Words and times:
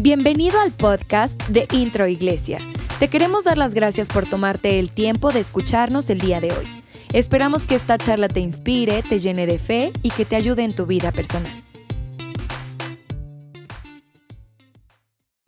Bienvenido 0.00 0.60
al 0.60 0.70
podcast 0.70 1.42
de 1.48 1.66
Intro 1.72 2.06
Iglesia. 2.06 2.60
Te 3.00 3.10
queremos 3.10 3.42
dar 3.42 3.58
las 3.58 3.74
gracias 3.74 4.06
por 4.06 4.30
tomarte 4.30 4.78
el 4.78 4.92
tiempo 4.92 5.32
de 5.32 5.40
escucharnos 5.40 6.08
el 6.08 6.20
día 6.20 6.40
de 6.40 6.52
hoy. 6.52 6.84
Esperamos 7.12 7.64
que 7.64 7.74
esta 7.74 7.98
charla 7.98 8.28
te 8.28 8.38
inspire, 8.38 9.02
te 9.02 9.18
llene 9.18 9.44
de 9.48 9.58
fe 9.58 9.92
y 10.04 10.10
que 10.10 10.24
te 10.24 10.36
ayude 10.36 10.62
en 10.62 10.76
tu 10.76 10.86
vida 10.86 11.10
personal. 11.10 11.64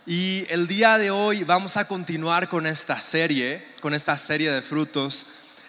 Y 0.04 0.44
el 0.50 0.66
día 0.66 0.98
de 0.98 1.12
hoy 1.12 1.44
vamos 1.44 1.76
a 1.76 1.86
continuar 1.86 2.48
con 2.48 2.66
esta 2.66 2.98
serie, 2.98 3.64
con 3.80 3.94
esta 3.94 4.16
serie 4.16 4.50
de 4.50 4.62
frutos. 4.62 5.26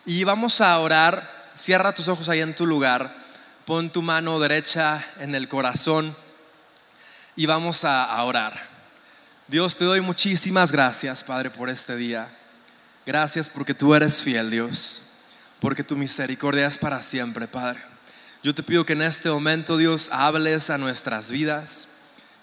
Y 0.07 0.23
vamos 0.23 0.59
a 0.59 0.79
orar. 0.79 1.51
Cierra 1.53 1.93
tus 1.93 2.07
ojos 2.07 2.29
ahí 2.29 2.41
en 2.41 2.55
tu 2.55 2.65
lugar. 2.65 3.15
Pon 3.65 3.91
tu 3.91 4.01
mano 4.01 4.39
derecha 4.39 5.05
en 5.19 5.35
el 5.35 5.47
corazón 5.47 6.15
y 7.35 7.45
vamos 7.45 7.85
a, 7.85 8.23
orar. 8.23 8.70
Dios, 9.51 9.75
te 9.75 9.83
doy 9.83 9.99
muchísimas 9.99 10.71
gracias, 10.71 11.25
Padre, 11.25 11.49
por 11.49 11.69
este 11.69 11.97
día. 11.97 12.33
Gracias 13.05 13.49
porque 13.49 13.73
tú 13.73 13.93
eres 13.93 14.23
fiel, 14.23 14.49
Dios, 14.49 15.11
porque 15.59 15.83
tu 15.83 15.97
misericordia 15.97 16.67
es 16.67 16.77
para 16.77 17.03
siempre, 17.03 17.49
Padre. 17.49 17.83
Yo 18.43 18.55
te 18.55 18.63
pido 18.63 18.85
que 18.85 18.93
en 18.93 19.01
este 19.01 19.29
momento, 19.29 19.75
Dios, 19.75 20.07
hables 20.13 20.69
a 20.69 20.77
nuestras 20.77 21.31
vidas. 21.31 21.89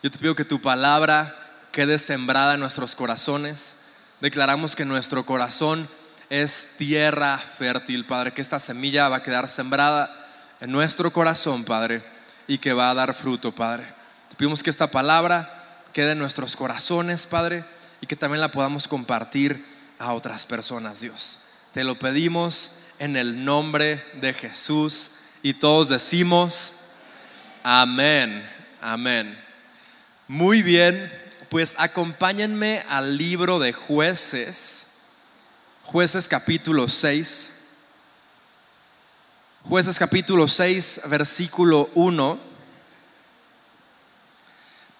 Yo 0.02 0.10
te 0.10 0.18
pido 0.18 0.36
que 0.36 0.44
tu 0.44 0.60
palabra 0.60 1.34
quede 1.72 1.96
sembrada 1.96 2.52
en 2.52 2.60
nuestros 2.60 2.94
corazones. 2.94 3.76
Declaramos 4.20 4.76
que 4.76 4.84
nuestro 4.84 5.24
corazón 5.24 5.88
es 6.28 6.72
tierra 6.76 7.38
fértil, 7.38 8.04
Padre, 8.04 8.34
que 8.34 8.42
esta 8.42 8.58
semilla 8.58 9.08
va 9.08 9.16
a 9.16 9.22
quedar 9.22 9.48
sembrada 9.48 10.14
en 10.60 10.70
nuestro 10.70 11.10
corazón, 11.10 11.64
Padre, 11.64 12.04
y 12.46 12.58
que 12.58 12.74
va 12.74 12.90
a 12.90 12.94
dar 12.94 13.14
fruto, 13.14 13.54
Padre. 13.54 13.86
Te 14.28 14.36
pedimos 14.36 14.62
que 14.62 14.68
esta 14.68 14.90
palabra 14.90 15.54
quede 15.92 16.12
en 16.12 16.18
nuestros 16.18 16.56
corazones, 16.56 17.26
Padre, 17.26 17.64
y 18.00 18.06
que 18.06 18.16
también 18.16 18.40
la 18.40 18.52
podamos 18.52 18.88
compartir 18.88 19.64
a 19.98 20.12
otras 20.12 20.46
personas, 20.46 21.00
Dios. 21.00 21.40
Te 21.72 21.84
lo 21.84 21.98
pedimos 21.98 22.80
en 22.98 23.16
el 23.16 23.44
nombre 23.44 24.02
de 24.20 24.32
Jesús 24.34 25.12
y 25.42 25.54
todos 25.54 25.88
decimos, 25.88 26.74
amén, 27.62 28.48
amén. 28.80 29.38
Muy 30.26 30.62
bien, 30.62 31.12
pues 31.48 31.76
acompáñenme 31.78 32.84
al 32.88 33.16
libro 33.16 33.58
de 33.58 33.72
jueces, 33.72 34.98
jueces 35.84 36.28
capítulo 36.28 36.88
6. 36.88 37.54
Jueces 39.64 39.98
capítulo 39.98 40.48
6, 40.48 41.02
versículo 41.08 41.90
1. 41.94 42.47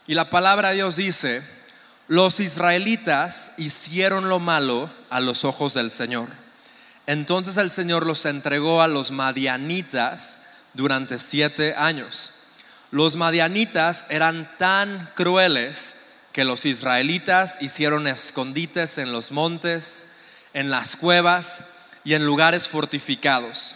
Y 0.08 0.14
la 0.14 0.30
palabra 0.30 0.70
de 0.70 0.76
Dios 0.76 0.96
dice, 0.96 1.42
los 2.08 2.40
israelitas 2.40 3.52
hicieron 3.58 4.30
lo 4.30 4.40
malo 4.40 4.90
a 5.10 5.20
los 5.20 5.44
ojos 5.44 5.74
del 5.74 5.90
Señor. 5.90 6.30
Entonces 7.06 7.58
el 7.58 7.70
Señor 7.70 8.06
los 8.06 8.24
entregó 8.24 8.80
a 8.80 8.88
los 8.88 9.10
madianitas 9.10 10.40
durante 10.72 11.18
siete 11.18 11.74
años. 11.76 12.32
Los 12.90 13.16
madianitas 13.16 14.06
eran 14.08 14.50
tan 14.56 15.10
crueles 15.14 15.96
que 16.32 16.46
los 16.46 16.64
israelitas 16.64 17.58
hicieron 17.60 18.06
escondites 18.06 18.96
en 18.96 19.12
los 19.12 19.30
montes, 19.30 20.06
en 20.54 20.70
las 20.70 20.96
cuevas 20.96 21.64
y 22.02 22.14
en 22.14 22.24
lugares 22.24 22.66
fortificados. 22.66 23.74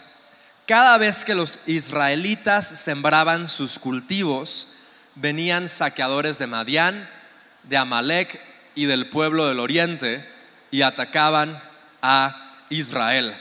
Cada 0.65 0.97
vez 0.97 1.25
que 1.25 1.35
los 1.35 1.59
israelitas 1.67 2.67
sembraban 2.67 3.47
sus 3.47 3.77
cultivos, 3.77 4.69
venían 5.15 5.69
saqueadores 5.69 6.37
de 6.39 6.47
Madián, 6.47 7.09
de 7.63 7.77
Amalek 7.77 8.39
y 8.75 8.85
del 8.85 9.07
pueblo 9.09 9.47
del 9.47 9.59
oriente 9.59 10.27
y 10.71 10.81
atacaban 10.81 11.61
a 12.01 12.51
Israel. 12.69 13.33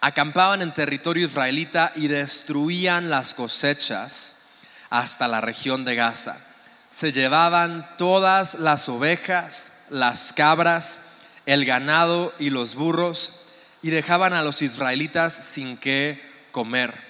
Acampaban 0.00 0.62
en 0.62 0.72
territorio 0.72 1.26
israelita 1.26 1.92
y 1.96 2.08
destruían 2.08 3.10
las 3.10 3.34
cosechas 3.34 4.42
hasta 4.90 5.28
la 5.28 5.40
región 5.40 5.84
de 5.84 5.94
Gaza. 5.94 6.38
Se 6.88 7.12
llevaban 7.12 7.88
todas 7.98 8.54
las 8.54 8.88
ovejas, 8.88 9.80
las 9.90 10.32
cabras, 10.32 11.06
el 11.46 11.64
ganado 11.64 12.32
y 12.38 12.50
los 12.50 12.74
burros 12.74 13.42
y 13.82 13.90
dejaban 13.90 14.32
a 14.32 14.42
los 14.42 14.62
israelitas 14.62 15.32
sin 15.32 15.76
qué 15.76 16.20
comer. 16.52 17.05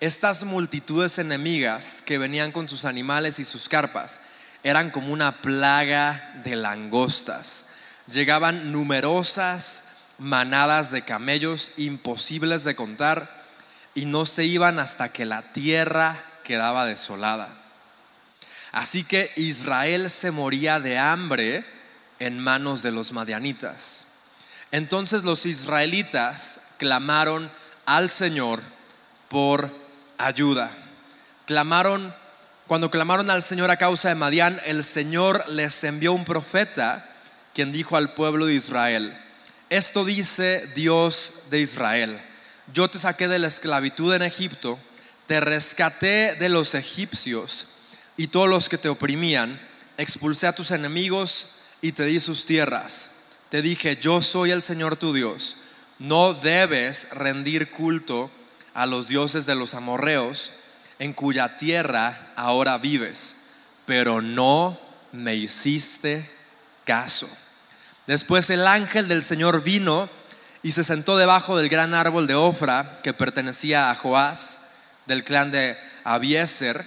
Estas 0.00 0.44
multitudes 0.44 1.18
enemigas 1.18 2.02
que 2.06 2.18
venían 2.18 2.52
con 2.52 2.68
sus 2.68 2.84
animales 2.84 3.40
y 3.40 3.44
sus 3.44 3.68
carpas 3.68 4.20
eran 4.62 4.90
como 4.90 5.12
una 5.12 5.42
plaga 5.42 6.40
de 6.44 6.54
langostas. 6.54 7.70
Llegaban 8.06 8.70
numerosas 8.70 9.96
manadas 10.18 10.92
de 10.92 11.02
camellos 11.02 11.72
imposibles 11.78 12.62
de 12.62 12.76
contar 12.76 13.28
y 13.94 14.04
no 14.04 14.24
se 14.24 14.44
iban 14.44 14.78
hasta 14.78 15.12
que 15.12 15.24
la 15.24 15.52
tierra 15.52 16.16
quedaba 16.44 16.84
desolada. 16.84 17.48
Así 18.70 19.02
que 19.02 19.32
Israel 19.34 20.10
se 20.10 20.30
moría 20.30 20.78
de 20.78 20.96
hambre 20.96 21.64
en 22.20 22.38
manos 22.38 22.82
de 22.82 22.92
los 22.92 23.12
madianitas. 23.12 24.06
Entonces 24.70 25.24
los 25.24 25.44
israelitas 25.44 26.68
clamaron 26.78 27.50
al 27.84 28.10
Señor 28.10 28.62
por 29.28 29.87
ayuda. 30.18 30.70
Clamaron, 31.46 32.14
cuando 32.66 32.90
clamaron 32.90 33.30
al 33.30 33.42
Señor 33.42 33.70
a 33.70 33.76
causa 33.76 34.10
de 34.10 34.14
Madián, 34.16 34.60
el 34.66 34.84
Señor 34.84 35.48
les 35.48 35.82
envió 35.84 36.12
un 36.12 36.24
profeta 36.24 37.08
quien 37.54 37.72
dijo 37.72 37.96
al 37.96 38.12
pueblo 38.12 38.46
de 38.46 38.54
Israel, 38.54 39.16
esto 39.70 40.04
dice 40.04 40.66
Dios 40.74 41.44
de 41.50 41.60
Israel, 41.60 42.18
yo 42.72 42.88
te 42.88 42.98
saqué 42.98 43.28
de 43.28 43.38
la 43.38 43.48
esclavitud 43.48 44.14
en 44.14 44.22
Egipto, 44.22 44.78
te 45.26 45.40
rescaté 45.40 46.34
de 46.36 46.48
los 46.48 46.74
egipcios 46.74 47.66
y 48.16 48.28
todos 48.28 48.48
los 48.48 48.68
que 48.68 48.78
te 48.78 48.88
oprimían, 48.88 49.60
expulsé 49.96 50.46
a 50.46 50.54
tus 50.54 50.70
enemigos 50.70 51.48
y 51.80 51.92
te 51.92 52.04
di 52.04 52.20
sus 52.20 52.46
tierras. 52.46 53.16
Te 53.48 53.62
dije, 53.62 53.96
yo 53.96 54.22
soy 54.22 54.50
el 54.50 54.62
Señor 54.62 54.96
tu 54.96 55.12
Dios, 55.12 55.56
no 55.98 56.34
debes 56.34 57.10
rendir 57.10 57.70
culto 57.70 58.30
a 58.78 58.86
los 58.86 59.08
dioses 59.08 59.44
de 59.44 59.56
los 59.56 59.74
amorreos, 59.74 60.52
en 61.00 61.12
cuya 61.12 61.56
tierra 61.56 62.32
ahora 62.36 62.78
vives, 62.78 63.48
pero 63.86 64.22
no 64.22 64.78
me 65.10 65.34
hiciste 65.34 66.30
caso. 66.84 67.28
Después 68.06 68.48
el 68.50 68.64
ángel 68.68 69.08
del 69.08 69.24
Señor 69.24 69.64
vino 69.64 70.08
y 70.62 70.70
se 70.70 70.84
sentó 70.84 71.16
debajo 71.16 71.58
del 71.58 71.68
gran 71.68 71.92
árbol 71.92 72.28
de 72.28 72.36
Ofra 72.36 73.00
que 73.02 73.12
pertenecía 73.12 73.90
a 73.90 73.96
Joás, 73.96 74.60
del 75.06 75.24
clan 75.24 75.50
de 75.50 75.76
Abieser. 76.04 76.86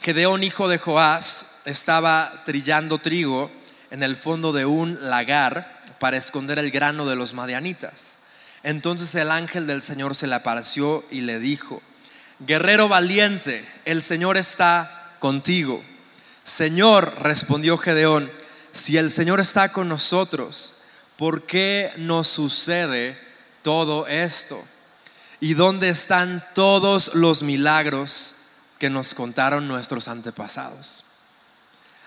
Gedeón, 0.00 0.42
hijo 0.42 0.66
de 0.66 0.78
Joás, 0.78 1.58
estaba 1.66 2.42
trillando 2.46 2.96
trigo 2.96 3.50
en 3.90 4.02
el 4.02 4.16
fondo 4.16 4.54
de 4.54 4.64
un 4.64 4.96
lagar 5.10 5.82
para 5.98 6.16
esconder 6.16 6.58
el 6.58 6.70
grano 6.70 7.06
de 7.06 7.16
los 7.16 7.34
madianitas. 7.34 8.20
Entonces 8.62 9.14
el 9.14 9.30
ángel 9.30 9.66
del 9.66 9.82
Señor 9.82 10.14
se 10.14 10.26
le 10.26 10.34
apareció 10.34 11.04
y 11.10 11.22
le 11.22 11.38
dijo, 11.38 11.82
guerrero 12.40 12.88
valiente, 12.88 13.66
el 13.84 14.02
Señor 14.02 14.36
está 14.36 15.14
contigo. 15.18 15.82
Señor, 16.44 17.14
respondió 17.20 17.78
Gedeón, 17.78 18.30
si 18.72 18.96
el 18.98 19.10
Señor 19.10 19.40
está 19.40 19.72
con 19.72 19.88
nosotros, 19.88 20.82
¿por 21.16 21.46
qué 21.46 21.92
nos 21.96 22.28
sucede 22.28 23.18
todo 23.62 24.06
esto? 24.06 24.62
¿Y 25.40 25.54
dónde 25.54 25.88
están 25.88 26.44
todos 26.54 27.14
los 27.14 27.42
milagros 27.42 28.36
que 28.78 28.90
nos 28.90 29.14
contaron 29.14 29.68
nuestros 29.68 30.08
antepasados? 30.08 31.04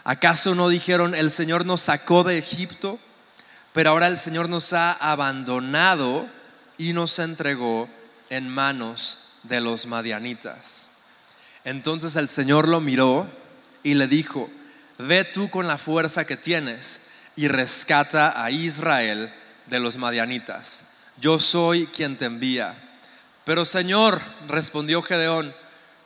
¿Acaso 0.04 0.54
no 0.54 0.70
dijeron, 0.70 1.16
el 1.16 1.32
Señor 1.32 1.66
nos 1.66 1.82
sacó 1.82 2.24
de 2.24 2.38
Egipto, 2.38 3.00
pero 3.72 3.90
ahora 3.90 4.08
el 4.08 4.18
Señor 4.18 4.50
nos 4.50 4.74
ha 4.74 4.92
abandonado? 4.92 6.28
Y 6.78 6.94
nos 6.94 7.20
entregó 7.20 7.90
en 8.30 8.50
manos 8.50 9.20
de 9.44 9.62
los 9.62 9.86
madianitas. 9.86 10.90
Entonces 11.66 12.16
el 12.16 12.28
Señor 12.28 12.68
lo 12.68 12.82
miró 12.82 13.28
y 13.84 13.94
le 13.94 14.08
dijo, 14.08 14.50
ve 14.98 15.24
tú 15.24 15.50
con 15.50 15.68
la 15.68 15.78
fuerza 15.78 16.26
que 16.26 16.38
tienes 16.38 17.10
y 17.36 17.48
rescata 17.48 18.44
a 18.44 18.52
Israel 18.52 19.32
de 19.68 19.80
los 19.80 19.98
madianitas. 19.98 20.86
Yo 21.20 21.40
soy 21.40 21.88
quien 21.88 22.18
te 22.18 22.26
envía. 22.26 22.76
Pero 23.46 23.66
Señor, 23.66 24.22
respondió 24.48 25.02
Gedeón, 25.02 25.54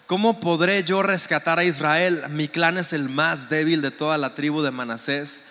¿cómo 0.05 0.39
podré 0.39 0.83
yo 0.83 1.03
rescatar 1.03 1.59
a 1.59 1.63
Israel? 1.63 2.23
Mi 2.29 2.47
clan 2.47 2.77
es 2.77 2.93
el 2.93 3.09
más 3.09 3.49
débil 3.49 3.81
de 3.81 3.91
toda 3.91 4.17
la 4.17 4.35
tribu 4.35 4.61
de 4.61 4.71
Manasés 4.71 5.43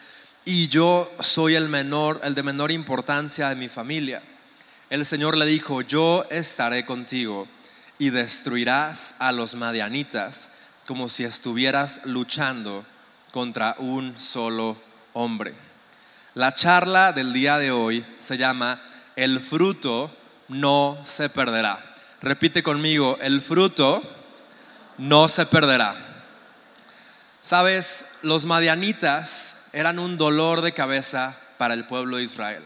y 0.44 0.68
yo 0.68 1.12
soy 1.20 1.54
el 1.54 1.68
menor, 1.68 2.20
el 2.22 2.34
de 2.34 2.42
menor 2.42 2.70
importancia 2.70 3.48
de 3.48 3.56
mi 3.56 3.68
familia 3.68 4.22
el 4.88 5.04
Señor 5.04 5.36
le 5.36 5.46
dijo, 5.46 5.82
yo 5.82 6.24
estaré 6.30 6.86
contigo 6.86 7.48
y 7.98 8.10
destruirás 8.10 9.16
a 9.18 9.32
los 9.32 9.54
madianitas 9.54 10.58
como 10.86 11.08
si 11.08 11.24
estuvieras 11.24 12.02
luchando 12.04 12.84
contra 13.32 13.74
un 13.78 14.18
solo 14.18 14.76
hombre. 15.12 15.54
La 16.34 16.54
charla 16.54 17.12
del 17.12 17.32
día 17.32 17.58
de 17.58 17.72
hoy 17.72 18.04
se 18.18 18.36
llama 18.36 18.80
El 19.16 19.40
fruto 19.40 20.14
no 20.48 20.98
se 21.02 21.28
perderá. 21.30 21.94
Repite 22.20 22.62
conmigo, 22.62 23.18
el 23.20 23.42
fruto 23.42 24.02
no 24.98 25.28
se 25.28 25.46
perderá. 25.46 25.96
Sabes, 27.40 28.06
los 28.22 28.44
madianitas 28.44 29.64
eran 29.72 29.98
un 29.98 30.16
dolor 30.16 30.60
de 30.60 30.72
cabeza 30.72 31.36
para 31.58 31.74
el 31.74 31.86
pueblo 31.86 32.18
de 32.18 32.22
Israel. 32.22 32.62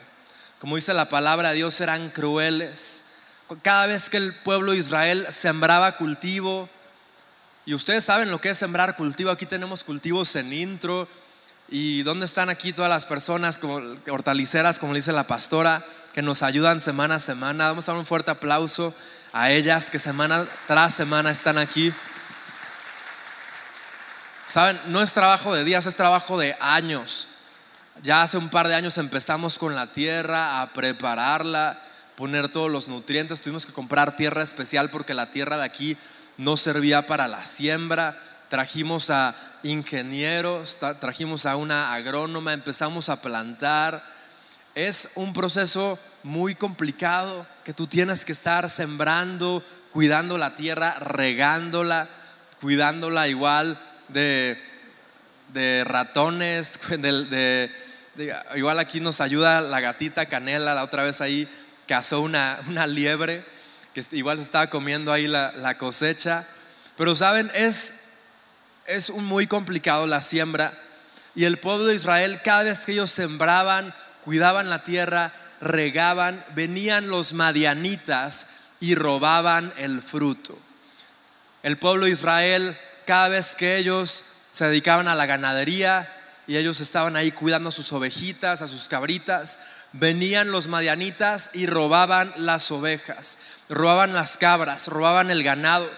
Como 0.61 0.77
dice 0.77 0.93
la 0.93 1.09
palabra 1.09 1.49
de 1.49 1.55
Dios, 1.55 1.81
eran 1.81 2.11
crueles. 2.11 3.07
Cada 3.63 3.87
vez 3.87 4.11
que 4.11 4.19
el 4.19 4.35
pueblo 4.35 4.73
de 4.73 4.79
Israel 4.79 5.27
sembraba 5.31 5.97
cultivo, 5.97 6.69
y 7.65 7.73
ustedes 7.73 8.05
saben 8.05 8.31
lo 8.31 8.43
que 8.43 8.51
es 8.51 8.59
sembrar 8.59 8.95
cultivo, 8.95 9.31
aquí 9.31 9.47
tenemos 9.47 9.85
cultivos 9.85 10.37
en 10.37 10.53
intro, 10.53 11.09
y 11.71 12.03
dónde 12.03 12.27
están 12.27 12.51
aquí 12.51 12.75
todas 12.75 12.91
las 12.91 13.07
personas 13.07 13.59
como 13.59 13.81
hortaliceras, 14.11 14.79
como 14.79 14.93
dice 14.93 15.13
la 15.13 15.27
pastora, 15.27 15.83
que 16.13 16.21
nos 16.21 16.43
ayudan 16.43 16.83
semana 16.83 17.15
a 17.15 17.21
semana. 17.21 17.69
Vamos 17.69 17.89
a 17.89 17.93
dar 17.93 17.99
un 17.99 18.05
fuerte 18.05 18.31
aplauso 18.31 18.95
a 19.33 19.51
ellas 19.51 19.89
que 19.89 19.99
semana 19.99 20.45
tras 20.67 20.93
semana 20.93 21.31
están 21.31 21.57
aquí. 21.57 21.91
Saben, 24.47 24.79
no 24.89 25.01
es 25.01 25.15
trabajo 25.15 25.55
de 25.55 25.65
días, 25.65 25.87
es 25.87 25.97
trabajo 25.97 26.39
de 26.39 26.55
años. 26.61 27.30
Ya 28.03 28.23
hace 28.23 28.39
un 28.39 28.49
par 28.49 28.67
de 28.67 28.75
años 28.75 28.97
empezamos 28.97 29.59
con 29.59 29.75
la 29.75 29.93
tierra, 29.93 30.63
a 30.63 30.73
prepararla, 30.73 31.79
poner 32.17 32.49
todos 32.49 32.71
los 32.71 32.89
nutrientes. 32.89 33.43
Tuvimos 33.43 33.67
que 33.67 33.75
comprar 33.75 34.17
tierra 34.17 34.43
especial 34.43 34.89
porque 34.89 35.13
la 35.13 35.31
tierra 35.31 35.59
de 35.59 35.65
aquí 35.65 35.99
no 36.39 36.57
servía 36.57 37.07
para 37.07 37.29
la 37.29 37.45
siembra. 37.45 38.19
Trajimos 38.49 39.11
a 39.11 39.35
ingenieros, 39.63 40.79
trajimos 40.99 41.45
a 41.45 41.57
una 41.57 41.93
agrónoma, 41.93 42.55
empezamos 42.55 43.11
a 43.11 43.21
plantar. 43.21 44.03
Es 44.75 45.11
un 45.15 45.35
proceso 45.35 45.99
muy 46.23 46.55
complicado 46.55 47.47
que 47.65 47.75
tú 47.75 47.87
tienes 47.87 48.25
que 48.25 48.33
estar 48.33 48.71
sembrando, 48.71 49.63
cuidando 49.93 50.39
la 50.39 50.55
tierra, 50.55 50.99
regándola, 51.01 52.09
cuidándola 52.63 53.29
igual 53.29 53.79
de, 54.09 54.59
ratones, 55.85 56.81
igual 58.57 58.79
aquí 58.79 59.01
nos 59.01 59.21
ayuda 59.21 59.61
la 59.61 59.81
gatita 59.81 60.27
Canela, 60.27 60.75
la 60.75 60.85
otra 60.85 61.03
vez 61.03 61.21
ahí 61.21 61.49
cazó 61.87 62.21
una, 62.21 62.59
una 62.69 62.87
liebre 62.87 63.45
que 63.95 64.05
igual 64.13 64.39
se 64.39 64.45
estaba 64.45 64.69
comiendo 64.69 65.13
ahí 65.13 65.27
la, 65.27 65.77
cosecha. 65.79 66.47
Pero 66.97 67.15
saben, 67.15 67.51
es, 67.55 68.03
es 68.87 69.11
muy 69.11 69.47
complicado 69.47 70.07
la 70.07 70.23
siembra. 70.23 70.73
Y 71.35 71.45
el 71.45 71.59
pueblo 71.59 71.87
de 71.87 71.95
Israel, 71.95 72.41
cada 72.45 72.65
vez 72.65 72.81
que 72.81 72.93
ellos 72.93 73.11
sembraban, 73.11 73.95
cuidaban 74.25 74.71
la 74.71 74.85
tierra, 74.85 75.33
regaban, 75.61 76.45
venían 76.55 77.09
los 77.09 77.33
madianitas 77.33 78.47
y 78.81 78.95
robaban 78.95 79.73
el 79.79 80.03
fruto. 80.03 80.59
El 81.63 81.79
pueblo 81.79 82.07
de 82.07 82.13
Israel 82.13 82.79
cada 83.07 83.29
vez 83.29 83.55
que 83.55 83.77
ellos 83.77 84.25
se 84.51 84.67
dedicaban 84.67 85.09
a 85.09 85.15
la 85.15 85.27
ganadería 85.27 86.09
y 86.51 86.57
ellos 86.57 86.81
estaban 86.81 87.15
ahí 87.15 87.31
cuidando 87.31 87.69
a 87.69 87.73
sus 87.73 87.93
ovejitas, 87.93 88.61
a 88.61 88.67
sus 88.67 88.89
cabritas, 88.89 89.61
venían 89.93 90.51
los 90.51 90.67
madianitas 90.67 91.51
y 91.55 91.67
robaban 91.67 92.33
las 92.39 92.73
ovejas, 92.73 93.39
robaban 93.69 94.15
las 94.15 94.37
cabras, 94.37 94.89
robaban 94.89 95.31
el 95.31 95.45
ganado, 95.45 95.89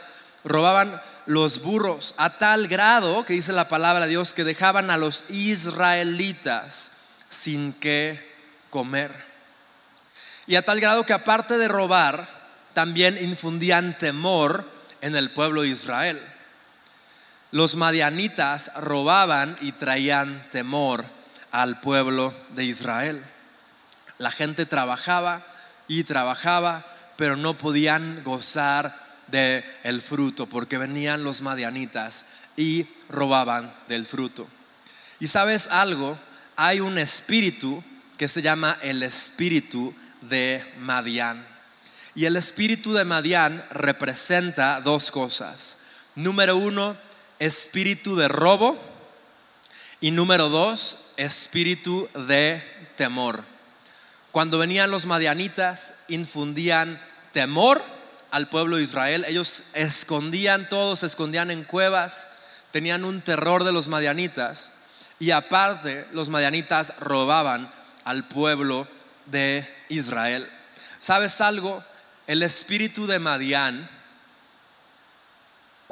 robaban 0.45 1.01
los 1.25 1.63
burros, 1.63 2.13
a 2.19 2.37
tal 2.37 2.69
grado 2.69 3.25
que 3.25 3.33
dice 3.33 3.55
la 3.55 3.71
palabra 3.71 4.05
de 4.05 4.11
Dios 4.11 4.35
que 4.35 4.45
dejaban 4.45 4.91
a 4.91 4.99
los 4.99 5.25
israelitas 5.31 6.93
sin 7.31 7.73
que 7.73 8.21
comer. 8.69 9.11
Y 10.47 10.57
a 10.57 10.63
tal 10.67 10.81
grado 10.83 11.07
que 11.07 11.15
aparte 11.15 11.57
de 11.57 11.69
robar, 11.69 12.29
también 12.75 13.17
infundían 13.17 13.97
temor 13.97 14.71
en 15.01 15.17
el 15.17 15.31
pueblo 15.31 15.63
de 15.63 15.69
Israel 15.69 16.21
los 17.53 17.77
madianitas 17.77 18.73
robaban 18.77 19.57
y 19.61 19.73
traían 19.73 20.45
temor 20.51 21.05
al 21.51 21.81
pueblo 21.81 22.35
de 22.55 22.65
Israel. 22.65 23.23
La 24.19 24.31
gente 24.31 24.67
trabajaba 24.67 25.47
y 25.87 26.05
trabajaba, 26.05 26.85
pero 27.17 27.37
no 27.37 27.57
podían 27.57 28.25
gozar 28.25 28.97
del 29.29 29.63
el 29.85 30.01
fruto 30.01 30.47
porque 30.47 30.79
venían 30.79 31.25
los 31.25 31.43
madianitas 31.43 32.25
y 32.57 32.87
robaban 33.09 33.73
del 33.87 34.07
fruto. 34.07 34.49
Y 35.21 35.27
sabes 35.27 35.69
algo, 35.69 36.19
hay 36.57 36.81
un 36.81 36.99
espíritu 36.99 37.85
que 38.17 38.29
se 38.29 38.41
llama 38.41 38.79
el 38.83 39.03
espíritu 39.03 39.95
de 40.23 40.65
Madián. 40.79 41.47
Y 42.15 42.25
el 42.25 42.37
espíritu 42.37 42.93
de 42.95 43.05
Madián 43.05 43.63
representa 43.71 44.81
dos 44.81 45.11
cosas. 45.11 45.83
Número 46.15 46.57
uno, 46.57 46.97
espíritu 47.43 48.15
de 48.15 48.29
robo 48.29 48.79
y 50.00 50.12
número 50.12 50.49
dos, 50.49 51.06
espíritu 51.17 52.09
de 52.29 52.62
temor. 52.97 53.44
Cuando 54.31 54.59
venían 54.59 54.93
los 54.93 55.06
madianitas, 55.06 55.94
infundían 56.06 57.00
temor 57.33 57.83
al 58.31 58.49
pueblo 58.49 58.77
de 58.77 58.85
Israel. 58.85 59.25
Ellos 59.27 59.65
escondían 59.75 60.69
todos, 60.69 61.00
se 61.00 61.06
escondían 61.06 61.50
en 61.50 61.65
cuevas, 61.65 62.29
tenían 62.71 63.05
un 63.05 63.23
terror 63.23 63.65
de 63.65 63.73
los 63.73 63.89
madianitas. 63.89 64.75
Y 65.19 65.33
aparte, 65.33 66.06
los 66.12 66.29
madianitas 66.29 66.94
robaban 67.00 67.73
al 68.05 68.29
pueblo 68.29 68.87
de 69.27 69.69
Israel. 69.89 70.49
¿Sabes 71.00 71.41
algo? 71.41 71.83
El 72.29 72.44
espíritu 72.44 73.09
de 73.09 73.19
Madián 73.19 73.91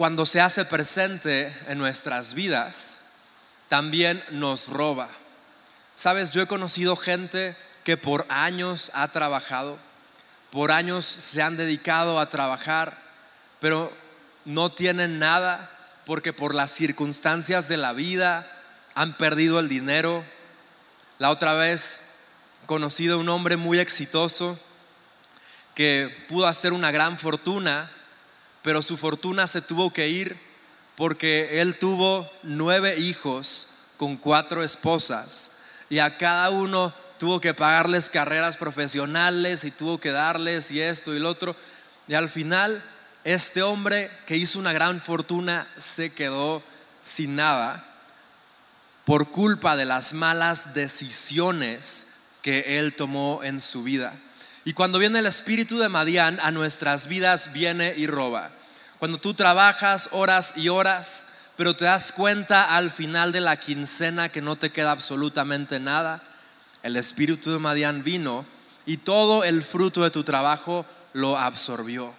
cuando 0.01 0.25
se 0.25 0.41
hace 0.41 0.65
presente 0.65 1.55
en 1.69 1.77
nuestras 1.77 2.33
vidas, 2.33 3.01
también 3.69 4.25
nos 4.31 4.69
roba. 4.69 5.11
Sabes, 5.95 6.31
yo 6.31 6.41
he 6.41 6.47
conocido 6.47 6.97
gente 6.97 7.55
que 7.85 7.99
por 7.99 8.25
años 8.31 8.91
ha 8.95 9.09
trabajado, 9.09 9.77
por 10.51 10.73
años 10.73 11.05
se 11.05 11.43
han 11.43 11.59
dedicado 11.59 12.19
a 12.19 12.31
trabajar, 12.31 12.97
pero 13.61 13.93
no 14.47 14.73
tienen 14.73 15.19
nada 15.19 15.71
porque 16.07 16.33
por 16.33 16.55
las 16.55 16.71
circunstancias 16.71 17.69
de 17.69 17.77
la 17.77 17.93
vida 17.93 18.51
han 18.95 19.19
perdido 19.19 19.61
el 19.61 19.69
dinero. 19.69 20.25
La 21.19 21.29
otra 21.29 21.53
vez 21.53 22.13
conocido 22.65 23.19
un 23.19 23.29
hombre 23.29 23.59
muy 23.59 23.79
exitoso 23.79 24.59
que 25.75 26.25
pudo 26.27 26.47
hacer 26.47 26.73
una 26.73 26.91
gran 26.91 27.19
fortuna 27.19 27.91
pero 28.63 28.83
su 28.83 28.97
fortuna 28.97 29.47
se 29.47 29.63
tuvo 29.63 29.93
que 29.93 30.09
ir 30.09 30.39
porque 30.97 31.61
él 31.61 31.79
tuvo 31.79 32.31
nueve 32.43 32.99
hijos 32.99 33.69
con 33.97 34.17
cuatro 34.17 34.63
esposas 34.63 35.53
y 35.89 35.99
a 35.99 36.17
cada 36.19 36.51
uno 36.51 36.95
tuvo 37.19 37.41
que 37.41 37.53
pagarles 37.53 38.09
carreras 38.09 38.57
profesionales 38.57 39.65
y 39.65 39.71
tuvo 39.71 39.99
que 39.99 40.11
darles 40.11 40.71
y 40.71 40.81
esto 40.81 41.15
y 41.15 41.19
lo 41.19 41.29
otro. 41.29 41.55
Y 42.09 42.15
al 42.15 42.31
final, 42.31 42.83
este 43.25 43.63
hombre 43.63 44.11
que 44.27 44.37
hizo 44.37 44.59
una 44.59 44.73
gran 44.73 45.01
fortuna 45.01 45.69
se 45.77 46.15
quedó 46.15 46.63
sin 47.03 47.37
nada 47.37 47.87
por 49.05 49.31
culpa 49.31 49.77
de 49.77 49.85
las 49.85 50.15
malas 50.15 50.73
decisiones 50.73 52.07
que 52.43 52.79
él 52.79 52.95
tomó 52.95 53.41
en 53.43 53.61
su 53.61 53.83
vida. 53.83 54.15
Y 54.65 54.75
cuando 54.75 54.99
viene 54.99 55.21
el 55.21 55.27
espíritu 55.27 55.79
de 55.79 55.89
Madián 55.89 56.39
a 56.43 56.51
nuestras 56.51 57.07
vidas, 57.07 57.53
viene 57.53 57.95
y 57.97 58.07
roba. 58.07 58.51
Cuando 58.99 59.19
tú 59.19 59.33
trabajas 59.33 60.11
horas 60.13 60.55
y 60.57 60.69
horas, 60.69 61.27
pero 61.57 61.75
te 61.75 61.87
das 61.87 62.13
cuenta 62.13 62.77
al 62.77 62.91
final 62.91 63.33
de 63.33 63.41
la 63.41 63.59
quincena 63.59 64.29
que 64.29 64.43
no 64.43 64.57
te 64.57 64.71
queda 64.71 64.93
absolutamente 64.93 65.81
nada, 65.81 66.23
el 66.83 66.97
espíritu 66.97 67.51
de 67.53 67.59
Madián 67.59 68.05
vino 68.05 68.45
y 68.87 68.99
todo 68.99 69.45
el 69.45 69.63
fruto 69.63 70.03
de 70.03 70.11
tu 70.11 70.25
trabajo 70.25 70.85
lo 71.13 71.39
absorbió. 71.39 72.15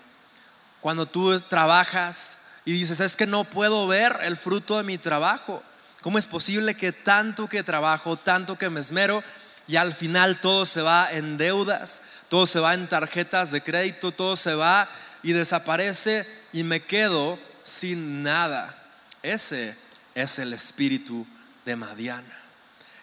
Cuando 0.80 1.06
tú 1.06 1.40
trabajas 1.42 2.40
y 2.66 2.72
dices, 2.72 3.00
es 3.00 3.16
que 3.16 3.28
no 3.28 3.44
puedo 3.44 3.88
ver 3.88 4.16
el 4.24 4.38
fruto 4.38 4.78
de 4.78 4.84
mi 4.84 4.98
trabajo. 4.98 5.64
¿Cómo 6.02 6.18
es 6.18 6.26
posible 6.26 6.76
que 6.76 6.92
tanto 6.92 7.48
que 7.48 7.64
trabajo, 7.64 8.18
tanto 8.18 8.58
que 8.58 8.70
me 8.70 8.80
esmero, 8.80 9.24
y 9.72 9.78
al 9.78 9.96
final 9.96 10.42
todo 10.42 10.66
se 10.66 10.82
va 10.82 11.08
en 11.14 11.38
deudas, 11.38 12.02
todo 12.28 12.46
se 12.46 12.60
va 12.60 12.74
en 12.74 12.90
tarjetas 12.90 13.52
de 13.52 13.64
crédito, 13.64 14.12
todo 14.12 14.36
se 14.36 14.54
va 14.54 14.86
y 15.24 15.32
desaparece 15.32 16.28
y 16.52 16.66
me 16.66 16.84
quedo 16.84 17.40
sin 17.64 18.22
nada. 18.22 18.76
Ese 19.24 19.78
es 20.14 20.40
el 20.40 20.52
espíritu 20.52 21.26
de 21.64 21.78
Madian. 21.78 22.26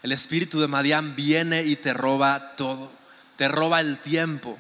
El 0.03 0.13
espíritu 0.13 0.61
de 0.61 0.69
Madian 0.69 1.17
viene 1.17 1.63
y 1.63 1.75
te 1.75 1.95
roba 1.95 2.55
todo, 2.55 2.93
te 3.37 3.49
roba 3.49 3.81
el 3.81 3.99
tiempo. 3.99 4.59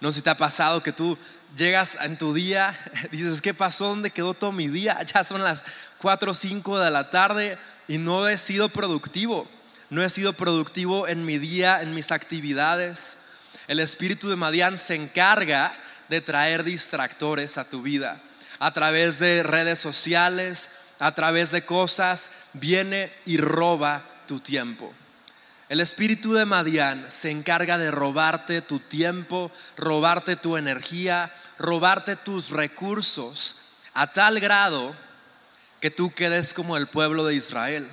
No 0.00 0.12
sé 0.12 0.20
si 0.20 0.22
te 0.22 0.30
ha 0.30 0.38
pasado 0.38 0.82
que 0.82 0.92
tú 0.92 1.18
llegas 1.54 1.98
en 2.00 2.16
tu 2.16 2.32
día, 2.32 2.74
dices, 3.10 3.42
¿qué 3.42 3.52
pasó? 3.52 3.88
¿Dónde 3.88 4.10
quedó 4.10 4.32
todo 4.32 4.50
mi 4.50 4.68
día? 4.68 4.98
Ya 5.14 5.22
son 5.22 5.44
las 5.44 5.62
4 5.98 6.30
o 6.30 6.34
5 6.34 6.78
de 6.80 6.90
la 6.90 7.10
tarde, 7.10 7.58
y 7.86 7.98
no 7.98 8.26
he 8.26 8.38
sido 8.38 8.70
productivo. 8.70 9.46
No 9.94 10.02
he 10.02 10.10
sido 10.10 10.32
productivo 10.32 11.06
en 11.06 11.24
mi 11.24 11.38
día, 11.38 11.80
en 11.80 11.94
mis 11.94 12.10
actividades. 12.10 13.16
El 13.68 13.78
espíritu 13.78 14.28
de 14.28 14.34
Madián 14.34 14.76
se 14.76 14.96
encarga 14.96 15.72
de 16.08 16.20
traer 16.20 16.64
distractores 16.64 17.58
a 17.58 17.68
tu 17.70 17.80
vida. 17.80 18.20
A 18.58 18.72
través 18.72 19.20
de 19.20 19.44
redes 19.44 19.78
sociales, 19.78 20.80
a 20.98 21.14
través 21.14 21.52
de 21.52 21.64
cosas, 21.64 22.32
viene 22.54 23.12
y 23.24 23.36
roba 23.36 24.04
tu 24.26 24.40
tiempo. 24.40 24.92
El 25.68 25.78
espíritu 25.78 26.32
de 26.32 26.44
Madián 26.44 27.06
se 27.08 27.30
encarga 27.30 27.78
de 27.78 27.92
robarte 27.92 28.62
tu 28.62 28.80
tiempo, 28.80 29.52
robarte 29.76 30.34
tu 30.34 30.56
energía, 30.56 31.32
robarte 31.56 32.16
tus 32.16 32.50
recursos, 32.50 33.58
a 33.94 34.12
tal 34.12 34.40
grado 34.40 34.92
que 35.78 35.92
tú 35.92 36.12
quedes 36.12 36.52
como 36.52 36.76
el 36.76 36.88
pueblo 36.88 37.24
de 37.24 37.36
Israel, 37.36 37.88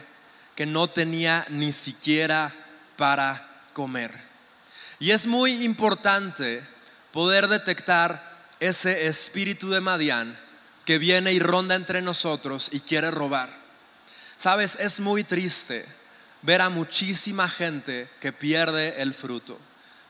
que 0.55 0.65
no 0.65 0.87
tenía 0.87 1.45
ni 1.49 1.71
siquiera 1.71 2.53
para 2.97 3.47
comer. 3.73 4.11
Y 4.99 5.11
es 5.11 5.25
muy 5.27 5.63
importante 5.63 6.61
poder 7.11 7.47
detectar 7.47 8.31
ese 8.59 9.07
espíritu 9.07 9.69
de 9.69 9.81
Madián 9.81 10.37
que 10.85 10.99
viene 10.99 11.33
y 11.33 11.39
ronda 11.39 11.75
entre 11.75 12.01
nosotros 12.01 12.69
y 12.71 12.79
quiere 12.81 13.11
robar. 13.11 13.49
Sabes, 14.35 14.77
es 14.79 14.99
muy 14.99 15.23
triste 15.23 15.85
ver 16.41 16.61
a 16.61 16.69
muchísima 16.69 17.47
gente 17.47 18.09
que 18.19 18.33
pierde 18.33 19.01
el 19.01 19.13
fruto, 19.13 19.59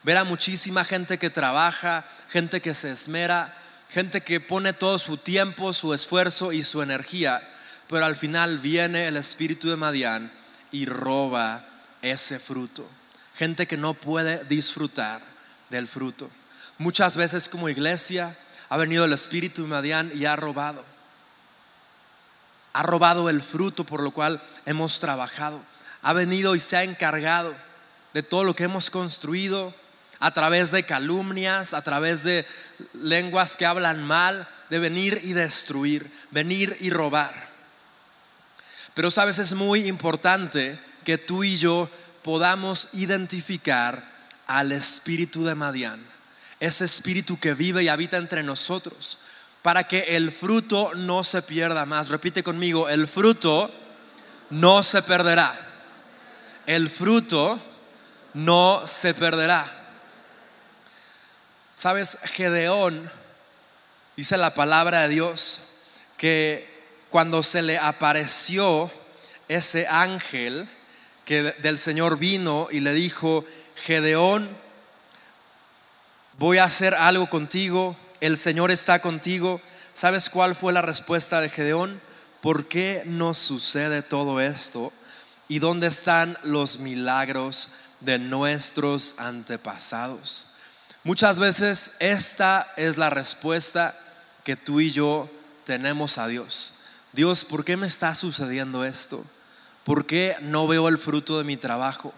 ver 0.02 0.16
a 0.16 0.24
muchísima 0.24 0.84
gente 0.84 1.18
que 1.18 1.30
trabaja, 1.30 2.04
gente 2.30 2.60
que 2.60 2.74
se 2.74 2.90
esmera, 2.90 3.56
gente 3.88 4.22
que 4.22 4.40
pone 4.40 4.72
todo 4.72 4.98
su 4.98 5.18
tiempo, 5.18 5.72
su 5.72 5.92
esfuerzo 5.92 6.52
y 6.52 6.62
su 6.62 6.82
energía, 6.82 7.46
pero 7.92 8.06
al 8.06 8.16
final 8.16 8.58
viene 8.58 9.06
el 9.06 9.18
espíritu 9.18 9.68
de 9.68 9.76
Madián 9.76 10.32
y 10.70 10.86
roba 10.86 11.62
ese 12.00 12.38
fruto. 12.38 12.88
Gente 13.34 13.66
que 13.66 13.76
no 13.76 13.92
puede 13.92 14.44
disfrutar 14.44 15.20
del 15.68 15.86
fruto. 15.86 16.30
Muchas 16.78 17.18
veces 17.18 17.50
como 17.50 17.68
iglesia 17.68 18.34
ha 18.70 18.78
venido 18.78 19.04
el 19.04 19.12
espíritu 19.12 19.64
de 19.64 19.68
Madián 19.68 20.10
y 20.14 20.24
ha 20.24 20.36
robado. 20.36 20.82
Ha 22.72 22.82
robado 22.82 23.28
el 23.28 23.42
fruto 23.42 23.84
por 23.84 24.02
lo 24.02 24.10
cual 24.12 24.42
hemos 24.64 24.98
trabajado 24.98 25.60
ha 26.00 26.14
venido 26.14 26.56
y 26.56 26.60
se 26.60 26.78
ha 26.78 26.84
encargado 26.84 27.54
de 28.14 28.22
todo 28.22 28.42
lo 28.42 28.56
que 28.56 28.64
hemos 28.64 28.88
construido 28.90 29.74
a 30.18 30.32
través 30.32 30.70
de 30.70 30.84
calumnias, 30.84 31.74
a 31.74 31.82
través 31.82 32.22
de 32.22 32.46
lenguas 32.94 33.58
que 33.58 33.66
hablan 33.66 34.02
mal, 34.02 34.48
de 34.70 34.78
venir 34.78 35.20
y 35.22 35.34
destruir, 35.34 36.10
venir 36.30 36.74
y 36.80 36.88
robar. 36.88 37.51
Pero 38.94 39.10
sabes, 39.10 39.38
es 39.38 39.54
muy 39.54 39.88
importante 39.88 40.78
que 41.04 41.18
tú 41.18 41.44
y 41.44 41.56
yo 41.56 41.88
podamos 42.22 42.88
identificar 42.92 44.10
al 44.46 44.72
espíritu 44.72 45.44
de 45.44 45.54
Madián, 45.54 46.04
ese 46.60 46.84
espíritu 46.84 47.38
que 47.38 47.54
vive 47.54 47.82
y 47.82 47.88
habita 47.88 48.18
entre 48.18 48.42
nosotros, 48.42 49.18
para 49.62 49.84
que 49.84 50.16
el 50.16 50.30
fruto 50.32 50.92
no 50.94 51.24
se 51.24 51.42
pierda 51.42 51.86
más. 51.86 52.08
Repite 52.08 52.42
conmigo, 52.42 52.88
el 52.88 53.08
fruto 53.08 53.72
no 54.50 54.82
se 54.82 55.02
perderá 55.02 55.68
el 56.66 56.90
fruto 56.90 57.60
no 58.34 58.86
se 58.86 59.14
perderá. 59.14 59.66
Sabes, 61.74 62.18
Gedeón, 62.24 63.10
dice 64.16 64.36
la 64.36 64.54
palabra 64.54 65.02
de 65.02 65.08
Dios, 65.08 65.68
que 66.16 66.71
cuando 67.12 67.42
se 67.42 67.60
le 67.60 67.78
apareció 67.78 68.90
ese 69.46 69.86
ángel 69.86 70.66
que 71.26 71.42
del 71.42 71.76
Señor 71.76 72.18
vino 72.18 72.68
y 72.70 72.80
le 72.80 72.94
dijo, 72.94 73.44
Gedeón, 73.84 74.48
voy 76.38 76.56
a 76.56 76.64
hacer 76.64 76.94
algo 76.94 77.28
contigo, 77.28 77.96
el 78.20 78.38
Señor 78.38 78.70
está 78.70 79.02
contigo. 79.02 79.60
¿Sabes 79.92 80.30
cuál 80.30 80.56
fue 80.56 80.72
la 80.72 80.80
respuesta 80.80 81.42
de 81.42 81.50
Gedeón? 81.50 82.00
¿Por 82.40 82.66
qué 82.66 83.02
nos 83.04 83.36
sucede 83.36 84.00
todo 84.00 84.40
esto? 84.40 84.90
¿Y 85.48 85.58
dónde 85.58 85.88
están 85.88 86.38
los 86.44 86.78
milagros 86.78 87.72
de 88.00 88.18
nuestros 88.18 89.16
antepasados? 89.18 90.46
Muchas 91.04 91.38
veces 91.38 91.92
esta 91.98 92.72
es 92.78 92.96
la 92.96 93.10
respuesta 93.10 93.94
que 94.44 94.56
tú 94.56 94.80
y 94.80 94.92
yo 94.92 95.28
tenemos 95.64 96.16
a 96.16 96.26
Dios. 96.26 96.72
Dios, 97.12 97.44
¿por 97.44 97.64
qué 97.64 97.76
me 97.76 97.86
está 97.86 98.14
sucediendo 98.14 98.84
esto? 98.84 99.24
¿Por 99.84 100.06
qué 100.06 100.36
no 100.40 100.66
veo 100.66 100.88
el 100.88 100.96
fruto 100.96 101.36
de 101.36 101.44
mi 101.44 101.56
trabajo? 101.56 102.14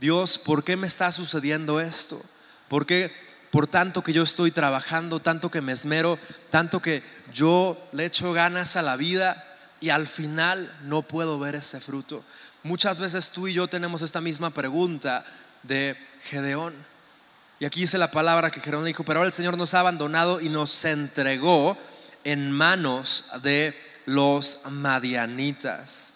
Dios, 0.00 0.38
¿por 0.38 0.64
qué 0.64 0.76
me 0.76 0.86
está 0.86 1.12
sucediendo 1.12 1.80
esto? 1.80 2.20
¿Por 2.68 2.86
qué 2.86 3.12
por 3.50 3.68
tanto 3.68 4.02
que 4.02 4.12
yo 4.12 4.24
estoy 4.24 4.50
trabajando, 4.50 5.20
tanto 5.20 5.50
que 5.50 5.60
me 5.60 5.72
esmero, 5.72 6.18
tanto 6.50 6.82
que 6.82 7.02
yo 7.32 7.78
le 7.92 8.04
echo 8.04 8.32
ganas 8.32 8.76
a 8.76 8.82
la 8.82 8.96
vida 8.96 9.42
y 9.80 9.90
al 9.90 10.08
final 10.08 10.74
no 10.84 11.02
puedo 11.02 11.38
ver 11.38 11.54
ese 11.54 11.80
fruto? 11.80 12.24
Muchas 12.64 12.98
veces 12.98 13.30
tú 13.30 13.46
y 13.46 13.54
yo 13.54 13.68
tenemos 13.68 14.02
esta 14.02 14.20
misma 14.20 14.50
pregunta 14.50 15.24
de 15.62 15.96
Gedeón. 16.22 16.74
Y 17.60 17.64
aquí 17.64 17.80
dice 17.80 17.96
la 17.96 18.10
palabra 18.10 18.50
que 18.50 18.60
Gedeón 18.60 18.84
dijo, 18.84 19.04
pero 19.04 19.20
ahora 19.20 19.28
el 19.28 19.32
Señor 19.32 19.56
nos 19.56 19.72
ha 19.74 19.80
abandonado 19.80 20.40
y 20.40 20.48
nos 20.48 20.84
entregó 20.84 21.78
en 22.24 22.50
manos 22.50 23.26
de 23.42 23.85
los 24.06 24.62
madianitas. 24.70 26.14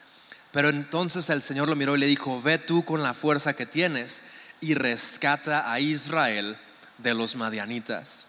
Pero 0.53 0.71
entonces 0.71 1.29
el 1.31 1.43
Señor 1.43 1.69
lo 1.69 1.77
miró 1.77 1.97
y 1.97 2.01
le 2.01 2.07
dijo, 2.07 2.41
ve 2.43 2.59
tú 2.59 2.85
con 2.85 3.03
la 3.03 3.15
fuerza 3.15 3.55
que 3.55 3.67
tienes 3.67 4.23
y 4.61 4.75
rescata 4.75 5.71
a 5.71 5.79
Israel 5.79 6.57
de 6.99 7.15
los 7.15 7.37
madianitas. 7.37 8.29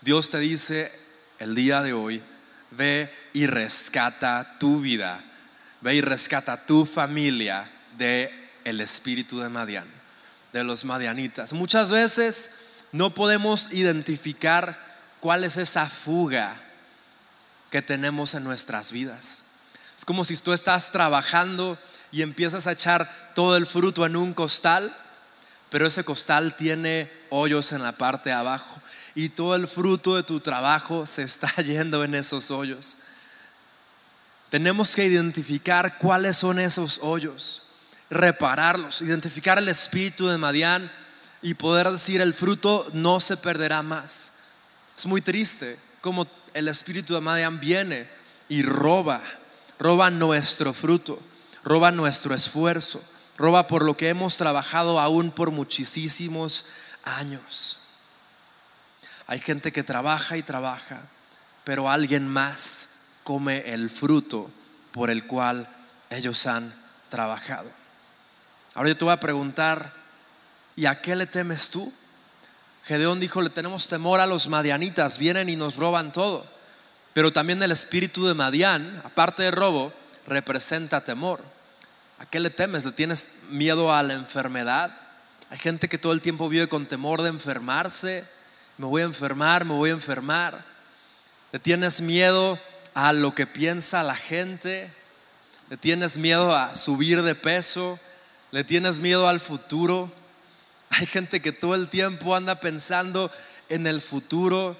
Dios 0.00 0.30
te 0.30 0.38
dice 0.38 0.92
el 1.40 1.54
día 1.54 1.82
de 1.82 1.92
hoy, 1.92 2.22
ve 2.70 3.12
y 3.32 3.46
rescata 3.46 4.56
tu 4.58 4.80
vida 4.80 5.24
Ve 5.80 5.94
y 5.94 6.00
rescata 6.00 6.66
tu 6.66 6.84
familia 6.84 7.70
de 7.96 8.32
el 8.64 8.80
espíritu 8.80 9.38
de 9.38 9.48
Madian, 9.48 9.86
de 10.52 10.64
los 10.64 10.84
madianitas. 10.84 11.52
Muchas 11.52 11.90
veces 11.90 12.50
no 12.90 13.10
podemos 13.10 13.72
identificar 13.72 14.76
cuál 15.20 15.44
es 15.44 15.56
esa 15.56 15.86
fuga 15.86 16.60
que 17.70 17.82
tenemos 17.82 18.34
en 18.34 18.44
nuestras 18.44 18.92
vidas. 18.92 19.42
Es 19.96 20.04
como 20.04 20.24
si 20.24 20.36
tú 20.36 20.52
estás 20.52 20.92
trabajando 20.92 21.78
y 22.12 22.22
empiezas 22.22 22.66
a 22.66 22.72
echar 22.72 23.10
todo 23.34 23.56
el 23.56 23.66
fruto 23.66 24.06
en 24.06 24.16
un 24.16 24.32
costal, 24.32 24.94
pero 25.70 25.86
ese 25.86 26.04
costal 26.04 26.56
tiene 26.56 27.10
hoyos 27.30 27.72
en 27.72 27.82
la 27.82 27.92
parte 27.92 28.30
de 28.30 28.36
abajo 28.36 28.80
y 29.14 29.30
todo 29.30 29.56
el 29.56 29.66
fruto 29.66 30.14
de 30.14 30.22
tu 30.22 30.38
trabajo 30.38 31.04
se 31.04 31.22
está 31.22 31.52
yendo 31.62 32.04
en 32.04 32.14
esos 32.14 32.50
hoyos. 32.52 32.98
Tenemos 34.50 34.94
que 34.94 35.04
identificar 35.04 35.98
cuáles 35.98 36.36
son 36.36 36.58
esos 36.58 37.00
hoyos, 37.02 37.64
repararlos, 38.08 39.02
identificar 39.02 39.58
el 39.58 39.68
espíritu 39.68 40.28
de 40.28 40.38
Madián 40.38 40.90
y 41.42 41.54
poder 41.54 41.90
decir 41.90 42.20
el 42.20 42.32
fruto 42.32 42.86
no 42.94 43.20
se 43.20 43.36
perderá 43.36 43.82
más. 43.82 44.34
Es 44.96 45.04
muy 45.04 45.20
triste 45.20 45.78
como 46.00 46.24
el 46.54 46.68
espíritu 46.68 47.14
de 47.14 47.20
Madián 47.20 47.60
viene 47.60 48.08
y 48.48 48.62
roba, 48.62 49.20
roba 49.78 50.10
nuestro 50.10 50.72
fruto, 50.72 51.20
roba 51.64 51.90
nuestro 51.90 52.34
esfuerzo, 52.34 53.02
roba 53.36 53.66
por 53.66 53.84
lo 53.84 53.96
que 53.96 54.08
hemos 54.08 54.36
trabajado 54.36 54.98
aún 54.98 55.30
por 55.30 55.50
muchísimos 55.50 56.64
años. 57.04 57.80
Hay 59.26 59.40
gente 59.40 59.72
que 59.72 59.84
trabaja 59.84 60.36
y 60.36 60.42
trabaja, 60.42 61.02
pero 61.64 61.90
alguien 61.90 62.26
más 62.26 62.90
come 63.24 63.72
el 63.72 63.90
fruto 63.90 64.50
por 64.92 65.10
el 65.10 65.26
cual 65.26 65.68
ellos 66.10 66.46
han 66.46 66.74
trabajado. 67.10 67.70
Ahora 68.74 68.88
yo 68.88 68.96
te 68.96 69.04
voy 69.04 69.12
a 69.12 69.20
preguntar, 69.20 69.92
¿y 70.76 70.86
a 70.86 71.00
qué 71.00 71.14
le 71.14 71.26
temes 71.26 71.70
tú? 71.70 71.92
Gedeón 72.88 73.20
dijo, 73.20 73.42
le 73.42 73.50
tenemos 73.50 73.86
temor 73.86 74.18
a 74.18 74.26
los 74.26 74.48
madianitas, 74.48 75.18
vienen 75.18 75.50
y 75.50 75.56
nos 75.56 75.76
roban 75.76 76.10
todo. 76.10 76.46
Pero 77.12 77.34
también 77.34 77.62
el 77.62 77.70
espíritu 77.70 78.26
de 78.26 78.32
Madián, 78.32 79.02
aparte 79.04 79.42
de 79.42 79.50
robo, 79.50 79.92
representa 80.26 81.04
temor. 81.04 81.42
¿A 82.18 82.24
qué 82.24 82.40
le 82.40 82.48
temes? 82.48 82.86
¿Le 82.86 82.92
tienes 82.92 83.40
miedo 83.50 83.92
a 83.92 84.02
la 84.02 84.14
enfermedad? 84.14 84.90
Hay 85.50 85.58
gente 85.58 85.86
que 85.90 85.98
todo 85.98 86.14
el 86.14 86.22
tiempo 86.22 86.48
vive 86.48 86.66
con 86.66 86.86
temor 86.86 87.20
de 87.20 87.28
enfermarse. 87.28 88.24
Me 88.78 88.86
voy 88.86 89.02
a 89.02 89.04
enfermar, 89.04 89.66
me 89.66 89.74
voy 89.74 89.90
a 89.90 89.92
enfermar. 89.92 90.64
¿Le 91.52 91.58
tienes 91.58 92.00
miedo 92.00 92.58
a 92.94 93.12
lo 93.12 93.34
que 93.34 93.46
piensa 93.46 94.02
la 94.02 94.16
gente, 94.16 94.90
le 95.68 95.76
tienes 95.76 96.18
miedo 96.18 96.56
a 96.56 96.74
subir 96.74 97.22
de 97.22 97.34
peso, 97.34 98.00
le 98.50 98.64
tienes 98.64 99.00
miedo 99.00 99.28
al 99.28 99.40
futuro. 99.40 100.10
Hay 100.90 101.06
gente 101.06 101.40
que 101.40 101.52
todo 101.52 101.74
el 101.74 101.88
tiempo 101.88 102.34
anda 102.34 102.60
pensando 102.60 103.30
en 103.68 103.86
el 103.86 104.00
futuro. 104.00 104.76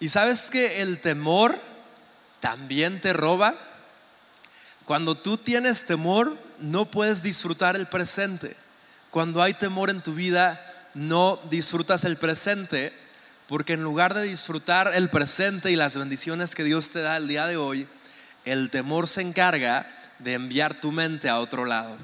Y 0.00 0.08
sabes 0.08 0.50
que 0.50 0.82
el 0.82 1.00
temor 1.00 1.58
también 2.40 3.00
te 3.00 3.12
roba. 3.12 3.54
Cuando 4.84 5.16
tú 5.16 5.36
tienes 5.36 5.84
temor, 5.84 6.36
no 6.58 6.86
puedes 6.86 7.22
disfrutar 7.22 7.76
el 7.76 7.86
presente. 7.86 8.56
Cuando 9.10 9.42
hay 9.42 9.54
temor 9.54 9.90
en 9.90 10.02
tu 10.02 10.14
vida, 10.14 10.60
no 10.94 11.40
disfrutas 11.50 12.04
el 12.04 12.16
presente, 12.16 12.92
porque 13.46 13.74
en 13.74 13.82
lugar 13.82 14.14
de 14.14 14.22
disfrutar 14.22 14.92
el 14.94 15.10
presente 15.10 15.70
y 15.70 15.76
las 15.76 15.96
bendiciones 15.96 16.54
que 16.54 16.64
Dios 16.64 16.90
te 16.90 17.02
da 17.02 17.16
el 17.16 17.28
día 17.28 17.46
de 17.46 17.56
hoy, 17.56 17.86
el 18.44 18.70
temor 18.70 19.08
se 19.08 19.20
encarga 19.20 19.86
de 20.18 20.34
enviar 20.34 20.80
tu 20.80 20.92
mente 20.92 21.28
a 21.28 21.38
otro 21.38 21.64
lado. 21.64 21.96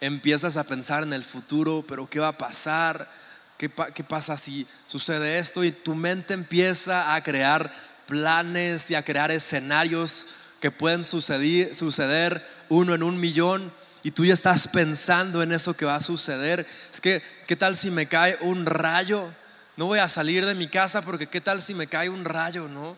Empiezas 0.00 0.56
a 0.56 0.64
pensar 0.64 1.02
en 1.02 1.12
el 1.12 1.24
futuro, 1.24 1.84
pero 1.86 2.08
¿qué 2.08 2.20
va 2.20 2.28
a 2.28 2.38
pasar? 2.38 3.10
¿Qué, 3.56 3.68
pasa 3.68 4.36
si 4.36 4.66
sucede 4.86 5.40
esto? 5.40 5.64
Y 5.64 5.72
tu 5.72 5.96
mente 5.96 6.34
empieza 6.34 7.16
a 7.16 7.22
crear 7.24 7.72
planes 8.06 8.88
y 8.90 8.94
a 8.94 9.04
crear 9.04 9.32
escenarios 9.32 10.28
que 10.60 10.70
pueden 10.70 11.04
suceder, 11.04 11.74
suceder 11.74 12.46
uno 12.68 12.94
en 12.94 13.02
un 13.02 13.18
millón 13.18 13.72
y 14.04 14.12
tú 14.12 14.24
ya 14.24 14.34
estás 14.34 14.68
pensando 14.68 15.42
en 15.42 15.50
eso 15.50 15.74
que 15.74 15.84
va 15.84 15.96
a 15.96 16.00
suceder. 16.00 16.64
Es 16.92 17.00
que, 17.00 17.20
¿qué 17.48 17.56
tal 17.56 17.76
si 17.76 17.90
me 17.90 18.06
cae 18.06 18.38
un 18.40 18.64
rayo? 18.64 19.28
No 19.76 19.86
voy 19.86 19.98
a 19.98 20.08
salir 20.08 20.46
de 20.46 20.54
mi 20.54 20.68
casa 20.68 21.02
porque 21.02 21.26
¿qué 21.26 21.40
tal 21.40 21.60
si 21.60 21.74
me 21.74 21.88
cae 21.88 22.08
un 22.08 22.24
rayo? 22.24 22.68
No, 22.68 22.96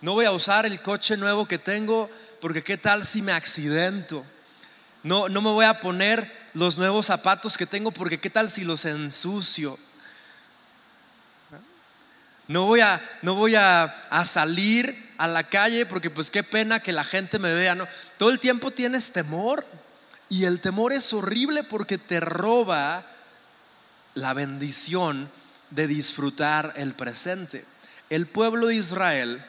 no 0.00 0.12
voy 0.12 0.24
a 0.24 0.30
usar 0.30 0.66
el 0.66 0.80
coche 0.80 1.16
nuevo 1.16 1.46
que 1.46 1.58
tengo 1.58 2.08
porque 2.40 2.62
¿qué 2.62 2.76
tal 2.76 3.04
si 3.04 3.22
me 3.22 3.32
accidento? 3.32 4.24
No, 5.06 5.28
no 5.28 5.40
me 5.40 5.50
voy 5.50 5.64
a 5.64 5.78
poner 5.78 6.28
los 6.52 6.78
nuevos 6.78 7.06
zapatos 7.06 7.56
que 7.56 7.64
tengo 7.64 7.92
porque 7.92 8.18
¿qué 8.18 8.28
tal 8.28 8.50
si 8.50 8.64
los 8.64 8.84
ensucio? 8.84 9.78
No 12.48 12.64
voy 12.64 12.80
a, 12.80 13.00
no 13.22 13.36
voy 13.36 13.54
a, 13.54 13.84
a, 13.84 14.24
salir 14.24 15.12
a 15.16 15.28
la 15.28 15.44
calle 15.44 15.86
porque 15.86 16.10
pues 16.10 16.28
qué 16.32 16.42
pena 16.42 16.80
que 16.80 16.90
la 16.90 17.04
gente 17.04 17.38
me 17.38 17.54
vea. 17.54 17.76
No, 17.76 17.86
todo 18.16 18.30
el 18.30 18.40
tiempo 18.40 18.72
tienes 18.72 19.12
temor 19.12 19.64
y 20.28 20.42
el 20.42 20.58
temor 20.58 20.92
es 20.92 21.12
horrible 21.12 21.62
porque 21.62 21.98
te 21.98 22.18
roba 22.18 23.06
la 24.14 24.34
bendición 24.34 25.30
de 25.70 25.86
disfrutar 25.86 26.72
el 26.74 26.94
presente. 26.94 27.64
El 28.10 28.26
pueblo 28.26 28.66
de 28.66 28.74
Israel 28.74 29.44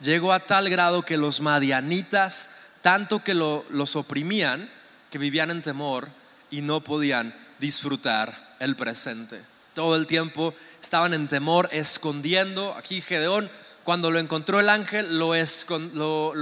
llegó 0.00 0.32
a 0.32 0.40
tal 0.40 0.70
grado 0.70 1.02
que 1.02 1.18
los 1.18 1.42
madianitas, 1.42 2.48
tanto 2.80 3.22
que 3.22 3.34
los 3.34 3.94
oprimían, 3.94 4.70
que 5.12 5.18
vivían 5.18 5.52
en 5.52 5.62
temor 5.62 6.08
y 6.50 6.62
no 6.62 6.80
podían 6.80 7.32
disfrutar 7.60 8.56
el 8.58 8.74
presente 8.74 9.52
todo 9.74 9.96
el 9.96 10.06
tiempo 10.06 10.54
estaban 10.82 11.14
en 11.14 11.28
temor, 11.28 11.68
escondiendo. 11.72 12.74
Aquí 12.76 13.00
Gedeón, 13.00 13.50
cuando 13.84 14.10
lo 14.10 14.18
encontró 14.18 14.60
el 14.60 14.68
ángel, 14.68 15.18
lo, 15.18 15.34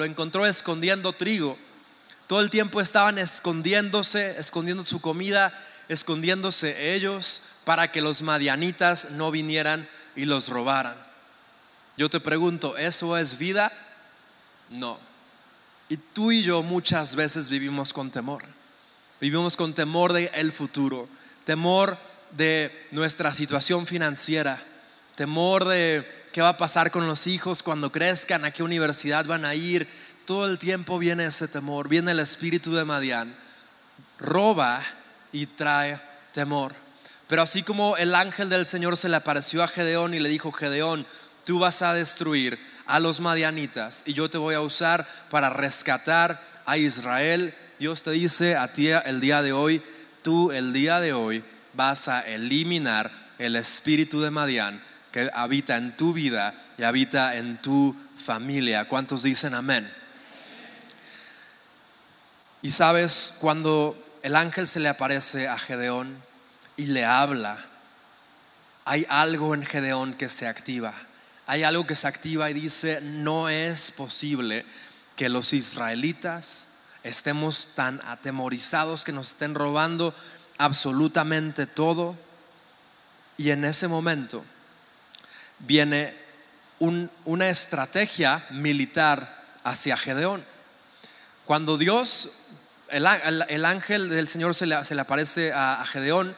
encontró 0.04 0.46
escondiendo 0.46 1.12
trigo. 1.12 1.56
Todo 2.26 2.40
el 2.40 2.50
tiempo 2.50 2.80
estaban 2.80 3.18
escondiéndose, 3.18 4.38
escondiendo 4.38 4.84
su 4.84 5.00
comida, 5.00 5.52
escondiéndose 5.88 6.94
ellos 6.94 7.42
para 7.64 7.90
que 7.90 8.02
los 8.02 8.22
madianitas 8.22 9.12
no 9.12 9.30
vinieran 9.30 9.88
y 10.14 10.24
los 10.24 10.48
robaran. 10.48 10.96
Yo 11.96 12.08
te 12.08 12.20
pregunto, 12.20 12.76
¿eso 12.76 13.16
es 13.16 13.36
vida? 13.38 13.72
No. 14.70 14.98
Y 15.88 15.96
tú 15.96 16.30
y 16.30 16.42
yo 16.42 16.62
muchas 16.62 17.16
veces 17.16 17.48
vivimos 17.48 17.92
con 17.92 18.10
temor. 18.10 18.44
Vivimos 19.20 19.56
con 19.56 19.74
temor 19.74 20.12
del 20.12 20.30
el 20.34 20.50
futuro, 20.50 21.08
temor 21.44 21.98
de 22.32 22.88
nuestra 22.90 23.34
situación 23.34 23.86
financiera, 23.86 24.58
temor 25.14 25.66
de 25.66 26.06
qué 26.32 26.40
va 26.40 26.50
a 26.50 26.56
pasar 26.56 26.90
con 26.90 27.06
los 27.06 27.26
hijos 27.26 27.62
cuando 27.62 27.92
crezcan, 27.92 28.44
a 28.44 28.50
qué 28.50 28.62
universidad 28.62 29.26
van 29.26 29.44
a 29.44 29.54
ir. 29.54 29.86
Todo 30.24 30.48
el 30.48 30.58
tiempo 30.58 30.98
viene 30.98 31.26
ese 31.26 31.48
temor, 31.48 31.88
viene 31.88 32.12
el 32.12 32.20
espíritu 32.20 32.72
de 32.74 32.84
Madián, 32.84 33.36
roba 34.18 34.82
y 35.32 35.47
trae 35.47 36.00
temor. 36.32 36.73
Pero 37.26 37.42
así 37.42 37.62
como 37.62 37.97
el 37.97 38.14
ángel 38.14 38.49
del 38.49 38.64
Señor 38.64 38.97
se 38.97 39.08
le 39.08 39.16
apareció 39.16 39.62
a 39.62 39.68
Gedeón 39.68 40.14
y 40.14 40.18
le 40.18 40.28
dijo, 40.28 40.50
Gedeón, 40.50 41.06
tú 41.45 41.58
vas 41.58 41.82
a 41.82 41.95
destruir 41.95 42.58
a 42.86 42.99
los 43.00 43.21
madianitas 43.21 44.02
y 44.06 44.14
yo 44.14 44.30
te 44.30 44.38
voy 44.38 44.54
a 44.54 44.60
usar 44.60 45.06
para 45.30 45.50
rescatar 45.50 46.42
a 46.66 46.76
Israel. 46.76 47.54
Dios 47.80 48.02
te 48.02 48.10
dice 48.10 48.56
a 48.56 48.71
ti 48.75 48.88
el 48.88 49.23
día 49.23 49.40
de 49.40 49.54
hoy, 49.54 49.82
tú 50.21 50.52
el 50.52 50.75
día 50.75 51.00
de 51.00 51.14
hoy 51.14 51.43
vas 51.73 52.08
a 52.08 52.21
eliminar 52.21 53.10
el 53.38 53.56
espíritu 53.56 54.21
de 54.21 54.30
Madián 54.30 54.82
que 55.10 55.30
habita 55.32 55.78
en 55.78 55.97
tu 55.97 56.12
vida 56.12 56.52
y 56.76 56.82
habita 56.82 57.36
en 57.36 57.56
tu 57.62 57.97
familia. 58.23 58.86
¿Cuántos 58.86 59.23
dicen 59.23 59.54
amén? 59.54 59.90
Y 62.60 62.71
sabes, 62.71 63.38
cuando 63.40 63.97
el 64.23 64.36
ángel 64.36 64.69
se 64.69 64.80
le 64.80 64.90
aparece 64.90 65.49
a 65.49 65.58
Gedeón 65.58 66.23
y 66.76 66.88
le 66.88 67.06
habla, 67.06 67.64
hay 68.84 69.06
algo 69.08 69.54
en 69.54 69.64
Gedeón 69.64 70.12
que 70.12 70.28
se 70.28 70.47
activa. 70.47 70.93
Hay 71.47 71.62
algo 71.62 71.86
que 71.86 71.97
se 71.97 72.08
activa 72.08 72.50
y 72.50 72.52
dice, 72.52 73.00
no 73.00 73.49
es 73.49 73.90
posible 73.90 74.66
que 75.16 75.30
los 75.30 75.54
israelitas 75.54 76.70
estemos 77.02 77.71
tan 77.75 78.00
atemorizados 78.06 79.04
que 79.04 79.13
nos 79.13 79.28
estén 79.28 79.54
robando 79.54 80.15
absolutamente 80.58 81.67
todo. 81.67 82.17
Y 83.36 83.50
en 83.50 83.65
ese 83.65 83.89
momento 83.89 84.45
viene 85.60 86.15
una 86.78 87.49
estrategia 87.49 88.45
militar 88.50 89.45
hacia 89.65 89.97
Gedeón. 89.97 90.45
Cuando 91.45 91.78
Dios, 91.78 92.47
el, 92.89 93.06
ángel 93.65 94.08
del 94.08 94.28
Señor 94.28 94.54
se 94.54 94.67
le, 94.67 95.00
aparece 95.00 95.52
a, 95.52 95.80
a 95.80 95.86
Gedeón, 95.86 96.36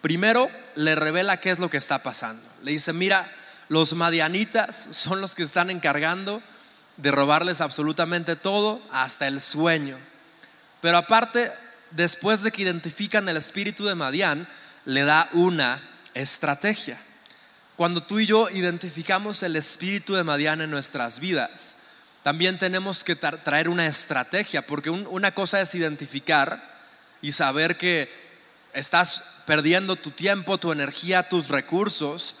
primero 0.00 0.50
le 0.74 0.94
revela 0.94 1.40
qué 1.40 1.50
es 1.50 1.58
lo 1.58 1.70
que 1.70 1.76
está 1.76 2.02
pasando. 2.02 2.46
Le 2.62 2.72
dice, 2.72 2.92
mira, 2.92 3.30
los 3.68 3.94
madianitas 3.94 4.76
son 4.92 5.20
los 5.20 5.34
que 5.34 5.42
están 5.42 5.70
encargando 5.70 6.42
de 6.96 7.10
robarles 7.10 7.60
absolutamente 7.60 8.36
todo, 8.36 8.80
hasta 8.92 9.26
el 9.26 9.40
sueño. 9.40 9.98
Pero 10.80 10.98
aparte 10.98 11.50
después 11.90 12.42
de 12.42 12.50
que 12.50 12.62
identifican 12.62 13.28
el 13.28 13.36
espíritu 13.36 13.84
de 13.86 13.94
Madián, 13.94 14.46
le 14.84 15.04
da 15.04 15.28
una 15.32 15.80
estrategia. 16.12 17.00
Cuando 17.76 18.02
tú 18.02 18.20
y 18.20 18.26
yo 18.26 18.48
identificamos 18.50 19.42
el 19.42 19.56
espíritu 19.56 20.14
de 20.14 20.24
Madián 20.24 20.60
en 20.60 20.70
nuestras 20.70 21.20
vidas, 21.20 21.76
también 22.22 22.58
tenemos 22.58 23.04
que 23.04 23.16
traer 23.16 23.68
una 23.68 23.86
estrategia, 23.86 24.66
porque 24.66 24.90
una 24.90 25.34
cosa 25.34 25.60
es 25.60 25.74
identificar 25.74 26.74
y 27.20 27.32
saber 27.32 27.76
que 27.76 28.10
estás 28.72 29.24
perdiendo 29.46 29.96
tu 29.96 30.10
tiempo, 30.10 30.58
tu 30.58 30.72
energía, 30.72 31.28
tus 31.28 31.48
recursos, 31.48 32.36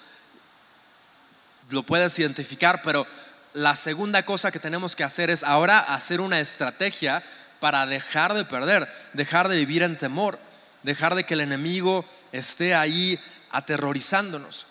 lo 1.70 1.82
puedes 1.82 2.18
identificar, 2.18 2.82
pero 2.82 3.06
la 3.54 3.76
segunda 3.76 4.24
cosa 4.24 4.50
que 4.50 4.58
tenemos 4.58 4.96
que 4.96 5.04
hacer 5.04 5.30
es 5.30 5.44
ahora 5.44 5.78
hacer 5.78 6.20
una 6.20 6.40
estrategia 6.40 7.22
para 7.60 7.86
dejar 7.86 8.34
de 8.34 8.44
perder, 8.44 8.92
dejar 9.12 9.48
de 9.48 9.56
vivir 9.56 9.82
en 9.82 9.96
temor, 9.96 10.38
dejar 10.82 11.14
de 11.14 11.24
que 11.24 11.34
el 11.34 11.40
enemigo 11.40 12.04
esté 12.32 12.74
ahí 12.74 13.18
aterrorizándonos. 13.50 14.66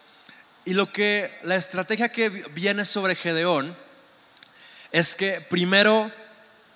Y 0.65 0.73
lo 0.73 0.91
que 0.91 1.33
la 1.43 1.55
estrategia 1.55 2.09
que 2.09 2.29
viene 2.29 2.83
sobre 2.83 3.15
Gedeón 3.15 3.75
es 4.91 5.15
que 5.15 5.39
primero 5.41 6.11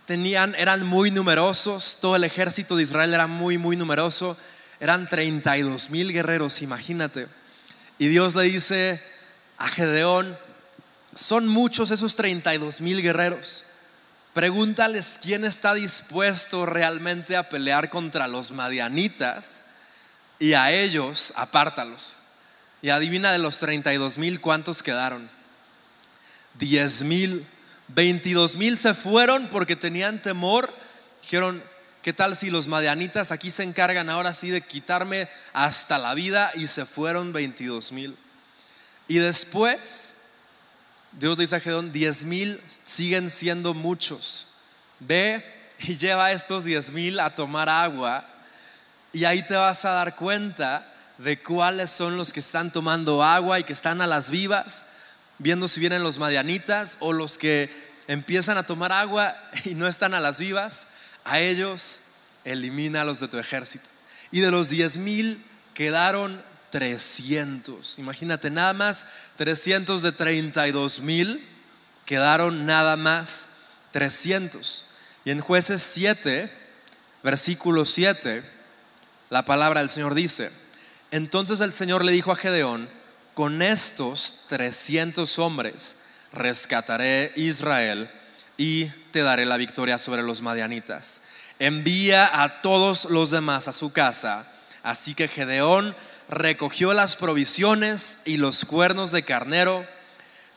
tenían 0.06 0.56
eran 0.56 0.86
muy 0.86 1.12
numerosos, 1.12 1.98
todo 2.00 2.16
el 2.16 2.24
ejército 2.24 2.78
de 2.78 2.84
Israel 2.84 3.14
era 3.14 3.28
muy 3.28 3.58
muy 3.58 3.76
numeroso, 3.76 4.38
eran 4.80 5.08
32 5.08 5.90
mil 5.90 6.14
guerreros, 6.14 6.62
imagínate. 6.62 7.28
Y 7.98 8.08
Dios 8.08 8.34
le 8.34 8.44
dice 8.44 9.04
a 9.58 9.68
Gedeón, 9.68 10.38
son 11.18 11.48
muchos 11.48 11.92
esos 11.92 12.16
32 12.16 12.82
mil 12.82 13.02
guerreros. 13.02 13.64
Pregúntales 14.34 15.18
quién 15.22 15.44
está 15.46 15.74
dispuesto 15.74 16.66
realmente 16.66 17.36
a 17.36 17.50
pelear 17.50 17.90
contra 17.90 18.28
los 18.28 18.52
madianitas 18.52 19.64
y 20.38 20.54
a 20.54 20.72
ellos 20.72 21.34
apártalos. 21.36 22.20
Y 22.84 22.90
adivina 22.90 23.32
de 23.32 23.40
los 23.40 23.58
32 23.58 24.20
mil 24.20 24.40
cuántos 24.40 24.84
quedaron. 24.84 25.28
10 26.60 27.04
mil, 27.06 27.48
22 27.90 28.58
mil 28.58 28.78
se 28.78 28.94
fueron 28.94 29.48
porque 29.48 29.76
tenían 29.76 30.22
temor. 30.22 30.72
Dijeron, 31.24 31.64
¿qué 32.04 32.14
tal 32.14 32.36
si 32.36 32.52
los 32.52 32.68
madianitas 32.68 33.32
aquí 33.32 33.50
se 33.50 33.64
encargan 33.64 34.10
ahora 34.10 34.36
sí 34.36 34.52
de 34.52 34.62
quitarme 34.62 35.28
hasta 35.54 35.98
la 35.98 36.14
vida? 36.14 36.52
Y 36.54 36.68
se 36.68 36.86
fueron 36.86 37.34
22 37.34 37.92
mil. 37.92 38.16
Y 39.08 39.18
después 39.18 40.17
Dios 41.20 41.38
dice 41.38 41.56
a 41.56 41.60
Gedón, 41.60 41.92
diez 41.92 42.26
mil 42.26 42.62
siguen 42.84 43.30
siendo 43.30 43.74
muchos. 43.74 44.48
Ve 45.00 45.44
y 45.80 45.98
lleva 45.98 46.32
estos 46.32 46.64
diez 46.64 46.92
mil 46.92 47.20
a 47.20 47.34
tomar 47.34 47.70
agua 47.70 48.24
y 49.14 49.26
ahí 49.26 49.42
te 49.42 49.56
vas 49.56 49.84
a 49.86 49.92
dar 49.92 50.16
cuenta 50.16 50.94
de 51.18 51.42
cuáles 51.42 51.90
son 51.90 52.18
los 52.18 52.32
que 52.32 52.40
están 52.40 52.72
tomando 52.72 53.24
agua 53.24 53.60
y 53.60 53.64
que 53.64 53.74
están 53.74 54.02
a 54.02 54.08
las 54.08 54.30
vivas, 54.30 54.86
viendo 55.40 55.68
si 55.68 55.80
vienen 55.80 56.04
los 56.04 56.20
madianitas 56.20 56.98
o 57.00 57.14
los 57.14 57.40
que 57.40 57.72
empiezan 58.08 58.58
a 58.58 58.64
tomar 58.64 58.92
agua 58.92 59.36
y 59.66 59.74
no 59.74 59.88
están 59.88 60.14
a 60.14 60.20
las 60.20 60.40
vivas. 60.40 60.86
a 61.24 61.40
ellos 61.40 62.02
elimínalos 62.46 63.20
de 63.20 63.28
tu 63.28 63.38
ejército. 63.38 63.90
Y 64.32 64.40
de 64.40 64.52
los 64.52 64.70
diez 64.70 64.98
mil 64.98 65.44
quedaron 65.74 66.42
300. 66.70 68.00
Imagínate, 68.00 68.50
nada 68.50 68.74
más 68.74 69.06
300 69.38 70.02
de 70.02 70.12
32 70.12 71.00
mil, 71.02 71.48
quedaron 72.06 72.66
nada 72.66 72.98
más 72.98 73.50
300. 73.92 74.86
Y 75.26 75.32
en 75.32 75.42
jueces 75.42 75.82
7, 75.82 76.52
versículo 77.24 77.86
7, 77.86 78.44
la 79.30 79.46
palabra 79.46 79.82
del 79.82 79.90
Señor 79.90 80.16
dice, 80.16 80.52
entonces 81.12 81.62
el 81.62 81.74
Señor 81.74 82.04
le 82.04 82.12
dijo 82.12 82.32
a 82.32 82.36
Gedeón, 82.36 82.90
con 83.34 83.62
estos 83.62 84.46
300 84.48 85.38
hombres 85.40 85.98
rescataré 86.34 87.32
Israel 87.36 88.10
y 88.58 88.86
te 89.12 89.22
daré 89.22 89.46
la 89.46 89.58
victoria 89.58 90.00
sobre 90.00 90.24
los 90.24 90.42
madianitas. 90.42 91.22
Envía 91.60 92.44
a 92.44 92.62
todos 92.62 93.06
los 93.06 93.32
demás 93.32 93.68
a 93.68 93.74
su 93.74 93.92
casa. 93.92 94.52
Así 94.84 95.14
que 95.14 95.28
Gedeón 95.28 95.96
recogió 96.30 96.94
las 96.94 97.16
provisiones 97.16 98.22
y 98.26 98.38
los 98.38 98.66
cuernos 98.66 99.12
de 99.12 99.24
carnero 99.24 99.86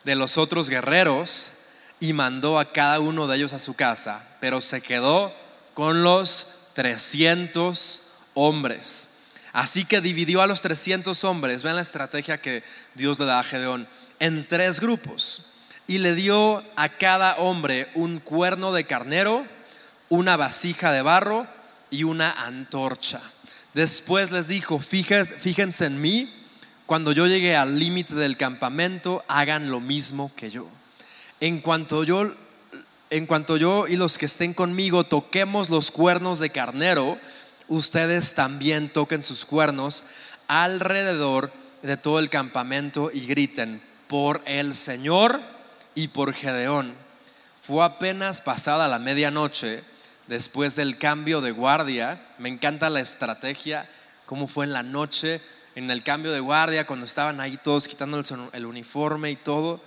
de 0.03 0.15
los 0.15 0.37
otros 0.37 0.69
guerreros 0.69 1.53
y 1.99 2.13
mandó 2.13 2.59
a 2.59 2.73
cada 2.73 2.99
uno 2.99 3.27
de 3.27 3.37
ellos 3.37 3.53
a 3.53 3.59
su 3.59 3.75
casa, 3.75 4.27
pero 4.39 4.59
se 4.59 4.81
quedó 4.81 5.33
con 5.73 6.03
los 6.03 6.47
300 6.73 8.13
hombres. 8.33 9.09
Así 9.53 9.85
que 9.85 10.01
dividió 10.01 10.41
a 10.41 10.47
los 10.47 10.61
300 10.61 11.23
hombres, 11.25 11.63
vean 11.63 11.75
la 11.75 11.81
estrategia 11.81 12.41
que 12.41 12.63
Dios 12.95 13.19
le 13.19 13.25
da 13.25 13.39
a 13.39 13.43
Gedeón, 13.43 13.87
en 14.19 14.47
tres 14.47 14.79
grupos. 14.79 15.45
Y 15.87 15.97
le 15.97 16.15
dio 16.15 16.63
a 16.77 16.89
cada 16.89 17.35
hombre 17.35 17.89
un 17.95 18.19
cuerno 18.19 18.71
de 18.71 18.85
carnero, 18.85 19.45
una 20.09 20.37
vasija 20.37 20.91
de 20.91 21.01
barro 21.01 21.47
y 21.89 22.03
una 22.03 22.31
antorcha. 22.45 23.21
Después 23.73 24.31
les 24.31 24.47
dijo, 24.47 24.79
fíjense 24.79 25.85
en 25.85 26.01
mí, 26.01 26.29
cuando 26.85 27.13
yo 27.13 27.25
llegue 27.25 27.55
al 27.55 27.79
límite 27.79 28.15
del 28.15 28.35
campamento, 28.35 29.23
hagan 29.29 29.71
lo 29.71 29.79
mismo 29.79 30.31
que 30.35 30.51
yo. 30.51 30.67
En 31.39 31.61
cuanto 31.61 32.03
yo, 32.03 32.29
en 33.09 33.25
cuanto 33.25 33.55
yo 33.55 33.87
y 33.87 33.95
los 33.95 34.17
que 34.17 34.25
estén 34.25 34.53
conmigo 34.53 35.05
toquemos 35.05 35.69
los 35.69 35.89
cuernos 35.89 36.39
de 36.39 36.49
carnero, 36.49 37.17
ustedes 37.69 38.35
también 38.35 38.89
toquen 38.89 39.23
sus 39.23 39.45
cuernos 39.45 40.03
alrededor 40.47 41.53
de 41.81 41.95
todo 41.95 42.19
el 42.19 42.29
campamento 42.29 43.09
y 43.13 43.25
griten 43.25 43.81
por 44.07 44.41
el 44.45 44.75
Señor 44.75 45.39
y 45.95 46.09
por 46.09 46.33
Gedeón. 46.33 46.93
Fue 47.61 47.85
apenas 47.85 48.41
pasada 48.41 48.89
la 48.89 48.99
medianoche 48.99 49.81
después 50.31 50.77
del 50.77 50.97
cambio 50.97 51.41
de 51.41 51.51
guardia. 51.51 52.25
Me 52.37 52.47
encanta 52.47 52.89
la 52.89 53.01
estrategia, 53.01 53.85
cómo 54.25 54.47
fue 54.47 54.63
en 54.63 54.71
la 54.71 54.81
noche, 54.81 55.41
en 55.75 55.91
el 55.91 56.03
cambio 56.03 56.31
de 56.31 56.39
guardia, 56.39 56.87
cuando 56.87 57.05
estaban 57.05 57.41
ahí 57.41 57.57
todos 57.57 57.89
quitando 57.89 58.23
el 58.53 58.65
uniforme 58.65 59.29
y 59.29 59.35
todo. 59.35 59.81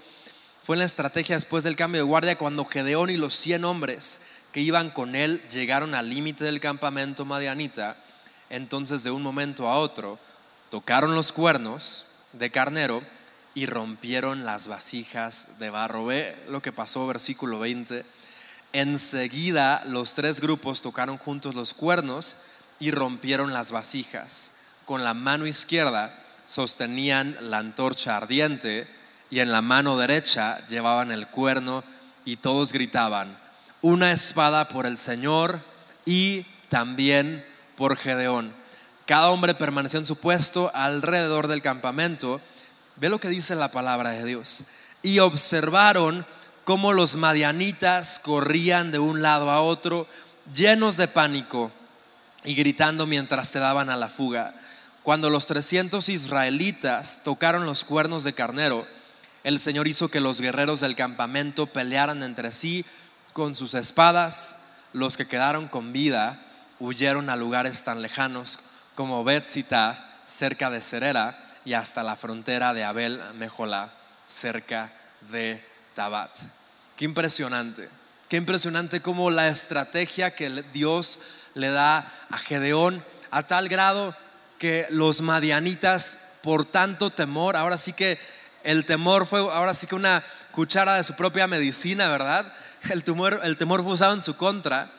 Fue 0.63 0.77
en 0.77 0.81
la 0.81 0.85
estrategia 0.85 1.35
después 1.35 1.65
del 1.65 1.77
cambio 1.77 2.03
de 2.03 2.07
guardia, 2.07 2.37
cuando 2.37 2.67
Gedeón 2.67 3.09
y 3.09 3.17
los 3.17 3.35
100 3.35 3.65
hombres 3.65 4.21
que 4.53 4.61
iban 4.61 4.91
con 4.91 5.17
él 5.17 5.41
llegaron 5.49 5.95
al 5.95 6.11
límite 6.11 6.45
del 6.45 6.61
campamento 6.61 7.25
madianita. 7.25 7.97
Entonces, 8.51 9.03
de 9.03 9.11
un 9.11 9.23
momento 9.23 9.67
a 9.67 9.79
otro, 9.79 10.19
tocaron 10.69 11.15
los 11.15 11.33
cuernos 11.33 12.05
de 12.35 12.51
carnero 12.51 13.03
y 13.55 13.65
rompieron 13.65 14.45
las 14.45 14.69
vasijas 14.69 15.59
de 15.59 15.71
barro. 15.71 16.05
Ve 16.05 16.37
lo 16.51 16.61
que 16.61 16.71
pasó, 16.71 17.07
versículo 17.07 17.61
20 17.61 18.05
Enseguida 18.75 19.85
los 19.87 20.15
tres 20.15 20.41
grupos 20.41 20.83
tocaron 20.83 21.17
juntos 21.17 21.55
los 21.55 21.75
cuernos 21.75 22.39
y 22.81 22.91
rompieron 22.91 23.53
las 23.53 23.71
vasijas. 23.71 24.51
Con 24.85 25.05
la 25.05 25.15
mano 25.15 25.47
izquierda 25.47 26.13
sostenían 26.45 27.37
la 27.41 27.59
antorcha 27.59 28.17
ardiente 28.17 28.89
y 29.31 29.39
en 29.39 29.53
la 29.53 29.63
mano 29.63 29.97
derecha 29.97 30.59
llevaban 30.67 31.13
el 31.13 31.29
cuerno 31.29 31.85
y 32.25 32.39
todos 32.39 32.73
gritaban, 32.73 33.39
una 33.81 34.11
espada 34.11 34.67
por 34.67 34.87
el 34.87 34.99
Señor 34.99 35.63
y 36.05 36.45
también 36.69 37.47
por 37.77 37.97
Gedeón. 37.97 38.53
Cada 39.07 39.31
hombre 39.31 39.55
permaneció 39.55 40.01
en 40.01 40.05
su 40.05 40.17
puesto 40.17 40.73
alrededor 40.75 41.47
del 41.47 41.63
campamento. 41.63 42.41
Ve 42.97 43.09
lo 43.09 43.21
que 43.21 43.29
dice 43.29 43.55
la 43.55 43.71
palabra 43.71 44.11
de 44.11 44.25
Dios. 44.25 44.65
Y 45.01 45.21
observaron 45.21 46.27
cómo 46.65 46.93
los 46.93 47.17
madianitas 47.17 48.19
corrían 48.19 48.91
de 48.91 48.99
un 48.99 49.23
lado 49.23 49.51
a 49.51 49.61
otro, 49.61 50.07
llenos 50.53 50.97
de 50.97 51.09
pánico 51.09 51.71
y 52.45 52.55
gritando 52.55 53.07
mientras 53.07 53.53
te 53.53 53.59
daban 53.59 53.91
a 53.91 53.97
la 53.97 54.09
fuga. 54.09 54.55
Cuando 55.03 55.29
los 55.31 55.47
300 55.47 56.09
israelitas 56.09 57.23
tocaron 57.23 57.67
los 57.67 57.85
cuernos 57.85 58.25
de 58.25 58.33
carnero, 58.33 58.87
el 59.45 59.61
Señor 59.61 59.87
hizo 59.87 60.09
que 60.09 60.21
los 60.21 60.41
guerreros 60.41 60.81
del 60.81 60.97
campamento 60.97 61.67
pelearan 61.67 62.23
entre 62.23 62.51
sí 62.53 62.85
con 63.35 63.55
sus 63.55 63.75
espadas. 63.75 64.57
Los 64.95 65.19
que 65.19 65.27
quedaron 65.27 65.69
con 65.69 65.93
vida 65.93 66.41
huyeron 66.81 67.29
a 67.29 67.37
lugares 67.37 67.85
tan 67.85 68.01
lejanos 68.01 68.61
como 68.95 69.25
Betzita, 69.25 70.09
cerca 70.25 70.71
de 70.71 70.81
Cerera, 70.81 71.39
y 71.67 71.75
hasta 71.75 72.03
la 72.03 72.17
frontera 72.17 72.73
de 72.73 72.85
Abel 72.85 73.21
Mejolá, 73.35 73.93
cerca 74.27 74.93
de 75.31 75.74
Tabat. 75.95 76.37
Qué 76.97 77.05
impresionante, 77.05 77.89
qué 78.29 78.37
impresionante 78.37 79.01
como 79.01 79.31
la 79.31 79.49
estrategia 79.49 80.35
que 80.35 80.65
Dios 80.73 81.19
le 81.55 81.71
da 81.71 81.99
a 82.31 82.39
Gedeón 82.39 83.05
a 83.31 83.43
tal 83.43 83.69
grado 83.69 84.17
que 84.59 84.87
los 84.91 85.23
madianitas 85.23 86.19
por 86.43 86.65
tanto 86.65 87.11
temor, 87.11 87.57
ahora 87.57 87.79
sí 87.79 87.93
que 87.93 88.19
el 88.63 88.85
temor 88.85 89.27
fue 89.27 89.41
ahora 89.41 89.75
sí 89.75 89.87
que 89.87 89.95
una 89.95 90.23
cuchara 90.53 90.95
de 90.97 91.05
su 91.05 91.15
propia 91.17 91.47
medicina, 91.47 92.09
¿verdad? 92.09 92.53
El 92.91 93.03
temor, 93.03 93.41
el 93.45 93.57
temor 93.57 93.83
fue 93.83 93.95
usado 93.95 94.13
en 94.13 94.21
su 94.21 94.37
contra 94.37 94.91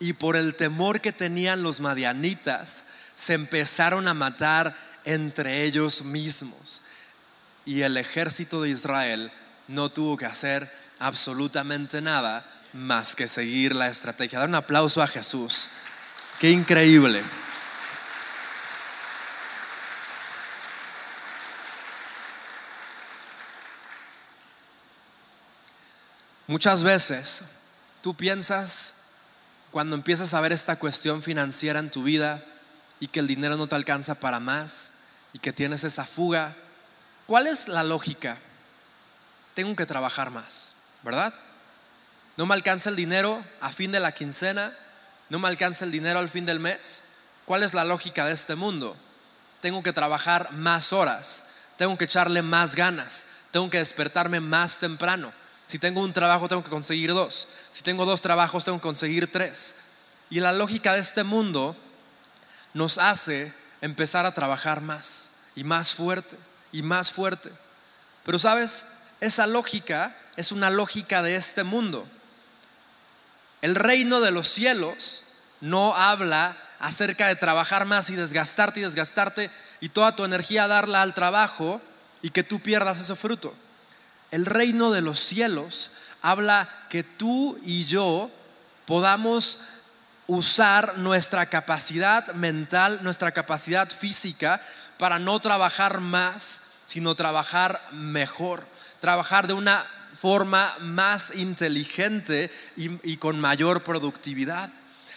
y 0.00 0.14
por 0.14 0.34
el 0.34 0.54
temor 0.54 1.02
que 1.02 1.12
tenían 1.12 1.62
los 1.62 1.80
madianitas 1.80 2.86
se 3.14 3.34
empezaron 3.34 4.08
a 4.08 4.14
matar 4.14 4.74
entre 5.04 5.64
ellos 5.64 6.02
mismos. 6.02 6.80
Y 7.66 7.82
el 7.82 7.98
ejército 7.98 8.62
de 8.62 8.70
Israel 8.70 9.30
no 9.68 9.90
tuvo 9.90 10.16
que 10.16 10.26
hacer 10.26 10.72
absolutamente 10.98 12.02
nada 12.02 12.44
más 12.72 13.14
que 13.14 13.28
seguir 13.28 13.74
la 13.74 13.88
estrategia. 13.88 14.38
Dar 14.38 14.48
un 14.48 14.54
aplauso 14.54 15.02
a 15.02 15.06
Jesús. 15.06 15.70
Qué 16.40 16.50
increíble. 16.50 17.22
Muchas 26.46 26.82
veces 26.82 27.56
tú 28.00 28.14
piensas 28.14 29.02
cuando 29.70 29.96
empiezas 29.96 30.32
a 30.32 30.40
ver 30.40 30.52
esta 30.52 30.76
cuestión 30.76 31.22
financiera 31.22 31.78
en 31.78 31.90
tu 31.90 32.02
vida 32.02 32.42
y 33.00 33.08
que 33.08 33.20
el 33.20 33.26
dinero 33.26 33.58
no 33.58 33.66
te 33.66 33.74
alcanza 33.74 34.14
para 34.14 34.40
más 34.40 34.94
y 35.34 35.40
que 35.40 35.52
tienes 35.52 35.84
esa 35.84 36.06
fuga, 36.06 36.56
¿cuál 37.26 37.46
es 37.46 37.68
la 37.68 37.82
lógica? 37.82 38.38
Tengo 39.58 39.74
que 39.74 39.86
trabajar 39.86 40.30
más, 40.30 40.76
¿verdad? 41.02 41.34
No 42.36 42.46
me 42.46 42.54
alcanza 42.54 42.90
el 42.90 42.94
dinero 42.94 43.44
a 43.60 43.72
fin 43.72 43.90
de 43.90 43.98
la 43.98 44.12
quincena, 44.12 44.72
no 45.30 45.40
me 45.40 45.48
alcanza 45.48 45.84
el 45.84 45.90
dinero 45.90 46.20
al 46.20 46.28
fin 46.28 46.46
del 46.46 46.60
mes. 46.60 47.02
¿Cuál 47.44 47.64
es 47.64 47.74
la 47.74 47.84
lógica 47.84 48.24
de 48.24 48.34
este 48.34 48.54
mundo? 48.54 48.96
Tengo 49.60 49.82
que 49.82 49.92
trabajar 49.92 50.52
más 50.52 50.92
horas, 50.92 51.46
tengo 51.76 51.98
que 51.98 52.04
echarle 52.04 52.40
más 52.40 52.76
ganas, 52.76 53.24
tengo 53.50 53.68
que 53.68 53.78
despertarme 53.78 54.38
más 54.38 54.78
temprano. 54.78 55.32
Si 55.66 55.80
tengo 55.80 56.02
un 56.02 56.12
trabajo, 56.12 56.46
tengo 56.46 56.62
que 56.62 56.70
conseguir 56.70 57.12
dos. 57.12 57.48
Si 57.72 57.82
tengo 57.82 58.04
dos 58.04 58.22
trabajos, 58.22 58.64
tengo 58.64 58.78
que 58.78 58.82
conseguir 58.82 59.32
tres. 59.32 59.74
Y 60.30 60.38
la 60.38 60.52
lógica 60.52 60.92
de 60.94 61.00
este 61.00 61.24
mundo 61.24 61.76
nos 62.74 62.96
hace 62.98 63.52
empezar 63.80 64.24
a 64.24 64.34
trabajar 64.34 64.82
más 64.82 65.32
y 65.56 65.64
más 65.64 65.96
fuerte 65.96 66.36
y 66.70 66.82
más 66.82 67.10
fuerte. 67.12 67.50
Pero 68.22 68.38
sabes, 68.38 68.84
esa 69.20 69.46
lógica 69.46 70.14
es 70.36 70.52
una 70.52 70.70
lógica 70.70 71.22
de 71.22 71.36
este 71.36 71.64
mundo. 71.64 72.06
El 73.60 73.74
reino 73.74 74.20
de 74.20 74.30
los 74.30 74.48
cielos 74.48 75.24
no 75.60 75.96
habla 75.96 76.56
acerca 76.78 77.26
de 77.26 77.34
trabajar 77.34 77.86
más 77.86 78.08
y 78.10 78.14
desgastarte 78.14 78.80
y 78.80 78.84
desgastarte 78.84 79.50
y 79.80 79.88
toda 79.88 80.14
tu 80.14 80.24
energía 80.24 80.68
darla 80.68 81.02
al 81.02 81.14
trabajo 81.14 81.80
y 82.22 82.30
que 82.30 82.44
tú 82.44 82.60
pierdas 82.60 83.00
ese 83.00 83.16
fruto. 83.16 83.52
El 84.30 84.46
reino 84.46 84.92
de 84.92 85.02
los 85.02 85.18
cielos 85.18 85.90
habla 86.22 86.68
que 86.88 87.02
tú 87.02 87.58
y 87.64 87.84
yo 87.84 88.30
podamos 88.86 89.60
usar 90.28 90.98
nuestra 90.98 91.46
capacidad 91.46 92.32
mental, 92.34 93.00
nuestra 93.02 93.32
capacidad 93.32 93.90
física 93.90 94.62
para 94.98 95.18
no 95.18 95.40
trabajar 95.40 96.00
más, 96.00 96.62
sino 96.84 97.14
trabajar 97.14 97.80
mejor 97.92 98.64
trabajar 99.00 99.46
de 99.46 99.52
una 99.52 99.84
forma 100.18 100.74
más 100.80 101.34
inteligente 101.36 102.50
y, 102.76 103.16
con 103.18 103.38
mayor 103.38 103.82
productividad. 103.82 104.70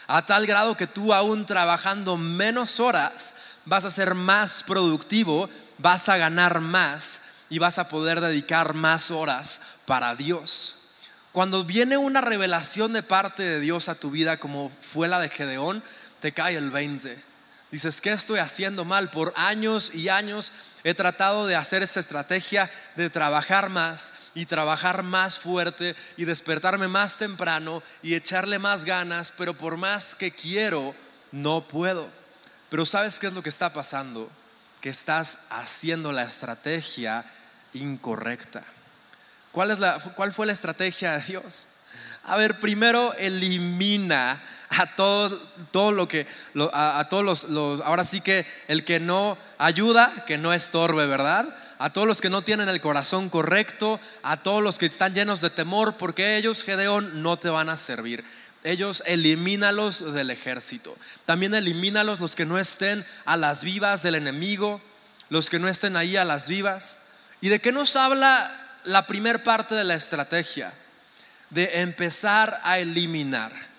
a 0.08 0.26
tal 0.26 0.46
grado 0.46 0.76
que 0.76 0.88
tú 0.88 1.14
aún 1.14 1.46
trabajando 1.46 2.18
menos 2.18 2.80
horas 2.80 3.36
vas 3.66 3.86
a 3.86 3.92
ser 3.92 4.14
más 4.14 4.64
productivo, 4.64 5.50
vas 5.78 6.10
a 6.10 6.18
ganar 6.18 6.60
más 6.60 7.22
y 7.50 7.60
vas 7.60 7.80
a 7.80 7.90
poder 7.90 8.22
dedicar 8.22 8.74
más 8.74 9.12
horas 9.12 9.62
para 9.86 10.16
Dios. 10.16 10.90
Cuando 11.32 11.64
viene 11.64 11.98
una 11.98 12.22
revelación 12.22 12.94
de 12.94 13.04
parte 13.04 13.44
de 13.44 13.60
Dios 13.60 13.88
a 13.88 13.96
tu 13.96 14.12
vida 14.12 14.38
como 14.38 14.70
fue 14.70 15.08
la 15.08 15.20
de 15.20 15.30
Gedeón, 15.30 15.82
te 16.20 16.34
cae 16.34 16.58
el 16.58 16.72
20. 16.72 17.31
Dices, 17.72 18.02
¿qué 18.02 18.12
estoy 18.12 18.40
haciendo 18.40 18.84
mal? 18.84 19.10
Por 19.10 19.34
años 19.38 19.96
y 19.96 20.10
años 20.10 20.52
he 20.84 20.94
tratado 20.94 21.48
de 21.48 21.56
hacer 21.56 21.82
esa 21.82 22.02
estrategia 22.02 22.70
de 22.98 23.10
trabajar 23.10 23.70
más 23.70 24.14
y 24.36 24.46
trabajar 24.46 25.04
más 25.04 25.40
fuerte 25.40 25.96
y 26.18 26.26
despertarme 26.26 26.90
más 26.90 27.18
temprano 27.18 27.82
y 28.04 28.16
echarle 28.16 28.60
más 28.60 28.84
ganas, 28.84 29.34
pero 29.38 29.54
por 29.54 29.78
más 29.78 30.16
que 30.16 30.32
quiero, 30.32 30.94
no 31.32 31.66
puedo. 31.66 32.10
Pero 32.70 32.86
¿sabes 32.86 33.20
qué 33.20 33.28
es 33.28 33.34
lo 33.34 33.44
que 33.44 33.50
está 33.50 33.72
pasando? 33.72 34.30
Que 34.82 34.90
estás 34.90 35.40
haciendo 35.50 36.12
la 36.12 36.24
estrategia 36.24 37.24
incorrecta. 37.74 38.64
¿Cuál, 39.54 39.72
es 39.72 39.80
la, 39.80 39.98
cuál 40.16 40.34
fue 40.34 40.46
la 40.46 40.54
estrategia 40.54 41.18
de 41.18 41.24
Dios? 41.24 41.68
A 42.24 42.36
ver, 42.38 42.60
primero 42.60 43.14
elimina 43.14 44.42
a 44.72 44.96
todo, 44.96 45.38
todo 45.72 45.92
lo 45.92 46.08
que, 46.08 46.26
a, 46.74 47.06
todos 47.10 47.50
los, 47.50 47.82
ahora 47.82 48.06
sí 48.06 48.22
que 48.22 48.46
el 48.68 48.86
que 48.86 49.00
no 49.00 49.38
ayuda, 49.58 50.12
que 50.26 50.38
no 50.38 50.54
estorbe, 50.54 51.06
¿verdad? 51.06 51.54
A 51.78 51.92
todos 51.92 52.08
los 52.08 52.22
que 52.22 52.30
no 52.30 52.42
tienen 52.42 52.70
el 52.70 52.80
corazón 52.80 53.30
correcto, 53.30 54.00
a 54.24 54.38
todos 54.38 54.64
los 54.64 54.78
que 54.78 54.86
están 54.86 55.14
llenos 55.14 55.42
de 55.42 55.50
temor, 55.50 55.98
porque 55.98 56.38
ellos, 56.38 56.64
Gedeón, 56.64 57.22
no 57.22 57.38
te 57.38 57.50
van 57.50 57.70
a 57.70 57.76
servir. 57.76 58.24
Ellos 58.64 59.04
elimínalos 59.08 60.14
del 60.14 60.30
ejército. 60.30 60.96
También 61.26 61.54
elimínalos 61.54 62.20
los 62.20 62.36
que 62.36 62.46
no 62.46 62.58
estén 62.58 63.06
a 63.26 63.36
las 63.36 63.64
vivas 63.64 64.04
del 64.04 64.16
enemigo, 64.16 64.82
los 65.30 65.50
que 65.50 65.60
no 65.60 65.68
estén 65.68 65.98
ahí 65.98 66.16
a 66.16 66.24
las 66.26 66.48
vivas. 66.48 67.00
¿Y 67.42 67.50
de 67.50 67.60
qué 67.60 67.72
nos 67.72 67.96
habla 67.96 68.80
la 68.86 69.06
primer 69.08 69.44
parte 69.44 69.76
de 69.76 69.84
la 69.84 69.96
estrategia? 69.96 70.72
De 71.50 71.82
empezar 71.82 72.62
a 72.64 72.80
eliminar. 72.80 73.71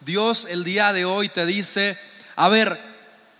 Dios 0.00 0.46
el 0.50 0.64
día 0.64 0.92
de 0.92 1.04
hoy 1.04 1.28
te 1.28 1.46
dice, 1.46 1.98
a 2.36 2.48
ver, 2.48 2.78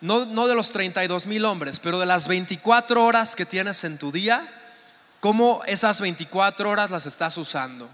no, 0.01 0.27
no 0.27 0.47
de 0.47 0.55
los 0.55 0.73
32 0.73 1.27
mil 1.27 1.45
hombres, 1.45 1.81
pero 1.81 1.99
de 1.99 2.07
las 2.07 2.29
24 2.29 3.05
horas 3.05 3.37
que 3.37 3.47
tienes 3.47 3.85
en 3.85 3.99
tu 3.99 4.13
día, 4.13 4.47
¿cómo 5.21 5.63
esas 5.67 6.01
24 6.01 6.71
horas 6.71 6.91
las 6.91 7.07
estás 7.07 7.37
usando? 7.37 7.91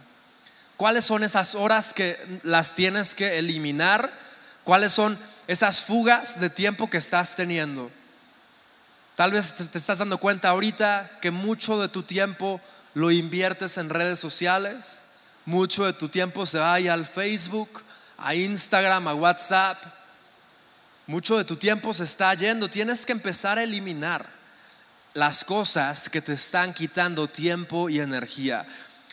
¿Cuáles 0.77 1.05
son 1.05 1.23
esas 1.23 1.55
horas 1.55 1.93
que 1.93 2.19
las 2.43 2.75
tienes 2.75 3.15
que 3.15 3.39
eliminar? 3.39 4.11
¿Cuáles 4.65 4.93
son 4.93 5.19
esas 5.47 5.83
fugas 5.83 6.41
de 6.41 6.51
tiempo 6.51 6.91
que 6.91 6.99
estás 6.99 7.37
teniendo? 7.37 7.91
Tal 9.15 9.33
vez 9.33 9.55
te 9.55 9.79
estás 9.79 9.99
dando 9.99 10.19
cuenta 10.19 10.49
ahorita 10.49 11.19
que 11.21 11.31
mucho 11.31 11.81
de 11.81 11.89
tu 11.89 12.03
tiempo 12.03 12.61
lo 12.95 13.11
inviertes 13.11 13.77
en 13.77 13.91
redes 13.91 14.19
sociales, 14.19 15.05
mucho 15.45 15.85
de 15.85 15.93
tu 15.93 16.09
tiempo 16.09 16.47
se 16.47 16.59
va 16.59 16.75
al 16.75 17.07
Facebook, 17.07 17.83
a 18.23 18.35
Instagram, 18.35 19.09
a 19.09 19.15
WhatsApp. 19.15 19.83
Mucho 21.07 21.37
de 21.37 21.45
tu 21.45 21.57
tiempo 21.57 21.93
se 21.93 22.05
está 22.05 22.33
yendo. 22.35 22.69
Tienes 22.69 23.05
que 23.05 23.13
empezar 23.13 23.59
a 23.59 23.63
eliminar 23.63 24.27
las 25.15 25.45
cosas 25.45 26.09
que 26.09 26.23
te 26.23 26.33
están 26.33 26.73
quitando 26.73 27.29
tiempo 27.29 27.89
y 27.89 28.01
energía. 28.01 28.67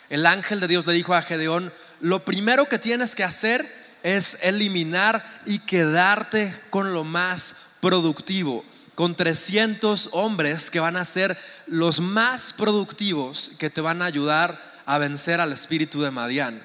El 0.08 0.26
ángel 0.26 0.60
de 0.60 0.68
Dios 0.68 0.86
le 0.86 0.92
dijo 0.92 1.14
a 1.14 1.22
Gedeón, 1.22 1.72
lo 2.00 2.24
primero 2.24 2.68
que 2.68 2.78
tienes 2.78 3.14
que 3.14 3.24
hacer 3.24 3.70
es 4.02 4.38
eliminar 4.42 5.22
y 5.44 5.58
quedarte 5.58 6.58
con 6.70 6.94
lo 6.94 7.04
más 7.04 7.56
productivo, 7.80 8.64
con 8.94 9.14
300 9.14 10.10
hombres 10.12 10.70
que 10.70 10.80
van 10.80 10.96
a 10.96 11.04
ser 11.04 11.36
los 11.66 12.00
más 12.00 12.52
productivos 12.52 13.52
que 13.58 13.70
te 13.70 13.80
van 13.80 14.02
a 14.02 14.06
ayudar 14.06 14.60
a 14.86 14.98
vencer 14.98 15.40
al 15.40 15.52
espíritu 15.52 16.00
de 16.00 16.10
Madián. 16.10 16.62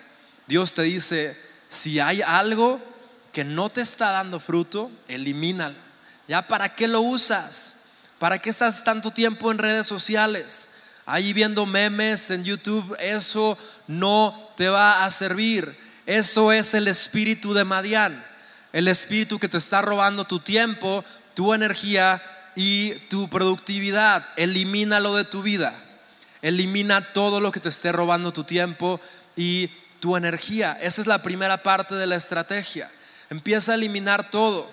Dios 0.48 0.74
te 0.74 0.84
dice, 0.84 1.38
si 1.76 2.00
hay 2.00 2.22
algo 2.22 2.82
que 3.32 3.44
no 3.44 3.70
te 3.70 3.82
está 3.82 4.12
dando 4.12 4.40
fruto, 4.40 4.90
elimínalo. 5.08 5.76
¿Ya 6.28 6.48
para 6.48 6.74
qué 6.74 6.88
lo 6.88 7.02
usas? 7.02 7.78
¿Para 8.18 8.40
qué 8.40 8.50
estás 8.50 8.84
tanto 8.84 9.12
tiempo 9.12 9.52
en 9.52 9.58
redes 9.58 9.86
sociales? 9.86 10.70
Ahí 11.06 11.34
viendo 11.34 11.66
memes 11.66 12.32
en 12.32 12.44
YouTube, 12.44 12.96
eso 13.00 13.58
no 13.88 14.52
te 14.56 14.70
va 14.70 15.06
a 15.06 15.12
servir. 15.12 15.78
Eso 16.06 16.52
es 16.52 16.74
el 16.74 16.88
espíritu 16.88 17.54
de 17.54 17.66
Madián, 17.66 18.26
el 18.74 18.88
espíritu 18.88 19.38
que 19.38 19.50
te 19.50 19.58
está 19.58 19.82
robando 19.82 20.26
tu 20.26 20.40
tiempo, 20.40 21.04
tu 21.34 21.54
energía 21.54 22.22
y 22.56 22.94
tu 23.10 23.30
productividad. 23.30 24.26
Elimínalo 24.38 25.16
de 25.16 25.26
tu 25.26 25.44
vida. 25.44 25.74
Elimina 26.42 27.02
todo 27.02 27.42
lo 27.42 27.52
que 27.52 27.60
te 27.60 27.70
esté 27.70 27.92
robando 27.92 28.32
tu 28.32 28.44
tiempo 28.44 29.02
y 29.36 29.70
tu 30.00 30.16
energía. 30.18 30.78
Esa 30.82 31.02
es 31.02 31.08
la 31.08 31.22
primera 31.22 31.62
parte 31.64 31.96
de 31.96 32.08
la 32.08 32.16
estrategia. 32.16 32.92
Empieza 33.30 33.72
a 33.72 33.76
eliminar 33.76 34.30
todo. 34.30 34.70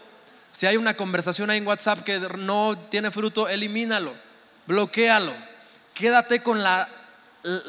Si 0.50 0.66
hay 0.66 0.76
una 0.76 0.94
conversación 0.94 1.50
ahí 1.50 1.58
en 1.58 1.66
WhatsApp 1.66 2.04
que 2.04 2.20
no 2.20 2.76
tiene 2.90 3.10
fruto, 3.10 3.48
elimínalo, 3.48 4.12
bloquealo. 4.66 5.32
Quédate 5.94 6.42
con 6.42 6.62
la 6.62 6.88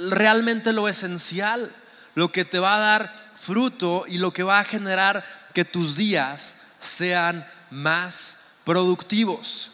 realmente 0.09 0.73
lo 0.73 0.87
esencial, 0.87 1.71
lo 2.15 2.31
que 2.31 2.45
te 2.45 2.59
va 2.59 2.75
a 2.75 2.79
dar 2.79 3.13
fruto 3.35 4.05
y 4.07 4.17
lo 4.17 4.31
que 4.31 4.43
va 4.43 4.59
a 4.59 4.63
generar 4.63 5.23
que 5.53 5.65
tus 5.65 5.95
días 5.95 6.59
sean 6.79 7.47
más 7.69 8.37
productivos. 8.63 9.71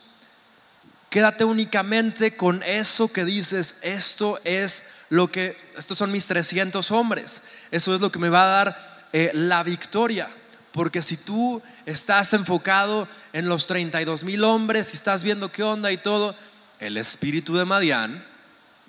Quédate 1.10 1.44
únicamente 1.44 2.38
con 2.38 2.62
eso 2.63 3.12
que 3.12 3.26
dices, 3.26 3.78
esto 3.82 4.39
es 4.44 4.84
lo 5.10 5.32
que, 5.32 5.58
estos 5.78 5.98
son 5.98 6.12
mis 6.12 6.28
300 6.28 6.91
hombres, 6.91 7.43
eso 7.72 7.93
es 7.93 8.02
lo 8.02 8.12
que 8.12 8.19
me 8.19 8.30
va 8.30 8.43
a 8.43 8.65
dar 8.65 9.08
eh, 9.13 9.32
la 9.34 9.63
victoria. 9.63 10.30
Porque 10.72 11.02
si 11.02 11.17
tú 11.17 11.62
estás 11.86 12.34
enfocado 12.34 13.08
en 13.34 13.50
los 13.50 13.65
32 13.65 14.24
mil 14.24 14.43
hombres 14.43 14.91
y 14.91 14.98
estás 14.98 15.24
viendo 15.24 15.52
qué 15.52 15.63
onda 15.63 15.91
y 15.91 15.98
todo, 15.98 16.36
el 16.80 16.95
espíritu 16.98 17.56
de 17.58 17.65
Madián 17.65 18.24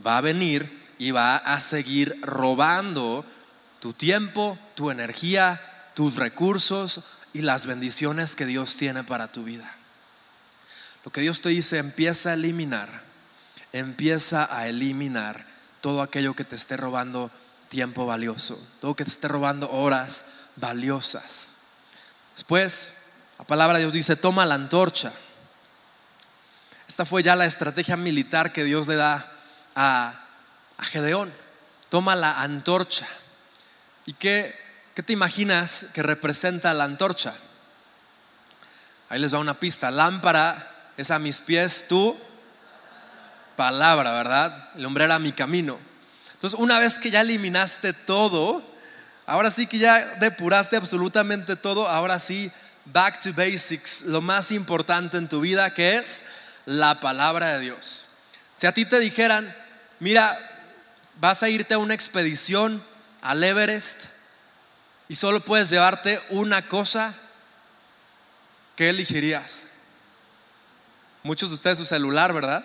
va 0.06 0.18
a 0.18 0.20
venir 0.20 0.70
y 0.98 1.10
va 1.10 1.36
a 1.36 1.58
seguir 1.58 2.20
robando 2.20 3.24
tu 3.80 3.94
tiempo, 3.94 4.58
tu 4.74 4.90
energía, 4.90 5.60
tus 5.94 6.16
recursos 6.16 7.02
y 7.32 7.42
las 7.42 7.64
bendiciones 7.64 8.36
que 8.36 8.44
Dios 8.44 8.76
tiene 8.76 9.02
para 9.02 9.32
tu 9.32 9.44
vida. 9.44 9.70
Lo 11.04 11.10
que 11.10 11.22
Dios 11.22 11.40
te 11.40 11.48
dice, 11.48 11.78
empieza 11.78 12.30
a 12.30 12.34
eliminar, 12.34 13.02
empieza 13.72 14.54
a 14.54 14.68
eliminar 14.68 15.46
todo 15.80 16.02
aquello 16.02 16.34
que 16.34 16.44
te 16.44 16.56
esté 16.56 16.76
robando 16.76 17.30
tiempo 17.68 18.06
valioso, 18.06 18.60
todo 18.80 18.96
que 18.96 19.04
te 19.04 19.10
esté 19.10 19.28
robando 19.28 19.70
horas 19.70 20.26
valiosas. 20.56 21.54
Después, 22.34 22.96
la 23.38 23.46
palabra 23.46 23.78
de 23.78 23.84
Dios 23.84 23.92
dice, 23.92 24.16
toma 24.16 24.46
la 24.46 24.56
antorcha. 24.56 25.12
Esta 26.88 27.04
fue 27.04 27.22
ya 27.22 27.36
la 27.36 27.46
estrategia 27.46 27.96
militar 27.96 28.52
que 28.52 28.64
Dios 28.64 28.88
le 28.88 28.96
da 28.96 29.32
a, 29.74 30.26
Gedeón. 30.82 31.32
Toma 31.88 32.16
la 32.16 32.40
antorcha. 32.40 33.06
¿Y 34.06 34.14
qué, 34.14 34.58
qué 34.94 35.02
te 35.02 35.12
imaginas 35.12 35.88
que 35.94 36.02
representa 36.02 36.74
la 36.74 36.84
antorcha? 36.84 37.34
Ahí 39.08 39.20
les 39.20 39.34
va 39.34 39.38
una 39.38 39.54
pista. 39.54 39.90
Lámpara 39.90 40.92
es 40.96 41.10
a 41.10 41.18
mis 41.18 41.40
pies 41.40 41.86
tú 41.88 42.18
palabra, 43.60 44.14
¿verdad? 44.14 44.70
El 44.74 44.86
hombre 44.86 45.04
era 45.04 45.18
mi 45.18 45.32
camino. 45.32 45.78
Entonces, 46.32 46.58
una 46.58 46.78
vez 46.78 46.98
que 46.98 47.10
ya 47.10 47.20
eliminaste 47.20 47.92
todo, 47.92 48.64
ahora 49.26 49.50
sí 49.50 49.66
que 49.66 49.76
ya 49.76 49.98
depuraste 50.18 50.78
absolutamente 50.78 51.56
todo, 51.56 51.86
ahora 51.86 52.18
sí, 52.18 52.50
back 52.86 53.20
to 53.20 53.34
basics, 53.34 54.06
lo 54.06 54.22
más 54.22 54.50
importante 54.50 55.18
en 55.18 55.28
tu 55.28 55.42
vida, 55.42 55.74
que 55.74 55.98
es 55.98 56.24
la 56.64 57.00
palabra 57.00 57.48
de 57.48 57.58
Dios. 57.58 58.06
Si 58.54 58.66
a 58.66 58.72
ti 58.72 58.86
te 58.86 58.98
dijeran, 58.98 59.54
mira, 59.98 60.38
vas 61.16 61.42
a 61.42 61.50
irte 61.50 61.74
a 61.74 61.78
una 61.78 61.92
expedición 61.92 62.82
al 63.20 63.44
Everest 63.44 64.06
y 65.06 65.16
solo 65.16 65.44
puedes 65.44 65.68
llevarte 65.68 66.18
una 66.30 66.62
cosa, 66.62 67.12
¿qué 68.74 68.88
elegirías? 68.88 69.66
Muchos 71.22 71.50
de 71.50 71.56
ustedes 71.56 71.76
su 71.76 71.84
celular, 71.84 72.32
¿verdad? 72.32 72.64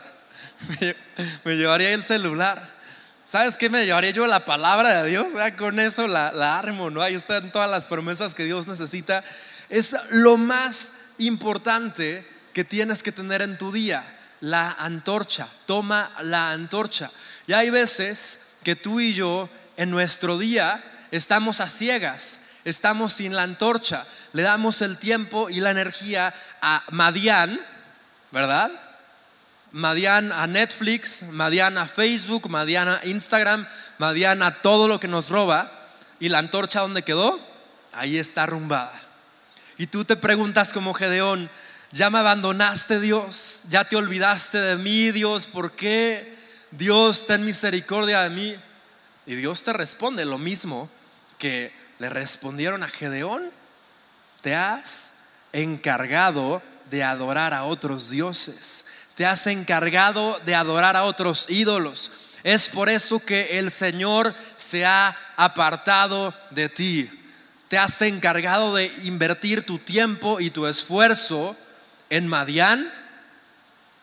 Me, 1.44 1.56
llevaría 1.56 1.94
el 1.94 2.04
celular. 2.04 2.76
¿Sabes 3.24 3.58
qué? 3.58 3.70
Me 3.70 3.86
llevaría 3.86 4.12
yo 4.12 4.28
la 4.28 4.46
palabra 4.46 5.02
de 5.02 5.10
Dios. 5.10 5.28
Con 5.58 5.80
eso 5.80 6.08
la, 6.08 6.32
la 6.32 6.60
armo, 6.60 6.90
¿no? 6.90 7.02
Ahí 7.02 7.16
están 7.16 7.52
todas 7.52 7.70
las 7.70 7.88
promesas 7.88 8.36
que 8.36 8.44
Dios 8.44 8.68
necesita. 8.68 9.24
Es 9.70 9.96
lo 10.12 10.38
más 10.38 10.94
importante 11.18 12.28
que 12.54 12.64
tienes 12.64 13.04
que 13.04 13.12
tener 13.12 13.42
en 13.42 13.58
tu 13.58 13.72
día. 13.72 14.04
La 14.42 14.72
antorcha. 14.72 15.48
Toma 15.66 16.12
la 16.22 16.52
antorcha. 16.52 17.10
Y 17.48 17.54
hay 17.54 17.70
veces 17.70 18.42
que 18.64 18.76
tú 18.76 19.00
y 19.00 19.14
yo 19.14 19.50
en 19.78 19.92
nuestro 19.92 20.38
día 20.38 20.82
estamos 21.12 21.62
a 21.62 21.70
ciegas. 21.70 22.40
estamos 22.64 23.14
sin 23.14 23.36
la 23.36 23.44
antorcha. 23.44 24.06
Le 24.34 24.42
damos 24.42 24.82
el 24.82 24.98
tiempo 24.98 25.50
y 25.50 25.60
la 25.60 25.72
energía 25.72 26.34
a 26.62 26.84
Madian, 26.90 27.60
¿verdad? 28.32 28.72
Madian 29.76 30.32
a 30.32 30.48
Netflix, 30.48 31.24
Madian 31.34 31.78
a 31.78 31.86
Facebook, 31.86 32.50
Madian 32.50 32.88
a 32.88 33.02
Instagram, 33.04 33.68
Madian 33.98 34.42
a 34.42 34.62
todo 34.62 34.88
lo 34.88 35.02
que 35.02 35.10
nos 35.10 35.30
roba. 35.30 35.70
¿Y 36.18 36.30
la 36.30 36.40
antorcha 36.40 36.80
dónde 36.80 37.04
quedó? 37.04 37.38
Ahí 37.92 38.18
está 38.18 38.44
arrumbada. 38.44 38.94
Y 39.78 39.88
tú 39.88 40.06
te 40.06 40.16
preguntas 40.16 40.72
como 40.72 40.94
Gedeón, 40.94 41.50
ya 41.92 42.10
me 42.10 42.20
abandonaste 42.20 43.02
Dios, 43.02 43.64
ya 43.68 43.84
te 43.84 43.98
olvidaste 43.98 44.60
de 44.60 44.78
mí 44.78 45.12
Dios, 45.12 45.46
¿por 45.46 45.74
qué? 45.74 46.34
Dios, 46.72 47.26
ten 47.26 47.44
misericordia 47.44 48.22
de 48.22 48.30
mí. 48.30 48.56
Y 49.26 49.36
Dios 49.36 49.66
te 49.66 49.74
responde 49.74 50.24
lo 50.24 50.38
mismo 50.38 50.90
que 51.38 51.74
le 52.00 52.08
respondieron 52.08 52.82
a 52.82 52.88
Gedeón. 52.88 53.52
Te 54.40 54.56
has 54.56 55.16
encargado 55.52 56.64
de 56.90 57.04
adorar 57.04 57.54
a 57.54 57.66
otros 57.66 58.10
dioses. 58.10 58.86
Te 59.16 59.26
has 59.26 59.48
encargado 59.48 60.40
de 60.46 60.56
adorar 60.56 60.96
a 60.96 61.06
otros 61.06 61.50
ídolos. 61.50 62.12
Es 62.44 62.70
por 62.70 62.90
eso 62.90 63.20
que 63.20 63.58
el 63.58 63.72
Señor 63.72 64.36
se 64.58 64.86
ha 64.86 65.18
apartado 65.38 66.34
de 66.52 66.70
ti. 66.70 67.10
Te 67.70 67.78
has 67.78 68.02
encargado 68.02 68.76
de 68.76 68.86
invertir 69.06 69.66
tu 69.66 69.80
tiempo 69.80 70.40
y 70.40 70.52
tu 70.52 70.68
esfuerzo 70.68 71.56
en 72.10 72.28
Madián 72.28 72.92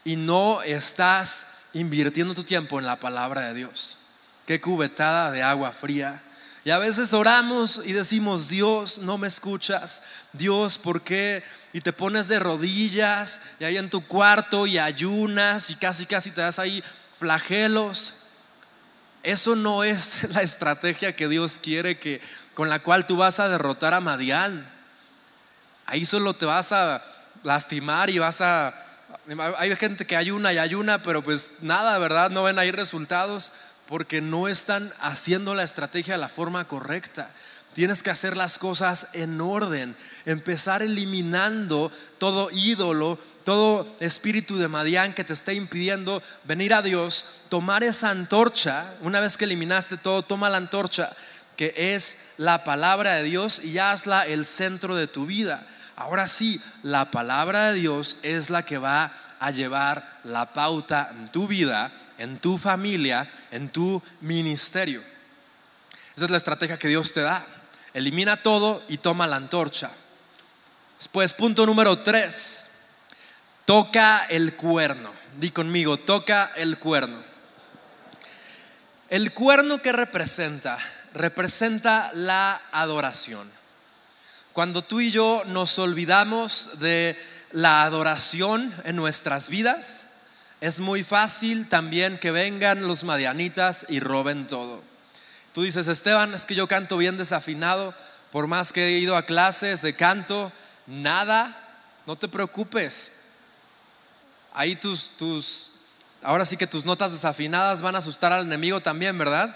y 0.05 0.16
no 0.16 0.62
estás 0.62 1.46
invirtiendo 1.72 2.35
tu 2.35 2.42
tiempo 2.42 2.79
en 2.79 2.87
la 2.87 2.98
palabra 2.98 3.42
de 3.42 3.55
Dios. 3.55 3.98
Qué 4.46 4.61
cubetada 4.61 5.31
de 5.31 5.42
agua 5.42 5.72
fría. 5.72 6.20
Y 6.64 6.70
a 6.70 6.79
veces 6.79 7.12
oramos 7.12 7.81
y 7.85 7.92
decimos, 7.92 8.48
Dios, 8.48 8.98
no 8.98 9.18
me 9.18 9.29
escuchas. 9.29 10.03
Dios, 10.33 10.79
¿por 10.79 11.03
qué? 11.03 11.42
Y 11.72 11.80
te 11.80 11.92
pones 11.92 12.28
de 12.28 12.38
rodillas 12.38 13.52
y 13.58 13.64
ahí 13.64 13.78
en 13.78 13.90
tu 13.90 14.06
cuarto 14.06 14.66
y 14.66 14.78
ayunas 14.78 15.70
y 15.70 15.76
casi, 15.76 16.06
casi 16.06 16.30
te 16.30 16.40
das 16.40 16.58
ahí 16.58 16.82
flagelos. 17.18 18.26
Eso 19.22 19.56
no 19.56 19.85
es 19.85 20.28
la 20.35 20.42
estrategia 20.42 21.16
que 21.16 21.28
Dios 21.28 21.58
quiere 21.62 21.98
que 21.98 22.20
con 22.54 22.68
la 22.68 22.82
cual 22.82 23.06
tú 23.06 23.16
vas 23.16 23.40
a 23.40 23.48
derrotar 23.48 23.94
a 23.94 24.00
Madián. 24.00 24.70
Ahí 25.87 26.04
solo 26.04 26.35
te 26.35 26.44
vas 26.44 26.72
a 26.72 27.02
lastimar 27.42 28.11
y 28.11 28.18
vas 28.18 28.40
a 28.40 28.74
hay 29.56 29.76
gente 29.76 30.04
que 30.04 30.16
ayuna 30.16 30.52
y 30.52 30.58
ayuna, 30.58 31.02
pero 31.02 31.22
pues 31.22 31.58
nada, 31.61 31.98
¿verdad? 31.98 32.30
No 32.30 32.42
ven 32.42 32.58
ahí 32.58 32.72
resultados 32.72 33.52
porque 33.87 34.20
no 34.20 34.48
están 34.48 34.92
haciendo 35.00 35.54
la 35.54 35.62
estrategia 35.62 36.14
de 36.14 36.20
la 36.20 36.28
forma 36.28 36.66
correcta. 36.66 37.30
Tienes 37.74 38.02
que 38.02 38.11
hacer 38.11 38.37
las 38.37 38.58
cosas 38.58 39.08
en 39.14 39.40
orden, 39.40 39.96
empezar 40.26 40.82
eliminando 40.82 41.90
todo 42.18 42.50
ídolo, 42.50 43.18
todo 43.44 43.87
espíritu 43.98 44.58
de 44.58 44.68
Madián 44.68 45.14
que 45.14 45.24
te 45.24 45.32
esté 45.32 45.54
impidiendo 45.54 46.22
venir 46.44 46.74
a 46.74 46.82
Dios, 46.82 47.42
tomar 47.48 47.82
esa 47.82 48.11
antorcha, 48.11 48.94
una 49.00 49.20
vez 49.20 49.38
que 49.38 49.46
eliminaste 49.46 49.96
todo, 49.96 50.22
toma 50.22 50.50
la 50.50 50.58
antorcha, 50.58 51.14
que 51.56 51.72
es 51.76 52.18
la 52.37 52.62
palabra 52.62 53.14
de 53.14 53.22
Dios 53.22 53.64
y 53.64 53.78
hazla 53.78 54.26
el 54.26 54.44
centro 54.44 54.94
de 54.94 55.06
tu 55.06 55.24
vida. 55.24 55.66
Ahora 55.96 56.28
sí, 56.28 56.61
la 56.82 57.11
palabra 57.11 57.72
de 57.72 57.80
Dios 57.80 58.18
es 58.22 58.50
la 58.50 58.64
que 58.64 58.78
va 58.78 59.12
a 59.40 59.50
llevar 59.50 60.20
la 60.24 60.52
pauta 60.52 61.11
en 61.11 61.28
tu 61.30 61.48
vida, 61.48 61.90
en 62.18 62.38
tu 62.38 62.58
familia, 62.58 63.28
en 63.50 63.68
tu 63.70 64.02
ministerio. 64.20 65.02
Esa 66.14 66.24
es 66.24 66.30
la 66.30 66.37
estrategia 66.37 66.78
que 66.78 66.88
Dios 66.88 67.12
te 67.12 67.22
da. 67.22 67.44
Elimina 67.94 68.37
todo 68.37 68.83
y 68.88 68.98
toma 68.98 69.26
la 69.26 69.37
antorcha. 69.37 69.90
Después, 70.98 71.35
punto 71.35 71.66
número 71.66 72.02
tres, 72.02 72.72
toca 73.64 74.26
el 74.31 74.55
cuerno. 74.55 75.12
Di 75.38 75.50
conmigo, 75.50 75.98
toca 75.98 76.52
el 76.57 76.78
cuerno. 76.78 77.22
El 79.09 79.33
cuerno 79.33 79.83
que 79.83 79.92
representa, 79.92 80.78
representa 81.12 82.11
la 82.14 82.61
adoración. 82.72 83.50
Cuando 84.52 84.83
tú 84.83 85.00
y 85.00 85.11
yo 85.11 85.42
nos 85.46 85.78
olvidamos 85.78 86.78
de 86.78 87.18
la 87.50 87.85
adoración 87.85 88.74
en 88.85 88.96
nuestras 88.96 89.48
vidas, 89.48 90.09
es 90.61 90.81
muy 90.81 91.02
fácil 91.05 91.68
también 91.68 92.18
que 92.18 92.31
vengan 92.31 92.87
los 92.87 93.05
madianitas 93.05 93.87
y 93.88 94.00
roben 94.00 94.46
todo. 94.46 94.83
Tú 95.52 95.62
dices, 95.62 95.86
Esteban, 95.86 96.32
es 96.34 96.46
que 96.46 96.54
yo 96.54 96.66
canto 96.66 96.96
bien 96.96 97.18
desafinado, 97.18 97.94
por 98.30 98.46
más 98.46 98.72
que 98.72 98.86
he 98.86 98.98
ido 98.98 99.16
a 99.16 99.26
clases 99.26 99.82
de 99.82 99.94
canto, 99.94 100.50
nada, 100.86 101.54
no 102.06 102.16
te 102.16 102.26
preocupes. 102.26 103.12
Ahí 104.54 104.76
tus, 104.76 105.10
tus, 105.16 105.72
ahora 106.22 106.46
sí 106.46 106.56
que 106.56 106.66
tus 106.66 106.86
notas 106.86 107.12
desafinadas 107.12 107.82
van 107.82 107.94
a 107.94 107.98
asustar 107.98 108.32
al 108.32 108.46
enemigo 108.46 108.80
también, 108.80 109.18
¿verdad? 109.18 109.54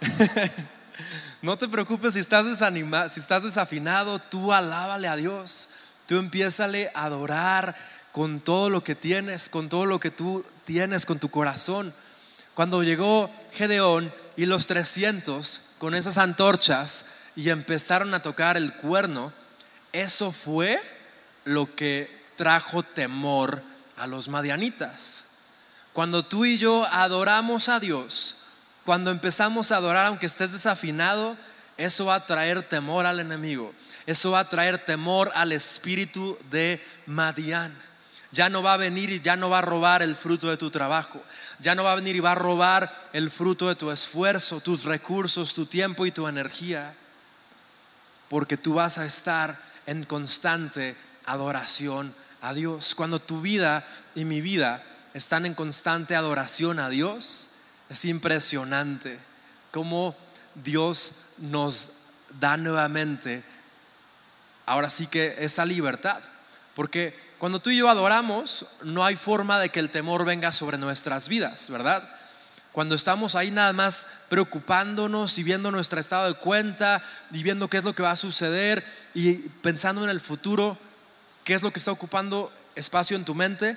no 1.42 1.56
te 1.56 1.66
preocupes 1.66 2.14
si 2.14 2.20
estás, 2.20 2.44
desanimado, 2.44 3.08
si 3.08 3.20
estás 3.20 3.42
desafinado, 3.42 4.18
tú 4.18 4.52
alábale 4.52 5.08
a 5.08 5.16
Dios, 5.16 5.70
tú 6.06 6.18
empiézale 6.18 6.90
a 6.94 7.04
adorar 7.04 7.74
con 8.12 8.40
todo 8.40 8.68
lo 8.68 8.84
que 8.84 8.94
tienes, 8.94 9.48
con 9.48 9.70
todo 9.70 9.86
lo 9.86 9.98
que 9.98 10.10
tú 10.10 10.44
tienes, 10.66 11.06
con 11.06 11.18
tu 11.18 11.30
corazón. 11.30 11.94
Cuando 12.54 12.82
llegó 12.82 13.30
Gedeón 13.52 14.12
y 14.38 14.46
los 14.46 14.68
300 14.68 15.72
con 15.80 15.96
esas 15.96 16.16
antorchas 16.16 17.06
y 17.34 17.50
empezaron 17.50 18.14
a 18.14 18.22
tocar 18.22 18.56
el 18.56 18.72
cuerno, 18.72 19.32
eso 19.92 20.30
fue 20.30 20.80
lo 21.42 21.74
que 21.74 22.24
trajo 22.36 22.84
temor 22.84 23.64
a 23.96 24.06
los 24.06 24.28
madianitas. 24.28 25.26
Cuando 25.92 26.24
tú 26.24 26.44
y 26.44 26.56
yo 26.56 26.86
adoramos 26.86 27.68
a 27.68 27.80
Dios, 27.80 28.36
cuando 28.84 29.10
empezamos 29.10 29.72
a 29.72 29.78
adorar 29.78 30.06
aunque 30.06 30.26
estés 30.26 30.52
desafinado, 30.52 31.36
eso 31.76 32.06
va 32.06 32.14
a 32.14 32.26
traer 32.26 32.62
temor 32.62 33.06
al 33.06 33.18
enemigo. 33.18 33.74
Eso 34.06 34.30
va 34.30 34.38
a 34.38 34.48
traer 34.48 34.84
temor 34.84 35.32
al 35.34 35.50
espíritu 35.50 36.38
de 36.48 36.80
Madián. 37.06 37.76
Ya 38.30 38.50
no 38.50 38.62
va 38.62 38.74
a 38.74 38.76
venir 38.76 39.10
y 39.10 39.20
ya 39.20 39.36
no 39.36 39.48
va 39.48 39.58
a 39.58 39.62
robar 39.62 40.02
el 40.02 40.14
fruto 40.14 40.48
de 40.48 40.56
tu 40.56 40.70
trabajo. 40.70 41.22
Ya 41.60 41.74
no 41.74 41.84
va 41.84 41.92
a 41.92 41.96
venir 41.96 42.16
y 42.16 42.20
va 42.20 42.32
a 42.32 42.36
robar 42.36 42.92
el 43.12 43.30
fruto 43.30 43.68
de 43.68 43.74
tu 43.74 43.90
esfuerzo, 43.90 44.60
tus 44.60 44.84
recursos, 44.84 45.54
tu 45.54 45.66
tiempo 45.66 46.04
y 46.04 46.10
tu 46.10 46.28
energía. 46.28 46.94
Porque 48.28 48.58
tú 48.58 48.74
vas 48.74 48.98
a 48.98 49.06
estar 49.06 49.58
en 49.86 50.04
constante 50.04 50.96
adoración 51.24 52.14
a 52.42 52.52
Dios. 52.52 52.94
Cuando 52.94 53.18
tu 53.18 53.40
vida 53.40 53.86
y 54.14 54.24
mi 54.24 54.40
vida 54.40 54.82
están 55.14 55.46
en 55.46 55.54
constante 55.54 56.14
adoración 56.14 56.78
a 56.78 56.90
Dios, 56.90 57.50
es 57.88 58.04
impresionante 58.04 59.18
cómo 59.70 60.14
Dios 60.54 61.26
nos 61.38 61.92
da 62.40 62.56
nuevamente, 62.56 63.42
ahora 64.66 64.90
sí 64.90 65.06
que 65.06 65.34
esa 65.38 65.64
libertad. 65.64 66.20
Porque 66.78 67.12
cuando 67.40 67.58
tú 67.58 67.70
y 67.70 67.78
yo 67.78 67.88
adoramos, 67.88 68.64
no 68.84 69.04
hay 69.04 69.16
forma 69.16 69.58
de 69.58 69.68
que 69.68 69.80
el 69.80 69.90
temor 69.90 70.24
venga 70.24 70.52
sobre 70.52 70.78
nuestras 70.78 71.26
vidas, 71.26 71.68
¿verdad? 71.70 72.08
Cuando 72.70 72.94
estamos 72.94 73.34
ahí 73.34 73.50
nada 73.50 73.72
más 73.72 74.06
preocupándonos 74.28 75.38
y 75.38 75.42
viendo 75.42 75.72
nuestro 75.72 75.98
estado 75.98 76.28
de 76.28 76.38
cuenta 76.38 77.02
y 77.32 77.42
viendo 77.42 77.66
qué 77.66 77.78
es 77.78 77.82
lo 77.82 77.96
que 77.96 78.04
va 78.04 78.12
a 78.12 78.16
suceder 78.16 78.84
y 79.12 79.32
pensando 79.60 80.04
en 80.04 80.10
el 80.10 80.20
futuro, 80.20 80.78
¿qué 81.42 81.54
es 81.54 81.64
lo 81.64 81.72
que 81.72 81.80
está 81.80 81.90
ocupando 81.90 82.52
espacio 82.76 83.16
en 83.16 83.24
tu 83.24 83.34
mente? 83.34 83.76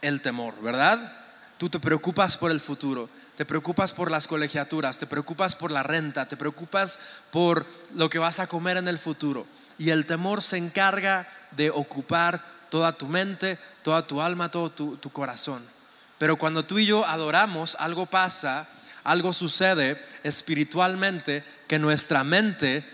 El 0.00 0.22
temor, 0.22 0.58
¿verdad? 0.62 1.14
Tú 1.58 1.68
te 1.68 1.80
preocupas 1.80 2.38
por 2.38 2.50
el 2.50 2.60
futuro, 2.60 3.10
te 3.36 3.44
preocupas 3.44 3.92
por 3.92 4.10
las 4.10 4.26
colegiaturas, 4.26 4.96
te 4.96 5.06
preocupas 5.06 5.54
por 5.54 5.70
la 5.70 5.82
renta, 5.82 6.26
te 6.26 6.38
preocupas 6.38 6.98
por 7.30 7.66
lo 7.94 8.08
que 8.08 8.18
vas 8.18 8.40
a 8.40 8.46
comer 8.46 8.78
en 8.78 8.88
el 8.88 8.98
futuro. 8.98 9.46
Y 9.78 9.90
el 9.90 10.06
temor 10.06 10.42
se 10.42 10.56
encarga 10.56 11.26
de 11.52 11.70
ocupar 11.70 12.42
toda 12.70 12.92
tu 12.92 13.06
mente, 13.06 13.58
toda 13.82 14.06
tu 14.06 14.22
alma, 14.22 14.50
todo 14.50 14.70
tu, 14.70 15.12
corazón. 15.12 15.62
Pero 16.18 16.36
cuando 16.36 16.64
tú 16.64 16.78
y 16.78 16.86
yo 16.86 17.04
adoramos, 17.04 17.76
algo 17.78 18.06
pasa, 18.06 18.66
algo 19.04 19.32
sucede 19.32 20.02
espiritualmente 20.22 21.44
que 21.68 21.78
nuestra 21.78 22.24
mente 22.24 22.84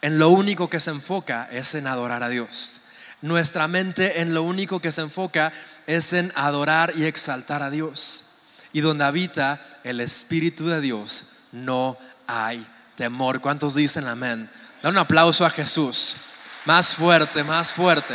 en 0.00 0.18
lo 0.18 0.30
único 0.30 0.70
que 0.70 0.80
se 0.80 0.90
enfoca 0.90 1.48
es 1.50 1.74
en 1.74 1.86
adorar 1.86 2.22
a 2.22 2.28
Dios. 2.28 2.82
Nuestra 3.20 3.68
mente 3.68 4.20
en 4.20 4.34
lo 4.34 4.42
único 4.42 4.80
que 4.80 4.92
se 4.92 5.02
enfoca 5.02 5.52
es 5.86 6.12
en 6.12 6.32
adorar 6.34 6.92
y 6.96 7.04
exaltar 7.04 7.62
a 7.62 7.70
Dios. 7.70 8.26
Y 8.72 8.80
donde 8.80 9.04
habita 9.04 9.60
el 9.82 10.00
Espíritu 10.00 10.66
de 10.66 10.80
Dios 10.80 11.32
no 11.52 11.98
hay 12.26 12.66
temor. 12.96 13.40
¿Cuántos 13.40 13.74
dicen 13.74 14.06
amén? 14.06 14.50
Da 14.84 14.90
un 14.90 14.98
aplauso 14.98 15.46
a 15.46 15.50
Jesús. 15.50 16.18
Más 16.66 16.94
fuerte, 16.94 17.42
más 17.42 17.72
fuerte. 17.72 18.14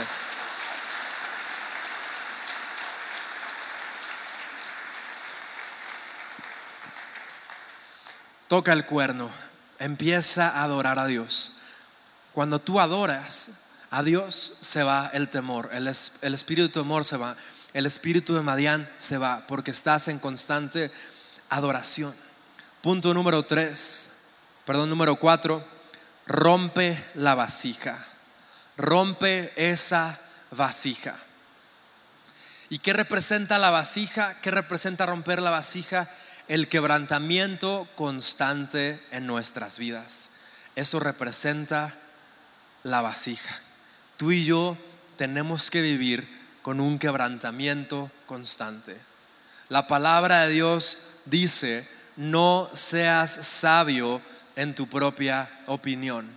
toca 8.47 8.71
el 8.73 8.85
cuerno, 8.85 9.31
empieza 9.79 10.49
a 10.49 10.63
adorar 10.63 10.99
a 10.99 11.07
Dios. 11.07 11.61
Cuando 12.33 12.59
tú 12.59 12.79
adoras 12.79 13.61
a 13.89 14.03
Dios, 14.03 14.57
se 14.61 14.83
va 14.83 15.09
el 15.13 15.29
temor, 15.29 15.71
el, 15.73 15.87
espíritu 15.87 16.67
de 16.67 16.69
temor 16.69 17.03
se 17.03 17.17
va, 17.17 17.35
el 17.73 17.87
espíritu 17.87 18.35
de 18.35 18.41
Madián 18.41 18.87
se 18.97 19.17
va, 19.17 19.45
porque 19.47 19.71
estás 19.71 20.07
en 20.07 20.19
constante 20.19 20.91
adoración. 21.49 22.13
Punto 22.81 23.11
número 23.15 23.43
tres, 23.43 24.17
perdón, 24.65 24.89
número 24.89 25.15
cuatro, 25.15 25.65
rompe 26.29 27.03
la 27.15 27.33
vasija, 27.33 27.97
rompe 28.77 29.51
esa 29.55 30.19
vasija. 30.51 31.15
¿Y 32.69 32.77
qué 32.77 32.93
representa 32.93 33.57
la 33.57 33.71
vasija? 33.71 34.39
¿Qué 34.39 34.51
representa 34.51 35.07
romper 35.07 35.41
la 35.41 35.49
vasija? 35.49 36.07
El 36.47 36.69
quebrantamiento 36.69 37.87
constante 37.95 39.03
en 39.09 39.25
nuestras 39.25 39.79
vidas. 39.79 40.29
Eso 40.75 40.99
representa 40.99 41.95
la 42.83 43.01
vasija. 43.01 43.59
Tú 44.15 44.31
y 44.31 44.45
yo 44.45 44.77
tenemos 45.17 45.71
que 45.71 45.81
vivir 45.81 46.29
con 46.61 46.79
un 46.79 46.99
quebrantamiento 46.99 48.11
constante. 48.27 49.01
La 49.67 49.87
palabra 49.87 50.41
de 50.41 50.53
Dios 50.53 50.99
dice, 51.25 51.89
no 52.17 52.69
seas 52.75 53.31
sabio 53.31 54.21
en 54.59 54.75
tu 54.75 54.87
propia 54.87 55.49
opinión. 55.67 56.27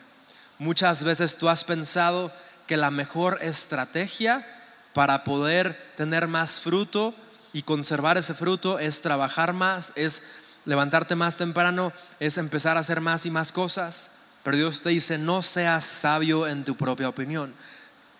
Muchas 0.58 1.02
veces 1.02 1.36
tú 1.36 1.48
has 1.48 1.64
pensado 1.64 2.32
que 2.68 2.76
la 2.76 2.92
mejor 2.92 3.38
estrategia 3.42 4.46
para 4.92 5.24
poder 5.24 5.74
tener 5.96 6.28
más 6.28 6.60
fruto 6.60 7.14
y 7.52 7.62
conservar 7.62 8.18
ese 8.18 8.34
fruto 8.34 8.78
es 8.78 9.02
trabajar 9.02 9.52
más, 9.52 9.92
es 9.96 10.22
levantarte 10.64 11.16
más 11.16 11.36
temprano, 11.36 11.92
es 12.20 12.38
empezar 12.38 12.76
a 12.76 12.80
hacer 12.80 13.00
más 13.00 13.26
y 13.26 13.30
más 13.32 13.50
cosas. 13.50 14.12
Pero 14.44 14.56
Dios 14.56 14.82
te 14.82 14.90
dice, 14.90 15.18
no 15.18 15.42
seas 15.42 15.84
sabio 15.84 16.46
en 16.46 16.64
tu 16.64 16.76
propia 16.76 17.08
opinión. 17.08 17.52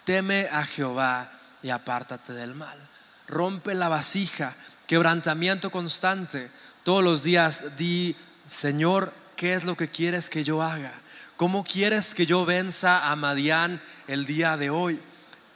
Teme 0.05 0.49
a 0.51 0.65
Jehová 0.65 1.31
y 1.63 1.71
apártate 1.71 2.33
del 2.33 2.57
mal. 2.57 2.77
Rompe 3.29 3.75
la 3.75 3.89
vasija, 3.89 4.57
quebrantamiento 4.89 5.71
constante. 5.71 6.51
Todos 6.83 7.05
los 7.05 7.23
días 7.23 7.77
di, 7.77 8.17
Señor, 8.49 9.22
¿qué 9.43 9.55
es 9.55 9.65
lo 9.65 9.77
que 9.77 9.89
quieres 9.89 10.31
que 10.31 10.45
yo 10.45 10.63
haga? 10.63 10.93
¿Cómo 11.37 11.65
quieres 11.65 12.15
que 12.15 12.27
yo 12.27 12.45
venza 12.45 13.11
a 13.11 13.17
Madián 13.17 13.83
el 14.07 14.25
día 14.25 14.57
de 14.57 14.71
hoy? 14.71 15.03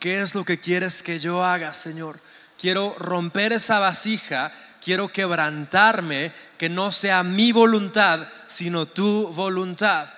¿Qué 0.01 0.21
es 0.21 0.35
lo 0.35 0.45
que 0.45 0.59
quieres 0.59 1.05
que 1.05 1.21
yo 1.21 1.45
haga, 1.45 1.73
Señor? 1.73 2.19
Quiero 2.59 2.97
romper 2.99 3.53
esa 3.53 3.79
vasija, 3.79 4.51
quiero 4.83 5.07
quebrantarme, 5.07 6.33
que 6.59 6.69
no 6.69 6.91
sea 6.91 7.23
mi 7.23 7.53
voluntad, 7.53 8.27
sino 8.49 8.87
tu 8.87 9.29
voluntad. 9.29 10.09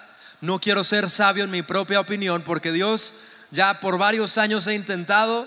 No 0.40 0.58
quiero 0.58 0.82
ser 0.82 1.10
sabio 1.10 1.44
en 1.44 1.50
mi 1.50 1.60
propia 1.60 2.00
opinión 2.00 2.40
porque 2.40 2.72
Dios 2.72 3.16
ya 3.50 3.80
por 3.80 3.98
varios 3.98 4.38
años 4.38 4.66
he 4.66 4.72
intentado, 4.72 5.46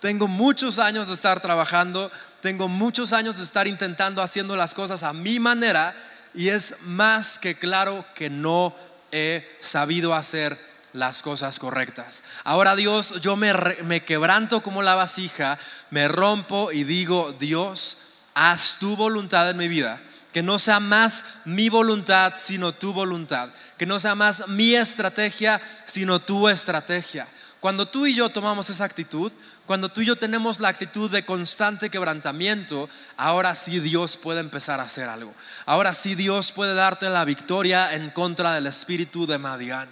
tengo 0.00 0.26
muchos 0.26 0.78
años 0.78 1.08
de 1.08 1.14
estar 1.14 1.42
trabajando, 1.42 2.10
tengo 2.40 2.66
muchos 2.66 3.12
años 3.12 3.36
de 3.36 3.44
estar 3.44 3.68
intentando 3.68 4.22
haciendo 4.22 4.56
las 4.56 4.72
cosas 4.72 5.02
a 5.02 5.12
mi 5.12 5.38
manera 5.38 5.94
y 6.34 6.48
es 6.48 6.82
más 6.82 7.38
que 7.38 7.54
claro 7.56 8.04
que 8.14 8.30
no 8.30 8.74
he 9.12 9.48
sabido 9.60 10.14
hacer 10.14 10.58
las 10.92 11.22
cosas 11.22 11.58
correctas. 11.58 12.22
Ahora 12.44 12.76
Dios, 12.76 13.20
yo 13.20 13.36
me, 13.36 13.52
me 13.84 14.04
quebranto 14.04 14.62
como 14.62 14.82
la 14.82 14.94
vasija, 14.94 15.58
me 15.90 16.08
rompo 16.08 16.72
y 16.72 16.84
digo, 16.84 17.34
Dios, 17.38 17.98
haz 18.34 18.76
tu 18.78 18.96
voluntad 18.96 19.50
en 19.50 19.56
mi 19.56 19.68
vida 19.68 20.00
que 20.32 20.42
no 20.42 20.58
sea 20.58 20.78
más 20.78 21.24
mi 21.46 21.68
voluntad, 21.68 22.34
sino 22.36 22.72
tu 22.72 22.92
voluntad. 22.92 23.48
Que 23.76 23.86
no 23.86 23.98
sea 23.98 24.14
más 24.14 24.46
mi 24.48 24.74
estrategia, 24.74 25.60
sino 25.84 26.20
tu 26.20 26.48
estrategia. 26.48 27.26
Cuando 27.60 27.86
tú 27.86 28.06
y 28.06 28.14
yo 28.14 28.28
tomamos 28.28 28.70
esa 28.70 28.84
actitud, 28.84 29.32
cuando 29.66 29.88
tú 29.88 30.00
y 30.00 30.06
yo 30.06 30.16
tenemos 30.16 30.60
la 30.60 30.68
actitud 30.68 31.10
de 31.10 31.24
constante 31.24 31.90
quebrantamiento, 31.90 32.88
ahora 33.16 33.54
sí 33.54 33.80
Dios 33.80 34.16
puede 34.16 34.40
empezar 34.40 34.78
a 34.78 34.84
hacer 34.84 35.08
algo. 35.08 35.34
Ahora 35.66 35.92
sí 35.92 36.14
Dios 36.14 36.52
puede 36.52 36.74
darte 36.74 37.10
la 37.10 37.24
victoria 37.24 37.92
en 37.94 38.10
contra 38.10 38.54
del 38.54 38.66
espíritu 38.66 39.26
de 39.26 39.38
Madian. 39.38 39.88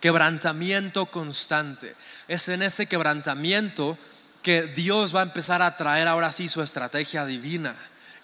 Quebrantamiento 0.00 1.06
constante. 1.06 1.94
Es 2.26 2.48
en 2.48 2.62
ese 2.62 2.86
quebrantamiento 2.86 3.98
que 4.42 4.62
Dios 4.62 5.14
va 5.14 5.20
a 5.20 5.24
empezar 5.24 5.60
a 5.60 5.76
traer 5.76 6.08
ahora 6.08 6.32
sí 6.32 6.48
su 6.48 6.62
estrategia 6.62 7.26
divina 7.26 7.74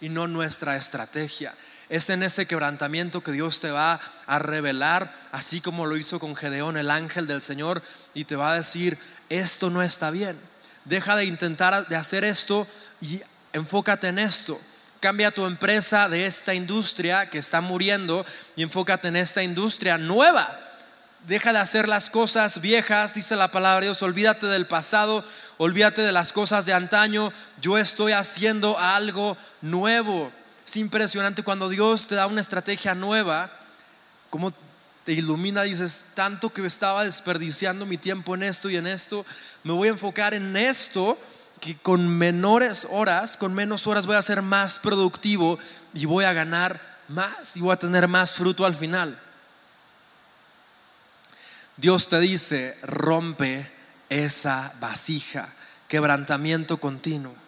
y 0.01 0.09
no 0.09 0.27
nuestra 0.27 0.77
estrategia. 0.77 1.55
Es 1.89 2.11
en 2.11 2.23
ese 2.23 2.47
quebrantamiento 2.47 3.23
que 3.23 3.33
Dios 3.33 3.61
te 3.61 3.71
va 3.71 4.01
a 4.27 4.39
revelar, 4.39 5.13
así 5.31 5.61
como 5.61 5.87
lo 5.87 5.97
hizo 5.97 6.19
con 6.19 6.35
Gedeón, 6.35 6.77
el 6.77 6.91
ángel 6.91 7.27
del 7.27 7.43
Señor, 7.43 7.83
y 8.13 8.25
te 8.25 8.37
va 8.37 8.53
a 8.53 8.57
decir, 8.57 8.99
esto 9.29 9.71
no 9.71 9.83
está 9.83 10.11
bien. 10.11 10.39
Deja 10.85 11.17
de 11.17 11.25
intentar 11.25 11.87
de 11.89 11.97
hacer 11.97 12.25
esto 12.25 12.67
y 13.01 13.21
enfócate 13.53 14.09
en 14.09 14.19
esto. 14.19 14.61
Cambia 15.01 15.31
tu 15.31 15.47
empresa 15.47 16.09
de 16.09 16.27
esta 16.27 16.55
industria 16.55 17.29
que 17.29 17.39
está 17.39 17.61
muriendo 17.61 18.25
y 18.57 18.63
enfócate 18.63 19.09
en 19.09 19.17
esta 19.17 19.43
industria 19.43 19.99
nueva. 19.99 20.49
Deja 21.27 21.53
de 21.53 21.59
hacer 21.59 21.89
las 21.89 22.09
cosas 22.09 22.61
viejas, 22.61 23.15
dice 23.15 23.35
la 23.37 23.51
palabra 23.51 23.81
de 23.81 23.87
Dios, 23.87 24.03
olvídate 24.03 24.47
del 24.47 24.67
pasado, 24.67 25.25
olvídate 25.59 26.03
de 26.03 26.13
las 26.13 26.33
cosas 26.33 26.67
de 26.67 26.73
antaño, 26.73 27.33
yo 27.61 27.79
estoy 27.79 28.13
haciendo 28.13 28.79
algo 28.79 29.37
nuevo. 29.61 30.33
Es 30.67 30.77
impresionante 30.77 31.45
cuando 31.45 31.69
Dios 31.69 32.07
te 32.07 32.17
da 32.17 32.27
una 32.27 32.41
estrategia 32.41 32.95
nueva, 32.95 33.51
como 34.31 34.53
te 35.05 35.13
ilumina, 35.13 35.63
dices, 35.63 36.07
tanto 36.15 36.53
que 36.53 36.67
estaba 36.67 37.05
desperdiciando 37.05 37.87
mi 37.87 37.97
tiempo 37.97 38.35
en 38.35 38.43
esto 38.43 38.69
y 38.69 38.77
en 38.77 38.89
esto, 38.89 39.25
me 39.63 39.73
voy 39.73 39.89
a 39.89 39.93
enfocar 39.93 40.35
en 40.35 40.57
esto, 40.57 41.17
que 41.61 41.77
con 41.79 42.09
menores 42.19 42.87
horas, 42.91 43.37
con 43.37 43.55
menos 43.55 43.87
horas 43.87 44.07
voy 44.07 44.17
a 44.17 44.23
ser 44.23 44.43
más 44.43 44.79
productivo 44.79 45.59
y 45.95 46.05
voy 46.05 46.25
a 46.25 46.33
ganar 46.33 46.81
más 47.09 47.57
y 47.57 47.61
voy 47.61 47.73
a 47.73 47.79
tener 47.79 48.09
más 48.09 48.35
fruto 48.35 48.67
al 48.67 48.75
final. 48.75 49.19
Dios 51.77 52.09
te 52.09 52.19
dice, 52.21 52.77
rompe 52.83 53.71
esa 54.09 54.73
vasija, 54.81 55.49
quebrantamiento 55.89 56.79
continuo. 56.79 57.46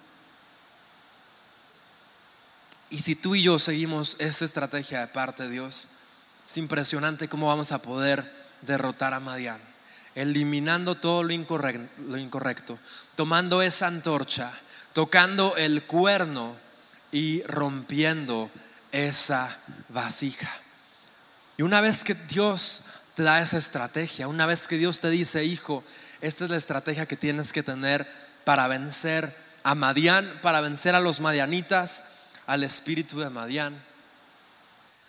Y 2.90 2.98
si 2.98 3.14
tú 3.14 3.34
y 3.34 3.42
yo 3.42 3.58
seguimos 3.58 4.16
esa 4.18 4.44
estrategia 4.44 5.00
de 5.00 5.08
parte 5.08 5.44
de 5.44 5.50
Dios, 5.50 5.88
es 6.46 6.56
impresionante 6.56 7.28
cómo 7.28 7.48
vamos 7.48 7.72
a 7.72 7.82
poder 7.82 8.30
derrotar 8.62 9.12
a 9.12 9.20
Madián, 9.20 9.60
eliminando 10.14 10.94
todo 10.94 11.22
lo 11.22 11.32
incorrecto, 11.32 12.02
lo 12.02 12.16
incorrecto, 12.16 12.78
tomando 13.14 13.60
esa 13.60 13.86
antorcha, 13.86 14.50
tocando 14.94 15.56
el 15.56 15.84
cuerno 15.84 16.56
y 17.12 17.42
rompiendo 17.42 18.50
esa 18.90 19.58
vasija. 19.90 20.50
Y 21.58 21.62
una 21.62 21.80
vez 21.80 22.04
que 22.04 22.14
Dios 22.14 22.84
te 23.14 23.22
da 23.22 23.42
esa 23.42 23.58
estrategia, 23.58 24.28
una 24.28 24.46
vez 24.46 24.66
que 24.66 24.78
Dios 24.78 25.00
te 25.00 25.10
dice, 25.10 25.44
hijo, 25.44 25.84
esta 26.20 26.44
es 26.44 26.50
la 26.50 26.56
estrategia 26.56 27.06
que 27.06 27.16
tienes 27.16 27.52
que 27.52 27.62
tener 27.62 28.10
para 28.44 28.66
vencer 28.68 29.36
a 29.62 29.74
Madián, 29.74 30.26
para 30.40 30.60
vencer 30.60 30.94
a 30.94 31.00
los 31.00 31.20
madianitas, 31.20 32.04
al 32.48 32.64
espíritu 32.64 33.20
de 33.20 33.28
Madián. 33.28 33.78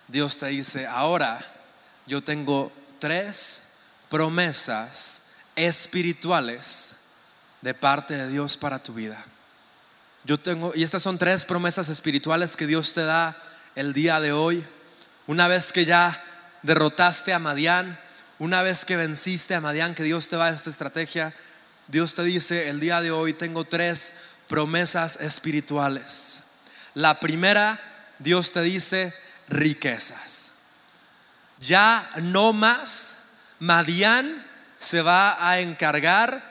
Dios 0.09 0.37
te 0.37 0.47
dice, 0.47 0.85
ahora 0.85 1.39
yo 2.05 2.21
tengo 2.21 2.69
tres 2.99 3.75
promesas 4.09 5.27
espirituales 5.55 6.95
de 7.61 7.73
parte 7.73 8.15
de 8.15 8.27
Dios 8.27 8.57
para 8.57 8.83
tu 8.83 8.93
vida. 8.93 9.23
Yo 10.25 10.37
tengo, 10.37 10.73
y 10.75 10.83
estas 10.83 11.01
son 11.01 11.17
tres 11.17 11.45
promesas 11.45 11.87
espirituales 11.87 12.57
que 12.57 12.67
Dios 12.67 12.93
te 12.93 13.05
da 13.05 13.37
el 13.73 13.93
día 13.93 14.19
de 14.19 14.33
hoy. 14.33 14.65
Una 15.25 15.47
vez 15.47 15.71
que 15.71 15.85
ya 15.85 16.21
derrotaste 16.61 17.33
a 17.33 17.39
Madián, 17.39 17.97
una 18.37 18.63
vez 18.63 18.83
que 18.83 18.97
venciste 18.97 19.55
a 19.55 19.61
Madián, 19.61 19.95
que 19.95 20.03
Dios 20.03 20.27
te 20.27 20.35
va 20.35 20.47
a 20.47 20.53
esta 20.53 20.69
estrategia, 20.69 21.33
Dios 21.87 22.15
te 22.15 22.23
dice, 22.23 22.67
el 22.67 22.81
día 22.81 22.99
de 22.99 23.11
hoy 23.11 23.33
tengo 23.33 23.63
tres 23.63 24.15
promesas 24.49 25.15
espirituales. 25.21 26.48
La 26.99 27.21
primera, 27.21 27.79
Dios 28.19 28.51
te 28.51 28.61
dice, 28.61 29.13
riquezas. 29.47 30.51
Ya 31.61 32.09
no 32.21 32.51
más, 32.51 33.19
Madián 33.59 34.45
se 34.79 35.01
va 35.01 35.49
a 35.49 35.61
encargar 35.61 36.43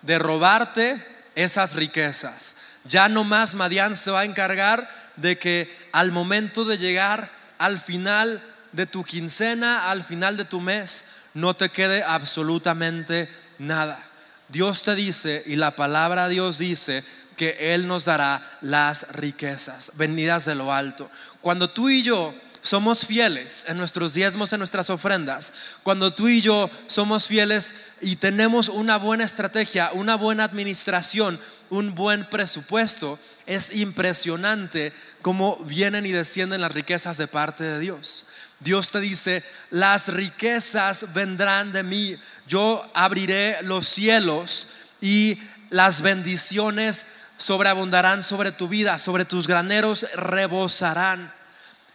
de 0.00 0.18
robarte 0.18 1.06
esas 1.34 1.74
riquezas. 1.74 2.56
Ya 2.84 3.10
no 3.10 3.24
más 3.24 3.54
Madián 3.54 3.94
se 3.94 4.10
va 4.10 4.20
a 4.20 4.24
encargar 4.24 4.88
de 5.16 5.38
que 5.38 5.70
al 5.92 6.12
momento 6.12 6.64
de 6.64 6.78
llegar 6.78 7.30
al 7.58 7.78
final 7.78 8.42
de 8.72 8.86
tu 8.86 9.04
quincena, 9.04 9.90
al 9.90 10.02
final 10.02 10.38
de 10.38 10.46
tu 10.46 10.62
mes, 10.62 11.04
no 11.34 11.52
te 11.52 11.68
quede 11.68 12.02
absolutamente 12.02 13.28
nada. 13.58 14.02
Dios 14.48 14.82
te 14.82 14.94
dice 14.94 15.42
y 15.44 15.56
la 15.56 15.76
palabra 15.76 16.24
de 16.24 16.34
Dios 16.34 16.56
dice 16.56 17.04
que 17.40 17.72
Él 17.72 17.86
nos 17.86 18.04
dará 18.04 18.42
las 18.60 19.12
riquezas 19.12 19.92
venidas 19.94 20.44
de 20.44 20.54
lo 20.54 20.74
alto. 20.74 21.10
Cuando 21.40 21.70
tú 21.70 21.88
y 21.88 22.02
yo 22.02 22.34
somos 22.60 23.06
fieles 23.06 23.64
en 23.68 23.78
nuestros 23.78 24.12
diezmos, 24.12 24.52
en 24.52 24.58
nuestras 24.58 24.90
ofrendas, 24.90 25.54
cuando 25.82 26.12
tú 26.12 26.28
y 26.28 26.42
yo 26.42 26.68
somos 26.86 27.26
fieles 27.26 27.74
y 28.02 28.16
tenemos 28.16 28.68
una 28.68 28.98
buena 28.98 29.24
estrategia, 29.24 29.90
una 29.94 30.16
buena 30.16 30.44
administración, 30.44 31.40
un 31.70 31.94
buen 31.94 32.28
presupuesto, 32.28 33.18
es 33.46 33.74
impresionante 33.74 34.92
cómo 35.22 35.56
vienen 35.64 36.04
y 36.04 36.12
descienden 36.12 36.60
las 36.60 36.74
riquezas 36.74 37.16
de 37.16 37.26
parte 37.26 37.64
de 37.64 37.80
Dios. 37.80 38.26
Dios 38.58 38.90
te 38.90 39.00
dice, 39.00 39.42
las 39.70 40.08
riquezas 40.08 41.14
vendrán 41.14 41.72
de 41.72 41.84
mí, 41.84 42.16
yo 42.46 42.84
abriré 42.92 43.56
los 43.62 43.88
cielos 43.88 44.66
y 45.00 45.38
las 45.70 46.02
bendiciones 46.02 47.06
sobreabundarán 47.40 48.22
sobre 48.22 48.52
tu 48.52 48.68
vida, 48.68 48.98
sobre 48.98 49.24
tus 49.24 49.48
graneros 49.48 50.06
rebosarán. 50.14 51.32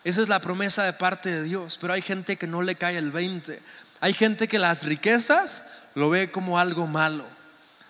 Esa 0.04 0.22
es 0.22 0.28
la 0.28 0.42
promesa 0.42 0.84
de 0.84 0.94
parte 0.94 1.30
de 1.30 1.44
Dios, 1.44 1.78
pero 1.80 1.94
hay 1.94 2.02
gente 2.02 2.36
que 2.36 2.48
no 2.48 2.64
le 2.64 2.76
cae 2.76 2.98
el 2.98 3.12
20. 3.12 3.62
Hay 4.02 4.14
gente 4.14 4.48
que 4.48 4.58
las 4.58 4.84
riquezas 4.84 5.64
lo 5.94 6.10
ve 6.10 6.32
como 6.32 6.58
algo 6.58 6.88
malo. 6.88 7.26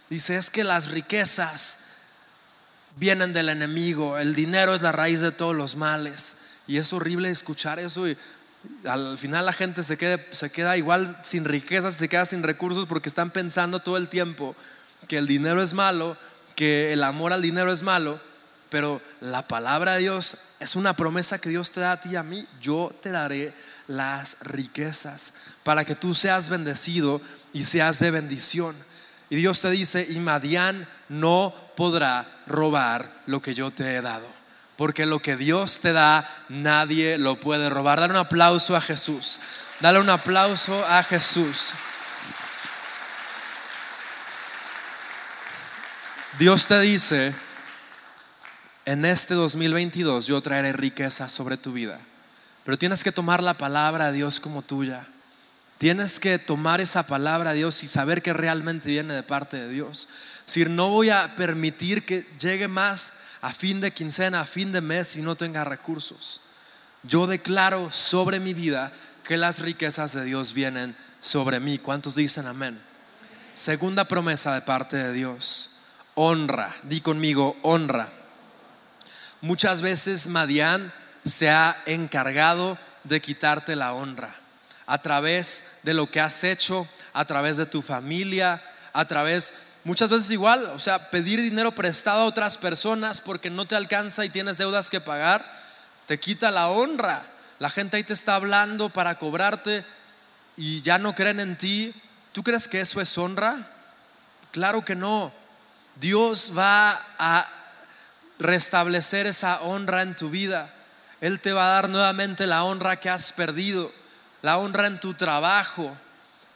Dice, 0.09 0.35
es 0.35 0.49
que 0.49 0.65
las 0.65 0.89
riquezas 0.89 1.85
vienen 2.97 3.31
del 3.31 3.49
enemigo, 3.49 4.17
el 4.17 4.35
dinero 4.35 4.75
es 4.75 4.81
la 4.81 4.91
raíz 4.91 5.21
de 5.21 5.31
todos 5.31 5.55
los 5.55 5.77
males. 5.77 6.37
Y 6.67 6.77
es 6.77 6.91
horrible 6.91 7.29
escuchar 7.29 7.79
eso 7.79 8.07
y 8.07 8.17
al 8.85 9.17
final 9.17 9.45
la 9.45 9.53
gente 9.53 9.81
se 9.83 9.95
queda, 9.95 10.19
se 10.31 10.49
queda 10.49 10.75
igual 10.75 11.17
sin 11.23 11.45
riquezas, 11.45 11.93
se 11.93 12.09
queda 12.09 12.25
sin 12.25 12.43
recursos 12.43 12.85
porque 12.85 13.07
están 13.07 13.31
pensando 13.31 13.79
todo 13.79 13.95
el 13.95 14.09
tiempo 14.09 14.55
que 15.07 15.17
el 15.17 15.27
dinero 15.27 15.61
es 15.61 15.73
malo 15.73 16.17
que 16.55 16.93
el 16.93 17.03
amor 17.03 17.33
al 17.33 17.41
dinero 17.41 17.71
es 17.71 17.83
malo, 17.83 18.19
pero 18.69 19.01
la 19.21 19.47
palabra 19.47 19.93
de 19.93 19.99
Dios 19.99 20.37
es 20.59 20.75
una 20.75 20.95
promesa 20.95 21.39
que 21.39 21.49
Dios 21.49 21.71
te 21.71 21.81
da 21.81 21.93
a 21.93 21.99
ti 21.99 22.09
y 22.09 22.15
a 22.15 22.23
mí. 22.23 22.47
Yo 22.59 22.93
te 23.01 23.11
daré 23.11 23.53
las 23.87 24.37
riquezas 24.41 25.33
para 25.63 25.85
que 25.85 25.95
tú 25.95 26.13
seas 26.13 26.49
bendecido 26.49 27.21
y 27.53 27.63
seas 27.63 27.99
de 27.99 28.11
bendición. 28.11 28.75
Y 29.29 29.35
Dios 29.37 29.61
te 29.61 29.69
dice, 29.71 30.05
y 30.09 30.19
Madián 30.19 30.87
no 31.09 31.53
podrá 31.75 32.27
robar 32.47 33.11
lo 33.25 33.41
que 33.41 33.53
yo 33.53 33.71
te 33.71 33.95
he 33.95 34.01
dado. 34.01 34.27
Porque 34.77 35.05
lo 35.05 35.21
que 35.21 35.37
Dios 35.37 35.79
te 35.79 35.93
da, 35.93 36.29
nadie 36.49 37.17
lo 37.17 37.39
puede 37.39 37.69
robar. 37.69 37.99
Dale 37.99 38.11
un 38.11 38.19
aplauso 38.19 38.75
a 38.75 38.81
Jesús. 38.81 39.39
Dale 39.79 39.99
un 39.99 40.09
aplauso 40.09 40.85
a 40.85 41.01
Jesús. 41.03 41.73
Dios 46.37 46.67
te 46.67 46.81
dice, 46.81 47.33
en 48.83 49.05
este 49.05 49.35
2022 49.35 50.27
yo 50.27 50.41
traeré 50.41 50.73
riqueza 50.73 51.29
sobre 51.29 51.55
tu 51.55 51.71
vida, 51.71 51.97
pero 52.65 52.77
tienes 52.77 53.05
que 53.05 53.13
tomar 53.13 53.41
la 53.41 53.57
palabra 53.57 54.07
de 54.07 54.17
Dios 54.17 54.41
como 54.41 54.61
tuya. 54.61 55.07
Tienes 55.77 56.19
que 56.19 56.37
tomar 56.37 56.81
esa 56.81 57.07
palabra 57.07 57.51
de 57.51 57.57
Dios 57.57 57.83
y 57.83 57.87
saber 57.87 58.21
que 58.21 58.33
realmente 58.33 58.89
viene 58.89 59.13
de 59.13 59.23
parte 59.23 59.57
de 59.57 59.69
Dios. 59.69 60.09
Si 60.45 60.65
no 60.65 60.89
voy 60.89 61.09
a 61.09 61.35
permitir 61.37 62.05
que 62.05 62.27
llegue 62.37 62.67
más 62.67 63.13
a 63.41 63.53
fin 63.53 63.79
de 63.79 63.91
quincena, 63.91 64.41
a 64.41 64.45
fin 64.45 64.73
de 64.73 64.81
mes 64.81 65.15
y 65.15 65.21
no 65.21 65.35
tenga 65.35 65.63
recursos. 65.63 66.41
Yo 67.03 67.27
declaro 67.27 67.91
sobre 67.91 68.41
mi 68.41 68.53
vida 68.53 68.91
que 69.23 69.37
las 69.37 69.59
riquezas 69.59 70.13
de 70.13 70.25
Dios 70.25 70.53
vienen 70.53 70.95
sobre 71.21 71.61
mí. 71.61 71.77
¿Cuántos 71.77 72.15
dicen 72.15 72.47
amén? 72.47 72.81
Segunda 73.53 74.05
promesa 74.05 74.53
de 74.53 74.61
parte 74.61 74.97
de 74.97 75.13
Dios 75.13 75.74
honra. 76.15 76.75
Di 76.83 77.01
conmigo, 77.01 77.55
honra. 77.61 78.09
Muchas 79.41 79.81
veces 79.81 80.27
Madián 80.27 80.91
se 81.23 81.49
ha 81.49 81.75
encargado 81.85 82.77
de 83.03 83.21
quitarte 83.21 83.75
la 83.75 83.93
honra 83.93 84.35
a 84.87 85.01
través 85.01 85.77
de 85.83 85.93
lo 85.93 86.09
que 86.09 86.21
has 86.21 86.43
hecho, 86.43 86.87
a 87.13 87.25
través 87.25 87.57
de 87.57 87.65
tu 87.65 87.81
familia, 87.81 88.61
a 88.93 89.05
través, 89.05 89.53
muchas 89.83 90.09
veces 90.09 90.29
igual, 90.31 90.65
o 90.67 90.79
sea, 90.79 91.09
pedir 91.09 91.41
dinero 91.41 91.73
prestado 91.73 92.21
a 92.21 92.25
otras 92.25 92.57
personas 92.57 93.21
porque 93.21 93.49
no 93.49 93.65
te 93.65 93.75
alcanza 93.75 94.25
y 94.25 94.29
tienes 94.29 94.57
deudas 94.57 94.89
que 94.89 95.01
pagar, 95.01 95.43
te 96.05 96.19
quita 96.19 96.51
la 96.51 96.69
honra. 96.69 97.23
La 97.57 97.69
gente 97.69 97.97
ahí 97.97 98.03
te 98.03 98.13
está 98.13 98.35
hablando 98.35 98.89
para 98.89 99.17
cobrarte 99.17 99.85
y 100.55 100.81
ya 100.81 100.97
no 100.97 101.15
creen 101.15 101.39
en 101.39 101.57
ti. 101.57 101.93
¿Tú 102.31 102.43
crees 102.43 102.67
que 102.67 102.81
eso 102.81 102.99
es 103.01 103.17
honra? 103.17 103.71
Claro 104.51 104.83
que 104.83 104.95
no. 104.95 105.31
Dios 105.95 106.51
va 106.55 107.01
a 107.17 107.47
restablecer 108.39 109.27
esa 109.27 109.61
honra 109.61 110.01
en 110.01 110.15
tu 110.15 110.29
vida. 110.29 110.69
Él 111.21 111.39
te 111.39 111.53
va 111.53 111.65
a 111.65 111.75
dar 111.75 111.89
nuevamente 111.89 112.47
la 112.47 112.63
honra 112.63 112.99
que 112.99 113.09
has 113.09 113.31
perdido, 113.31 113.91
la 114.41 114.57
honra 114.57 114.87
en 114.87 114.99
tu 114.99 115.13
trabajo. 115.13 115.95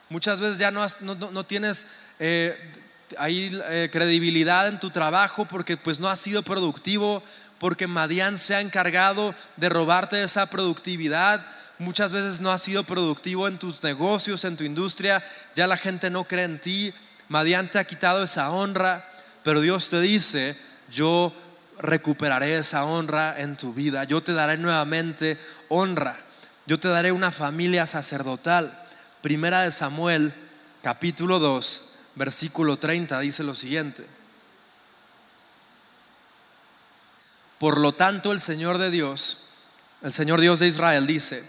Muchas 0.10 0.40
veces 0.40 0.58
ya 0.58 0.72
no, 0.72 0.86
no, 1.02 1.46
tienes 1.46 1.88
eh, 2.20 2.58
ahí 3.18 3.58
eh, 3.70 3.90
credibilidad 3.92 4.68
en 4.68 4.80
tu 4.80 4.90
trabajo 4.90 5.46
porque 5.46 5.78
pues 5.78 6.00
no 6.00 6.10
has 6.10 6.20
sido 6.20 6.44
productivo, 6.44 7.24
porque 7.60 7.88
Madián 7.88 8.38
se 8.38 8.56
ha 8.56 8.62
encargado 8.62 9.34
de 9.56 9.70
robarte 9.70 10.22
esa 10.22 10.48
productividad. 10.48 11.46
Muchas 11.78 12.12
veces 12.12 12.42
no 12.42 12.52
has 12.52 12.62
sido 12.62 12.84
productivo 12.84 13.48
en 13.48 13.58
tus 13.58 13.82
negocios, 13.84 14.44
en 14.44 14.58
tu 14.58 14.66
industria, 14.66 15.24
ya 15.56 15.66
la 15.66 15.78
gente 15.78 16.10
no 16.10 16.26
cree 16.26 16.44
en 16.44 16.60
ti. 16.60 16.94
Madián 17.30 17.72
te 17.72 17.80
ha 17.80 17.86
quitado 17.86 18.24
esa 18.24 18.50
honra. 18.50 19.06
Pero 19.44 19.62
Dios 19.62 19.90
te 19.90 20.02
dice, 20.02 20.58
yo 20.92 21.34
recuperaré 21.80 22.58
esa 22.58 22.84
honra 22.86 23.40
en 23.40 23.56
tu 23.56 23.74
vida, 23.74 24.04
yo 24.04 24.22
te 24.22 24.34
daré 24.34 24.58
nuevamente 24.58 25.38
honra, 25.70 26.20
yo 26.66 26.80
te 26.80 26.90
daré 26.90 27.12
una 27.12 27.32
familia 27.32 27.88
sacerdotal. 27.88 28.84
Primera 29.22 29.62
de 29.64 29.72
Samuel, 29.72 30.34
capítulo 30.82 31.40
2, 31.40 31.94
versículo 32.16 32.78
30, 32.78 33.20
dice 33.20 33.44
lo 33.44 33.54
siguiente. 33.54 34.06
Por 37.60 37.78
lo 37.78 37.94
tanto, 37.94 38.32
el 38.32 38.40
Señor 38.40 38.78
de 38.78 38.90
Dios, 38.90 39.46
el 40.02 40.14
Señor 40.14 40.40
Dios 40.42 40.60
de 40.60 40.68
Israel 40.68 41.08
dice, 41.08 41.44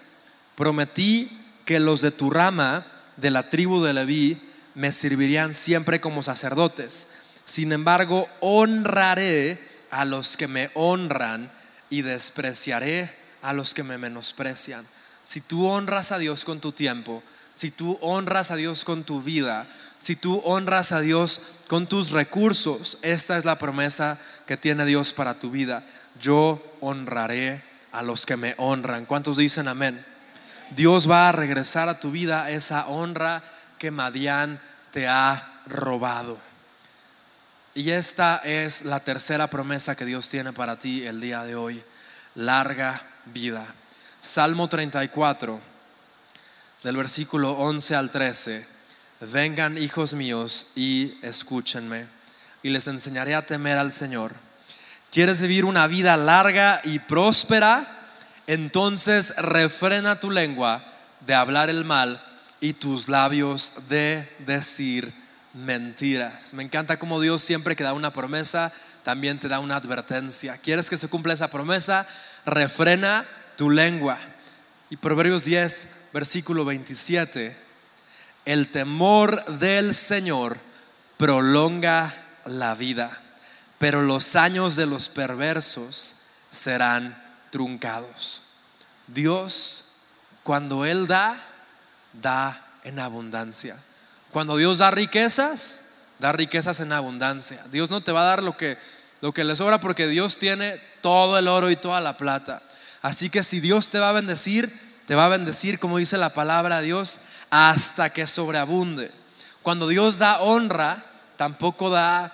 prometí 0.57 1.30
que 1.64 1.78
los 1.80 2.01
de 2.01 2.11
tu 2.11 2.30
rama, 2.30 2.86
de 3.16 3.30
la 3.30 3.51
tribu 3.51 3.82
de 3.82 3.93
Leví, 3.93 4.41
me 4.74 4.93
servirían 4.93 5.55
siempre 5.55 6.01
como 6.01 6.22
sacerdotes 6.22 7.07
sin 7.45 7.72
embargo, 7.72 8.28
honraré 8.41 9.59
a 9.91 10.05
los 10.05 10.36
que 10.36 10.49
me 10.49 10.70
honran 10.74 11.51
y 11.88 12.03
despreciaré 12.03 13.12
a 13.43 13.53
los 13.53 13.74
que 13.74 13.82
me 13.82 13.99
menosprecian. 13.99 14.86
Si 15.24 15.41
tú 15.41 15.66
honras 15.66 16.12
a 16.12 16.18
Dios 16.18 16.45
con 16.45 16.61
tu 16.61 16.72
tiempo, 16.72 17.22
si 17.53 17.70
tú 17.70 17.99
honras 18.01 18.51
a 18.51 18.57
Dios 18.57 18.84
con 18.84 19.05
tu 19.05 19.20
vida, 19.22 19.66
si 19.99 20.16
tú 20.16 20.41
honras 20.45 20.93
a 20.93 21.01
Dios 21.01 21.43
con 21.68 21.86
tus 21.86 22.11
recursos, 22.11 22.99
esta 23.03 23.36
es 23.36 23.45
la 23.45 23.59
promesa 23.59 24.18
que 24.47 24.57
tiene 24.57 24.86
Dios 24.86 25.12
para 25.12 25.38
tu 25.38 25.51
vida. 25.51 25.84
Yo 26.20 26.62
honraré 26.80 27.62
a 27.93 28.03
los 28.03 28.26
que 28.26 28.36
me 28.36 28.55
honran. 28.57 29.07
¿Cuántos 29.07 29.36
dicen 29.36 29.68
amén? 29.68 30.05
Dios 30.74 31.11
va 31.11 31.28
a 31.28 31.32
regresar 31.32 31.88
a 31.88 31.99
tu 31.99 32.11
vida 32.11 32.51
esa 32.51 32.86
honra 32.86 33.43
que 33.78 33.91
Madián 33.91 34.61
te 34.93 35.09
ha 35.09 35.62
robado. 35.66 36.38
Y 37.80 37.92
esta 37.92 38.42
es 38.44 38.84
la 38.84 39.00
tercera 39.00 39.48
promesa 39.48 39.96
que 39.96 40.04
Dios 40.04 40.28
tiene 40.28 40.52
para 40.52 40.78
ti 40.78 41.06
el 41.06 41.18
día 41.18 41.44
de 41.44 41.54
hoy. 41.54 41.82
Larga 42.34 43.00
vida. 43.24 43.66
Salmo 44.20 44.68
34, 44.68 45.58
del 46.82 46.96
versículo 46.98 47.52
11 47.52 47.96
al 47.96 48.10
13. 48.10 48.66
Vengan 49.32 49.78
hijos 49.78 50.12
míos 50.12 50.66
y 50.76 51.16
escúchenme 51.22 52.06
y 52.62 52.68
les 52.68 52.86
enseñaré 52.86 53.34
a 53.34 53.46
temer 53.46 53.78
al 53.78 53.92
Señor. 53.92 54.34
¿Quieres 55.10 55.40
vivir 55.40 55.64
una 55.64 55.86
vida 55.86 56.18
larga 56.18 56.82
y 56.84 56.98
próspera? 56.98 58.02
Entonces 58.46 59.34
refrena 59.38 60.20
tu 60.20 60.30
lengua 60.30 60.84
de 61.20 61.34
hablar 61.34 61.70
el 61.70 61.86
mal 61.86 62.22
y 62.60 62.74
tus 62.74 63.08
labios 63.08 63.72
de 63.88 64.30
decir 64.40 65.19
mentiras. 65.55 66.55
Me 66.55 66.62
encanta 66.62 66.98
como 66.98 67.20
Dios 67.20 67.42
siempre 67.42 67.76
que 67.76 67.84
da 67.84 67.92
una 67.92 68.12
promesa, 68.12 68.72
también 69.03 69.38
te 69.38 69.48
da 69.48 69.59
una 69.59 69.76
advertencia. 69.76 70.59
¿Quieres 70.59 70.90
que 70.90 70.96
se 70.96 71.09
cumpla 71.09 71.34
esa 71.34 71.48
promesa? 71.48 72.07
Refrena 72.46 73.24
tu 73.57 73.70
lengua. 73.70 74.18
Y 74.90 74.96
Proverbios 74.96 75.44
10, 75.44 75.96
versículo 76.12 76.64
27, 76.64 77.57
el 78.44 78.70
temor 78.70 79.44
del 79.59 79.94
Señor 79.94 80.59
prolonga 81.16 82.14
la 82.46 82.74
vida, 82.74 83.11
pero 83.78 84.03
los 84.03 84.34
años 84.36 84.76
de 84.76 84.86
los 84.86 85.09
perversos 85.09 86.16
serán 86.51 87.16
truncados. 87.51 88.42
Dios, 89.07 89.92
cuando 90.42 90.84
Él 90.84 91.07
da, 91.07 91.36
da 92.12 92.66
en 92.84 92.98
abundancia. 92.98 93.76
Cuando 94.32 94.56
Dios 94.56 94.78
da 94.78 94.90
riquezas, 94.90 95.82
da 96.18 96.32
riquezas 96.32 96.80
en 96.80 96.92
abundancia. 96.92 97.64
Dios 97.72 97.90
no 97.90 98.00
te 98.00 98.12
va 98.12 98.22
a 98.22 98.26
dar 98.26 98.42
lo 98.42 98.56
que, 98.56 98.78
lo 99.20 99.32
que 99.32 99.44
le 99.44 99.56
sobra 99.56 99.80
porque 99.80 100.06
Dios 100.06 100.38
tiene 100.38 100.80
todo 101.00 101.38
el 101.38 101.48
oro 101.48 101.70
y 101.70 101.76
toda 101.76 102.00
la 102.00 102.16
plata. 102.16 102.62
Así 103.02 103.30
que 103.30 103.42
si 103.42 103.60
Dios 103.60 103.88
te 103.88 103.98
va 103.98 104.10
a 104.10 104.12
bendecir, 104.12 104.72
te 105.06 105.14
va 105.14 105.26
a 105.26 105.30
bendecir, 105.30 105.78
como 105.78 105.98
dice 105.98 106.18
la 106.18 106.34
palabra 106.34 106.80
de 106.80 106.86
Dios, 106.86 107.20
hasta 107.50 108.12
que 108.12 108.26
sobreabunde. 108.26 109.10
Cuando 109.62 109.88
Dios 109.88 110.18
da 110.18 110.40
honra, 110.40 111.04
tampoco 111.36 111.90
da 111.90 112.32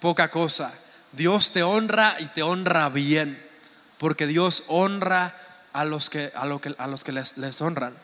poca 0.00 0.30
cosa. 0.30 0.72
Dios 1.12 1.52
te 1.52 1.62
honra 1.62 2.16
y 2.18 2.26
te 2.26 2.42
honra 2.42 2.88
bien, 2.88 3.40
porque 3.98 4.26
Dios 4.26 4.64
honra 4.66 5.36
a 5.72 5.84
los 5.84 6.10
que, 6.10 6.32
a 6.34 6.46
lo 6.46 6.60
que, 6.60 6.74
a 6.78 6.86
los 6.86 7.04
que 7.04 7.12
les, 7.12 7.36
les 7.36 7.60
honran. 7.60 7.94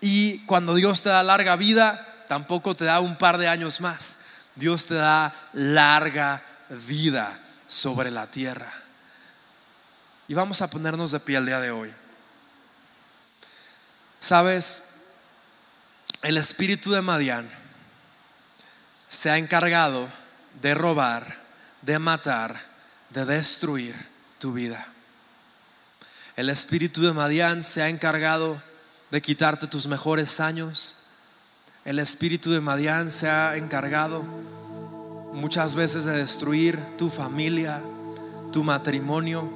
Y 0.00 0.44
cuando 0.46 0.74
Dios 0.74 1.02
te 1.02 1.08
da 1.08 1.22
larga 1.22 1.56
vida, 1.56 2.15
tampoco 2.26 2.74
te 2.74 2.84
da 2.84 3.00
un 3.00 3.16
par 3.16 3.38
de 3.38 3.48
años 3.48 3.80
más. 3.80 4.18
Dios 4.54 4.86
te 4.86 4.94
da 4.94 5.34
larga 5.52 6.42
vida 6.68 7.38
sobre 7.66 8.10
la 8.10 8.26
tierra. 8.26 8.72
Y 10.28 10.34
vamos 10.34 10.62
a 10.62 10.70
ponernos 10.70 11.12
de 11.12 11.20
pie 11.20 11.36
el 11.36 11.46
día 11.46 11.60
de 11.60 11.70
hoy. 11.70 11.92
Sabes, 14.18 14.94
el 16.22 16.36
espíritu 16.36 16.90
de 16.90 17.02
Madián 17.02 17.48
se 19.08 19.30
ha 19.30 19.36
encargado 19.36 20.08
de 20.60 20.74
robar, 20.74 21.36
de 21.82 21.98
matar, 21.98 22.60
de 23.10 23.24
destruir 23.24 23.94
tu 24.38 24.52
vida. 24.52 24.86
El 26.34 26.50
espíritu 26.50 27.02
de 27.02 27.12
Madián 27.12 27.62
se 27.62 27.82
ha 27.82 27.88
encargado 27.88 28.60
de 29.10 29.22
quitarte 29.22 29.66
tus 29.66 29.86
mejores 29.86 30.40
años. 30.40 31.05
El 31.86 32.00
espíritu 32.00 32.50
de 32.50 32.60
Madián 32.60 33.12
se 33.12 33.30
ha 33.30 33.56
encargado 33.56 34.24
muchas 35.32 35.76
veces 35.76 36.04
de 36.04 36.16
destruir 36.16 36.82
tu 36.98 37.08
familia, 37.08 37.80
tu 38.52 38.64
matrimonio. 38.64 39.48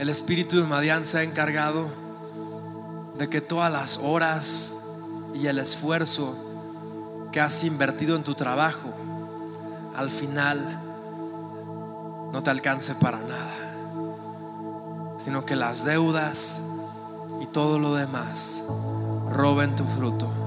El 0.00 0.08
espíritu 0.08 0.58
de 0.58 0.64
Madián 0.64 1.04
se 1.04 1.18
ha 1.18 1.22
encargado 1.22 1.88
de 3.16 3.28
que 3.28 3.40
todas 3.40 3.70
las 3.70 3.98
horas 3.98 4.78
y 5.34 5.46
el 5.46 5.60
esfuerzo 5.60 6.36
que 7.30 7.40
has 7.40 7.62
invertido 7.62 8.16
en 8.16 8.24
tu 8.24 8.34
trabajo, 8.34 8.92
al 9.94 10.10
final 10.10 10.80
no 12.32 12.42
te 12.42 12.50
alcance 12.50 12.96
para 12.96 13.18
nada, 13.18 13.54
sino 15.16 15.46
que 15.46 15.54
las 15.54 15.84
deudas 15.84 16.60
y 17.40 17.46
todo 17.46 17.78
lo 17.78 17.94
demás 17.94 18.64
roben 19.30 19.76
tu 19.76 19.84
fruto, 19.84 20.41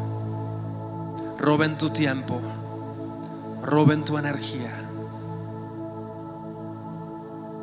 roben 1.45 1.77
tu 1.77 1.91
tiempo, 1.91 2.41
roben 3.61 4.03
tu 4.03 4.17
energía. 4.17 4.73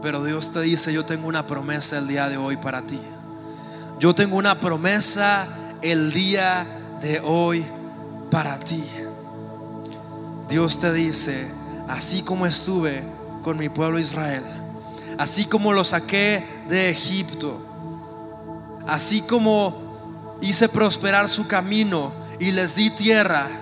Pero 0.00 0.24
Dios 0.24 0.52
te 0.52 0.60
dice, 0.60 0.92
yo 0.92 1.04
tengo 1.04 1.26
una 1.26 1.48
promesa 1.48 1.98
el 1.98 2.06
día 2.06 2.28
de 2.28 2.36
hoy 2.36 2.56
para 2.56 2.82
ti. 2.82 3.00
Yo 3.98 4.14
tengo 4.14 4.36
una 4.36 4.60
promesa 4.60 5.48
el 5.82 6.12
día 6.12 6.64
de 7.00 7.20
hoy 7.24 7.66
para 8.30 8.56
ti. 8.60 8.84
Dios 10.48 10.78
te 10.78 10.92
dice, 10.92 11.50
así 11.88 12.22
como 12.22 12.46
estuve 12.46 13.02
con 13.42 13.58
mi 13.58 13.68
pueblo 13.68 13.98
Israel, 13.98 14.44
así 15.18 15.46
como 15.46 15.72
lo 15.72 15.82
saqué 15.82 16.46
de 16.68 16.88
Egipto, 16.88 17.60
así 18.86 19.22
como 19.22 20.38
hice 20.40 20.68
prosperar 20.68 21.28
su 21.28 21.48
camino 21.48 22.12
y 22.38 22.52
les 22.52 22.76
di 22.76 22.90
tierra 22.90 23.61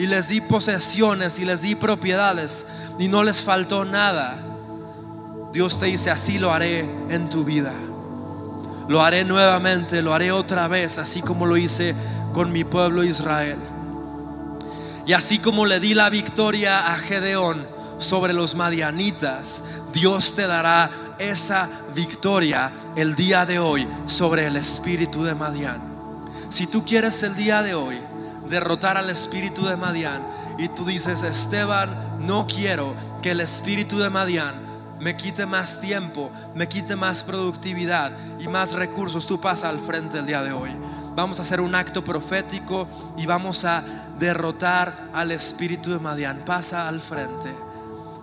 y 0.00 0.06
les 0.06 0.28
di 0.28 0.40
posesiones 0.40 1.38
y 1.38 1.44
les 1.44 1.60
di 1.60 1.74
propiedades 1.74 2.64
y 2.98 3.08
no 3.08 3.22
les 3.22 3.44
faltó 3.44 3.84
nada. 3.84 4.34
Dios 5.52 5.78
te 5.78 5.86
dice, 5.86 6.10
así 6.10 6.38
lo 6.38 6.50
haré 6.50 6.88
en 7.10 7.28
tu 7.28 7.44
vida. 7.44 7.74
Lo 8.88 9.02
haré 9.02 9.26
nuevamente, 9.26 10.00
lo 10.00 10.14
haré 10.14 10.32
otra 10.32 10.68
vez, 10.68 10.96
así 10.96 11.20
como 11.20 11.44
lo 11.44 11.58
hice 11.58 11.94
con 12.32 12.50
mi 12.50 12.64
pueblo 12.64 13.04
Israel. 13.04 13.58
Y 15.04 15.12
así 15.12 15.38
como 15.38 15.66
le 15.66 15.80
di 15.80 15.92
la 15.92 16.08
victoria 16.08 16.94
a 16.94 16.96
Gedeón 16.96 17.66
sobre 17.98 18.32
los 18.32 18.54
madianitas, 18.54 19.82
Dios 19.92 20.34
te 20.34 20.46
dará 20.46 20.90
esa 21.18 21.68
victoria 21.94 22.72
el 22.96 23.14
día 23.16 23.44
de 23.44 23.58
hoy 23.58 23.86
sobre 24.06 24.46
el 24.46 24.56
espíritu 24.56 25.24
de 25.24 25.34
Madián. 25.34 25.82
Si 26.48 26.66
tú 26.66 26.86
quieres 26.86 27.22
el 27.22 27.36
día 27.36 27.60
de 27.60 27.74
hoy 27.74 28.00
derrotar 28.50 28.96
al 28.96 29.08
espíritu 29.08 29.64
de 29.64 29.76
Madián 29.76 30.26
y 30.58 30.68
tú 30.68 30.84
dices, 30.84 31.22
Esteban, 31.22 32.18
no 32.20 32.46
quiero 32.46 32.94
que 33.22 33.30
el 33.30 33.40
espíritu 33.40 33.98
de 33.98 34.10
Madián 34.10 34.54
me 34.98 35.16
quite 35.16 35.46
más 35.46 35.80
tiempo, 35.80 36.30
me 36.54 36.68
quite 36.68 36.94
más 36.96 37.24
productividad 37.24 38.12
y 38.38 38.48
más 38.48 38.72
recursos, 38.72 39.26
tú 39.26 39.40
pasa 39.40 39.70
al 39.70 39.80
frente 39.80 40.18
el 40.18 40.26
día 40.26 40.42
de 40.42 40.52
hoy. 40.52 40.70
Vamos 41.14 41.38
a 41.38 41.42
hacer 41.42 41.60
un 41.60 41.74
acto 41.74 42.04
profético 42.04 42.86
y 43.16 43.26
vamos 43.26 43.64
a 43.64 43.82
derrotar 44.18 45.10
al 45.12 45.30
espíritu 45.32 45.90
de 45.90 45.98
Madián. 45.98 46.42
Pasa 46.44 46.86
al 46.86 47.00
frente. 47.00 47.54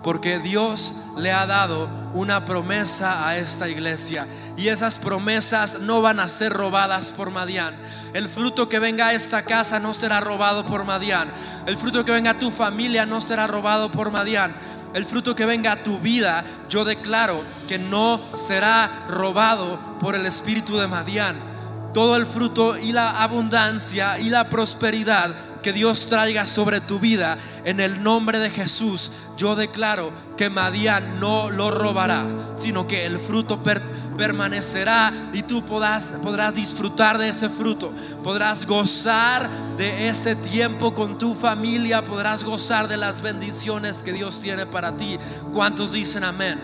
Porque 0.08 0.40
Dios 0.40 0.94
le 1.18 1.34
ha 1.34 1.46
dado 1.46 1.90
una 2.14 2.46
promesa 2.46 3.28
a 3.28 3.36
esta 3.36 3.68
iglesia. 3.68 4.26
Y 4.56 4.70
esas 4.70 5.00
promesas 5.00 5.82
no 5.82 6.02
van 6.02 6.22
a 6.22 6.30
ser 6.30 6.54
robadas 6.54 7.12
por 7.12 7.30
Madián. 7.30 7.76
El 8.14 8.30
fruto 8.30 8.70
que 8.70 8.80
venga 8.80 9.08
a 9.08 9.14
esta 9.14 9.44
casa 9.44 9.82
no 9.82 9.94
será 9.94 10.22
robado 10.22 10.66
por 10.66 10.86
Madián. 10.86 11.30
El 11.66 11.76
fruto 11.76 12.06
que 12.06 12.14
venga 12.14 12.32
a 12.32 12.40
tu 12.40 12.52
familia 12.52 13.06
no 13.06 13.20
será 13.20 13.48
robado 13.48 13.92
por 13.92 14.10
Madián. 14.10 14.56
El 14.94 15.04
fruto 15.04 15.36
que 15.36 15.46
venga 15.46 15.74
a 15.74 15.84
tu 15.84 16.00
vida, 16.00 16.42
yo 16.70 16.86
declaro 16.86 17.44
que 17.68 17.78
no 17.78 18.22
será 18.34 19.08
robado 19.10 19.78
por 20.00 20.16
el 20.16 20.26
espíritu 20.26 20.78
de 20.78 20.88
Madián. 20.88 21.36
Todo 21.94 22.16
el 22.16 22.26
fruto 22.26 22.78
y 22.78 22.94
la 22.94 23.22
abundancia 23.22 24.20
y 24.20 24.30
la 24.30 24.48
prosperidad 24.48 25.36
que 25.68 25.74
Dios 25.74 26.06
traiga 26.06 26.46
sobre 26.46 26.80
tu 26.80 26.98
vida, 26.98 27.38
en 27.66 27.82
el 27.82 28.02
nombre 28.02 28.40
de 28.40 28.50
Jesús, 28.50 29.12
yo 29.36 29.58
declaro 29.58 30.14
que 30.38 30.50
Madián 30.50 31.20
no 31.20 31.52
lo 31.52 31.72
robará, 31.72 32.26
sino 32.56 32.88
que 32.88 33.06
el 33.06 33.20
fruto 33.20 33.62
permanecerá 34.18 35.12
y 35.34 35.42
tú 35.42 35.66
podrás, 35.66 36.14
podrás 36.24 36.56
disfrutar 36.56 37.18
de 37.18 37.28
ese 37.28 37.50
fruto, 37.50 37.92
podrás 38.24 38.66
gozar 38.66 39.50
de 39.76 40.08
ese 40.08 40.38
tiempo 40.38 40.96
con 40.96 41.18
tu 41.18 41.36
familia, 41.36 42.02
podrás 42.02 42.46
gozar 42.46 42.88
de 42.88 42.96
las 42.96 43.22
bendiciones 43.22 44.04
que 44.04 44.14
Dios 44.14 44.40
tiene 44.40 44.68
para 44.68 44.96
ti. 44.96 45.20
¿Cuántos 45.54 45.92
dicen 45.92 46.24
amén? 46.24 46.58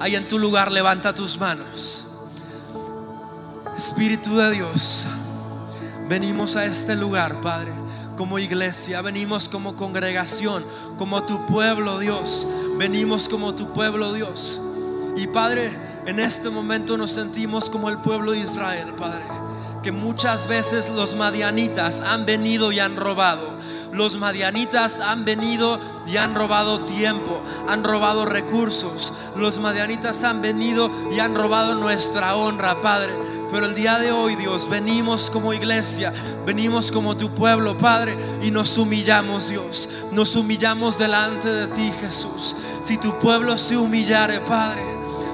Ahí 0.00 0.16
en 0.16 0.26
tu 0.26 0.38
lugar 0.38 0.72
levanta 0.72 1.14
tus 1.14 1.38
manos. 1.38 2.06
Espíritu 3.76 4.34
de 4.34 4.52
Dios. 4.52 5.06
Venimos 6.08 6.54
a 6.54 6.64
este 6.64 6.94
lugar, 6.94 7.40
Padre, 7.40 7.72
como 8.16 8.38
iglesia, 8.38 9.02
venimos 9.02 9.48
como 9.48 9.74
congregación, 9.74 10.64
como 10.98 11.24
tu 11.24 11.44
pueblo, 11.46 11.98
Dios. 11.98 12.46
Venimos 12.78 13.28
como 13.28 13.54
tu 13.56 13.72
pueblo, 13.72 14.12
Dios. 14.12 14.60
Y 15.16 15.26
Padre, 15.26 15.76
en 16.06 16.20
este 16.20 16.48
momento 16.48 16.96
nos 16.96 17.10
sentimos 17.10 17.68
como 17.68 17.88
el 17.88 17.98
pueblo 17.98 18.32
de 18.32 18.38
Israel, 18.38 18.92
Padre. 18.96 19.24
Que 19.82 19.90
muchas 19.90 20.46
veces 20.46 20.90
los 20.90 21.16
madianitas 21.16 22.00
han 22.00 22.24
venido 22.24 22.70
y 22.70 22.78
han 22.78 22.96
robado. 22.96 23.56
Los 23.92 24.16
madianitas 24.16 25.00
han 25.00 25.24
venido 25.24 25.80
y 26.06 26.18
han 26.18 26.34
robado 26.34 26.80
tiempo, 26.80 27.42
han 27.66 27.82
robado 27.82 28.26
recursos. 28.26 29.12
Los 29.36 29.58
madianitas 29.58 30.22
han 30.22 30.42
venido 30.42 30.90
y 31.10 31.18
han 31.18 31.34
robado 31.34 31.74
nuestra 31.74 32.36
honra, 32.36 32.80
Padre. 32.80 33.14
Pero 33.50 33.66
el 33.66 33.74
día 33.74 33.98
de 33.98 34.10
hoy, 34.10 34.34
Dios, 34.34 34.68
venimos 34.68 35.30
como 35.30 35.52
iglesia, 35.52 36.12
venimos 36.44 36.90
como 36.90 37.16
tu 37.16 37.32
pueblo, 37.34 37.76
Padre, 37.76 38.16
y 38.42 38.50
nos 38.50 38.76
humillamos, 38.76 39.48
Dios. 39.48 39.88
Nos 40.12 40.34
humillamos 40.34 40.98
delante 40.98 41.48
de 41.48 41.66
ti, 41.68 41.92
Jesús. 42.00 42.56
Si 42.82 42.98
tu 42.98 43.16
pueblo 43.20 43.56
se 43.56 43.76
humillare, 43.76 44.40
Padre, 44.40 44.82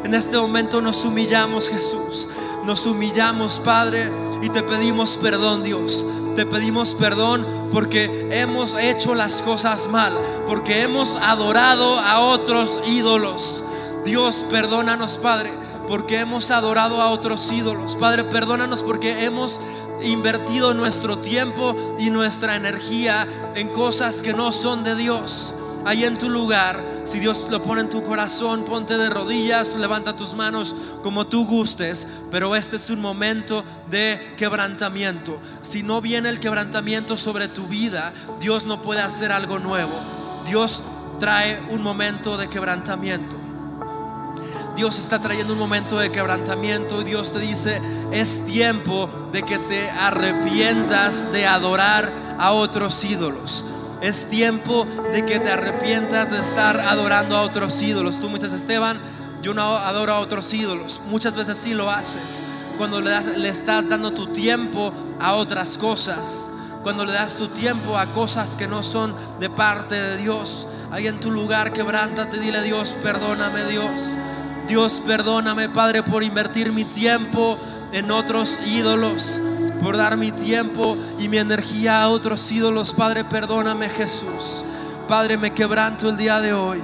en 0.04 0.12
este 0.14 0.36
momento 0.36 0.82
nos 0.82 1.04
humillamos, 1.04 1.68
Jesús. 1.68 2.28
Nos 2.64 2.86
humillamos, 2.86 3.60
Padre, 3.64 4.10
y 4.42 4.48
te 4.50 4.62
pedimos 4.62 5.16
perdón, 5.16 5.62
Dios. 5.62 6.04
Te 6.36 6.46
pedimos 6.46 6.94
perdón 6.94 7.46
porque 7.72 8.28
hemos 8.30 8.74
hecho 8.74 9.14
las 9.14 9.42
cosas 9.42 9.88
mal, 9.88 10.18
porque 10.46 10.82
hemos 10.82 11.16
adorado 11.16 11.98
a 11.98 12.20
otros 12.20 12.80
ídolos. 12.86 13.64
Dios, 14.04 14.44
perdónanos, 14.50 15.18
Padre 15.18 15.52
porque 15.93 16.20
hemos 16.20 16.51
adorado 16.51 17.03
a 17.03 17.11
otros 17.11 17.53
ídolos. 17.53 17.97
Padre, 17.97 18.24
perdónanos 18.24 18.82
porque 18.82 19.26
hemos 19.26 19.61
invertido 20.03 20.72
nuestro 20.72 21.18
tiempo 21.18 21.76
y 21.99 22.09
nuestra 22.09 22.57
energía 22.57 23.28
en 23.55 23.68
cosas 23.68 24.22
que 24.22 24.32
no 24.32 24.53
son 24.53 24.84
de 24.84 24.97
Dios. 24.97 25.55
Ahí 25.84 26.05
en 26.05 26.16
tu 26.16 26.30
lugar, 26.30 26.82
si 27.05 27.18
Dios 27.18 27.47
lo 27.51 27.62
pone 27.62 27.82
en 27.82 27.90
tu 27.90 28.03
corazón, 28.03 28.64
ponte 28.64 28.97
de 28.97 29.11
rodillas, 29.11 29.76
levanta 29.76 30.16
tus 30.16 30.34
manos 30.34 30.74
como 31.03 31.26
tú 31.26 31.45
gustes, 31.45 32.09
pero 32.30 32.57
este 32.57 32.76
es 32.76 32.88
un 32.88 33.03
momento 33.03 33.62
de 33.90 34.32
quebrantamiento. 34.38 35.38
Si 35.61 35.82
no 35.82 36.01
viene 36.01 36.30
el 36.30 36.40
quebrantamiento 36.40 37.18
sobre 37.18 37.49
tu 37.49 37.66
vida, 37.66 38.14
Dios 38.40 38.64
no 38.64 38.80
puede 38.80 39.03
hacer 39.03 39.30
algo 39.30 39.59
nuevo. 39.59 39.93
Dios 40.47 40.82
trae 41.20 41.61
un 41.68 41.82
momento 41.82 42.38
de 42.38 42.49
quebrantamiento. 42.49 43.41
Dios 44.77 44.99
está 44.99 45.20
trayendo 45.20 45.53
un 45.53 45.59
momento 45.59 45.99
de 45.99 46.11
quebrantamiento 46.11 47.01
y 47.01 47.05
Dios 47.05 47.33
te 47.33 47.41
dice, 47.41 47.81
es 48.11 48.45
tiempo 48.45 49.09
de 49.31 49.43
que 49.43 49.59
te 49.59 49.91
arrepientas 49.91 51.31
de 51.33 51.47
adorar 51.47 52.11
a 52.39 52.53
otros 52.53 53.05
ídolos. 53.05 53.66
Es 54.01 54.29
tiempo 54.29 54.87
de 55.12 55.25
que 55.25 55.39
te 55.39 55.51
arrepientas 55.51 56.31
de 56.31 56.41
estar 56.41 56.81
adorando 56.81 57.37
a 57.37 57.43
otros 57.43 57.81
ídolos. 57.83 58.18
Tú 58.18 58.29
me 58.29 58.39
dices, 58.39 58.53
Esteban, 58.53 58.99
yo 59.43 59.55
no 59.55 59.77
adoro 59.77 60.14
a 60.14 60.20
otros 60.20 60.53
ídolos. 60.55 61.01
Muchas 61.07 61.37
veces 61.37 61.59
sí 61.59 61.75
lo 61.75 61.91
haces. 61.91 62.43
Cuando 62.79 63.01
le, 63.01 63.39
le 63.39 63.49
estás 63.49 63.91
dando 63.91 64.12
tu 64.12 64.29
tiempo 64.29 64.93
a 65.20 65.35
otras 65.35 65.79
cosas. 65.79 66.51
Cuando 66.83 67.05
le 67.05 67.12
das 67.12 67.37
tu 67.37 67.49
tiempo 67.49 67.97
a 67.97 68.12
cosas 68.12 68.57
que 68.57 68.66
no 68.66 68.83
son 68.83 69.14
de 69.39 69.51
parte 69.51 69.95
de 69.95 70.16
Dios. 70.16 70.66
Ahí 70.91 71.07
en 71.07 71.20
tu 71.20 71.31
lugar, 71.31 71.73
quebrántate, 71.73 72.41
dile 72.41 72.59
a 72.59 72.62
Dios, 72.62 72.99
perdóname 73.03 73.64
Dios. 73.66 74.16
Dios, 74.66 75.02
perdóname, 75.04 75.68
Padre, 75.68 76.02
por 76.02 76.22
invertir 76.22 76.72
mi 76.72 76.84
tiempo 76.84 77.58
en 77.92 78.10
otros 78.10 78.58
ídolos, 78.66 79.40
por 79.80 79.96
dar 79.96 80.16
mi 80.16 80.32
tiempo 80.32 80.96
y 81.18 81.28
mi 81.28 81.38
energía 81.38 82.02
a 82.02 82.08
otros 82.08 82.50
ídolos. 82.50 82.92
Padre, 82.92 83.24
perdóname, 83.24 83.88
Jesús. 83.88 84.64
Padre, 85.08 85.36
me 85.36 85.52
quebranto 85.52 86.08
el 86.08 86.16
día 86.16 86.40
de 86.40 86.52
hoy. 86.52 86.82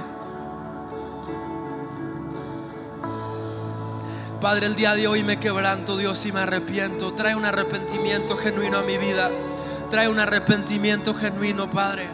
Padre, 4.39 4.67
el 4.67 4.75
día 4.75 4.95
de 4.95 5.07
hoy 5.07 5.23
me 5.23 5.37
quebranto, 5.37 5.97
Dios, 5.97 6.25
y 6.25 6.31
me 6.31 6.41
arrepiento. 6.41 7.13
Trae 7.13 7.35
un 7.35 7.43
arrepentimiento 7.43 8.37
genuino 8.37 8.77
a 8.77 8.83
mi 8.83 8.97
vida. 8.97 9.29
Trae 9.89 10.07
un 10.07 10.19
arrepentimiento 10.19 11.13
genuino, 11.13 11.69
Padre. 11.69 12.07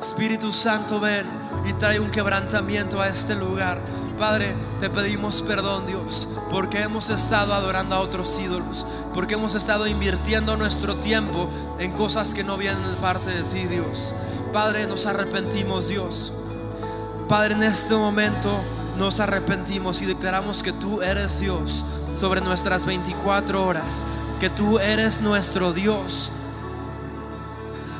Espíritu 0.00 0.52
Santo, 0.52 1.00
ven 1.00 1.26
y 1.66 1.72
trae 1.74 1.98
un 1.98 2.10
quebrantamiento 2.10 3.00
a 3.00 3.08
este 3.08 3.34
lugar. 3.34 3.82
Padre, 4.18 4.56
te 4.80 4.90
pedimos 4.90 5.42
perdón, 5.42 5.86
Dios, 5.86 6.28
porque 6.50 6.82
hemos 6.82 7.08
estado 7.08 7.54
adorando 7.54 7.94
a 7.94 8.00
otros 8.00 8.38
ídolos, 8.38 8.86
porque 9.14 9.34
hemos 9.34 9.54
estado 9.54 9.86
invirtiendo 9.86 10.56
nuestro 10.56 10.96
tiempo 10.96 11.48
en 11.78 11.92
cosas 11.92 12.34
que 12.34 12.44
no 12.44 12.56
vienen 12.56 12.82
de 12.82 12.96
parte 12.96 13.30
de 13.30 13.42
ti, 13.44 13.66
Dios. 13.66 14.14
Padre, 14.52 14.86
nos 14.86 15.06
arrepentimos, 15.06 15.88
Dios. 15.88 16.32
Padre, 17.28 17.54
en 17.54 17.62
este 17.62 17.94
momento 17.94 18.50
nos 18.96 19.20
arrepentimos 19.20 20.00
y 20.02 20.06
declaramos 20.06 20.62
que 20.62 20.72
tú 20.72 21.00
eres 21.02 21.38
Dios 21.38 21.84
sobre 22.14 22.40
nuestras 22.40 22.86
24 22.86 23.64
horas, 23.64 24.02
que 24.40 24.50
tú 24.50 24.78
eres 24.78 25.20
nuestro 25.20 25.72
Dios 25.72 26.32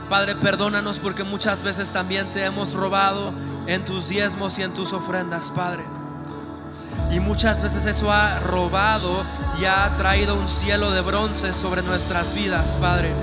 Padre, 0.09 0.37
perdónanos 0.37 1.01
porque 1.01 1.23
muchas 1.23 1.63
veces 1.63 1.91
también 1.91 2.31
te 2.31 2.45
hemos 2.45 2.73
robado 2.73 3.35
en 3.67 3.85
tus 3.85 4.09
diezmos 4.09 4.59
y 4.59 4.63
en 4.63 4.73
tus 4.73 4.95
ofrendas, 4.95 5.51
Padre. 5.51 5.98
Y 7.11 7.21
muchas 7.21 7.63
veces 7.63 7.87
eso 7.87 8.13
ha 8.13 8.39
robado 8.41 9.25
y 9.61 9.65
ha 9.65 9.97
traído 9.97 10.39
un 10.39 10.49
cielo 10.49 10.91
de 10.91 11.01
bronce 11.01 11.55
sobre 11.55 11.83
nuestras 11.83 12.35
vidas, 12.35 12.77
Padre. 12.77 13.15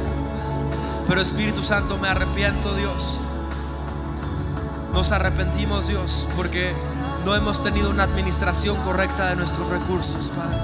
Pero 1.08 1.22
Espíritu 1.22 1.64
Santo, 1.64 1.98
me 1.98 2.08
arrepiento, 2.08 2.74
Dios. 2.74 3.22
Nos 4.92 5.12
arrepentimos, 5.12 5.88
Dios, 5.88 6.28
porque 6.36 6.74
no 7.26 7.36
hemos 7.36 7.62
tenido 7.64 7.90
una 7.90 8.04
administración 8.04 8.78
correcta 8.84 9.30
de 9.30 9.36
nuestros 9.36 9.70
recursos, 9.70 10.32
Padre. 10.32 10.58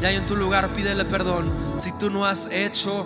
Y 0.00 0.04
ahí 0.04 0.16
en 0.16 0.26
tu 0.26 0.36
lugar 0.36 0.68
pídele 0.68 1.04
perdón 1.04 1.52
si 1.76 1.90
tú 1.92 2.10
no 2.10 2.24
has 2.24 2.46
hecho 2.52 3.04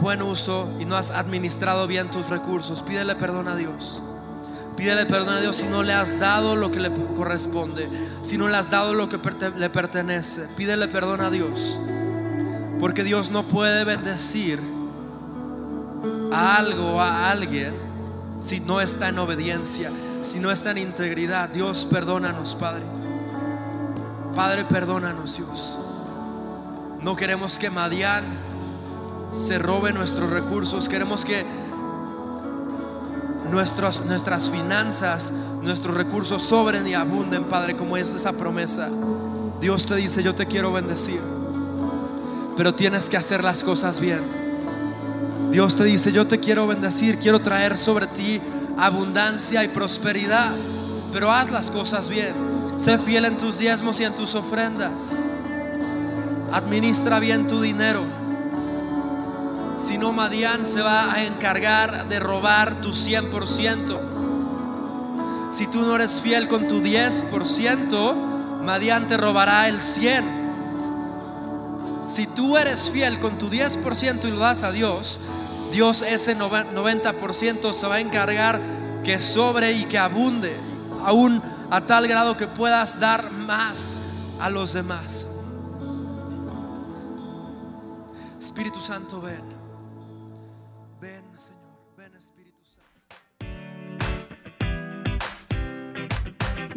buen 0.00 0.22
uso 0.22 0.68
y 0.80 0.84
no 0.84 0.96
has 0.96 1.10
administrado 1.10 1.86
bien 1.86 2.10
tus 2.10 2.28
recursos, 2.28 2.82
pídele 2.82 3.14
perdón 3.14 3.48
a 3.48 3.56
Dios. 3.56 4.02
Pídele 4.78 5.06
perdón 5.06 5.34
a 5.34 5.40
Dios 5.40 5.56
si 5.56 5.66
no 5.66 5.82
le 5.82 5.92
has 5.92 6.20
dado 6.20 6.54
lo 6.54 6.70
que 6.70 6.78
le 6.78 6.92
corresponde, 7.16 7.88
si 8.22 8.38
no 8.38 8.46
le 8.46 8.56
has 8.56 8.70
dado 8.70 8.94
lo 8.94 9.08
que 9.08 9.18
le 9.56 9.70
pertenece. 9.70 10.46
Pídele 10.56 10.86
perdón 10.86 11.20
a 11.20 11.30
Dios. 11.30 11.80
Porque 12.78 13.02
Dios 13.02 13.32
no 13.32 13.42
puede 13.42 13.82
bendecir 13.82 14.60
a 16.32 16.58
algo 16.58 17.00
a 17.00 17.28
alguien 17.28 17.74
si 18.40 18.60
no 18.60 18.80
está 18.80 19.08
en 19.08 19.18
obediencia, 19.18 19.90
si 20.22 20.38
no 20.38 20.52
está 20.52 20.70
en 20.70 20.78
integridad. 20.78 21.48
Dios, 21.48 21.84
perdónanos, 21.84 22.54
Padre. 22.54 22.84
Padre, 24.36 24.64
perdónanos, 24.64 25.38
Dios. 25.38 25.76
No 27.02 27.16
queremos 27.16 27.58
que 27.58 27.68
Madian 27.68 28.24
se 29.32 29.58
robe 29.58 29.92
nuestros 29.92 30.30
recursos. 30.30 30.88
Queremos 30.88 31.24
que 31.24 31.44
nuestras, 33.50 34.50
finanzas, 34.50 35.32
nuestros 35.62 35.96
recursos 35.96 36.42
sobren 36.42 36.86
y 36.86 36.94
abunden, 36.94 37.44
Padre, 37.44 37.76
como 37.76 37.96
es 37.96 38.14
esa 38.14 38.32
promesa. 38.32 38.88
Dios 39.60 39.86
te 39.86 39.96
dice, 39.96 40.22
yo 40.22 40.34
te 40.34 40.46
quiero 40.46 40.72
bendecir, 40.72 41.20
pero 42.56 42.74
tienes 42.74 43.08
que 43.08 43.16
hacer 43.16 43.42
las 43.42 43.64
cosas 43.64 44.00
bien. 44.00 44.20
Dios 45.50 45.76
te 45.76 45.84
dice, 45.84 46.12
yo 46.12 46.26
te 46.26 46.38
quiero 46.38 46.66
bendecir, 46.66 47.18
quiero 47.18 47.40
traer 47.40 47.78
sobre 47.78 48.06
ti 48.06 48.40
abundancia 48.76 49.64
y 49.64 49.68
prosperidad, 49.68 50.54
pero 51.12 51.32
haz 51.32 51.50
las 51.50 51.70
cosas 51.70 52.08
bien. 52.08 52.34
Sé 52.78 52.98
fiel 52.98 53.24
en 53.24 53.36
tus 53.36 53.58
diezmos 53.58 53.98
y 54.00 54.04
en 54.04 54.14
tus 54.14 54.34
ofrendas. 54.34 55.24
Administra 56.52 57.18
bien 57.18 57.46
tu 57.46 57.60
dinero. 57.60 58.04
Si 59.78 59.96
no, 59.96 60.12
Madian 60.12 60.66
se 60.66 60.82
va 60.82 61.12
a 61.12 61.24
encargar 61.24 62.08
de 62.08 62.18
robar 62.18 62.80
tu 62.80 62.90
100%. 62.90 64.00
Si 65.52 65.66
tú 65.68 65.82
no 65.82 65.94
eres 65.94 66.20
fiel 66.20 66.48
con 66.48 66.66
tu 66.66 66.80
10%, 66.82 68.62
Madian 68.64 69.06
te 69.08 69.16
robará 69.16 69.68
el 69.68 69.80
100%. 69.80 70.38
Si 72.08 72.26
tú 72.26 72.56
eres 72.56 72.90
fiel 72.90 73.20
con 73.20 73.38
tu 73.38 73.48
10% 73.50 74.26
y 74.26 74.30
lo 74.30 74.38
das 74.38 74.62
a 74.62 74.72
Dios, 74.72 75.20
Dios 75.70 76.02
ese 76.02 76.36
90% 76.36 77.72
se 77.72 77.86
va 77.86 77.96
a 77.96 78.00
encargar 78.00 78.60
que 79.04 79.20
sobre 79.20 79.72
y 79.72 79.84
que 79.84 79.98
abunde, 79.98 80.56
aún 81.04 81.42
a 81.70 81.82
tal 81.82 82.08
grado 82.08 82.36
que 82.36 82.46
puedas 82.46 82.98
dar 82.98 83.30
más 83.30 83.96
a 84.40 84.48
los 84.48 84.72
demás. 84.72 85.26
Espíritu 88.40 88.80
Santo, 88.80 89.20
ven. 89.20 89.57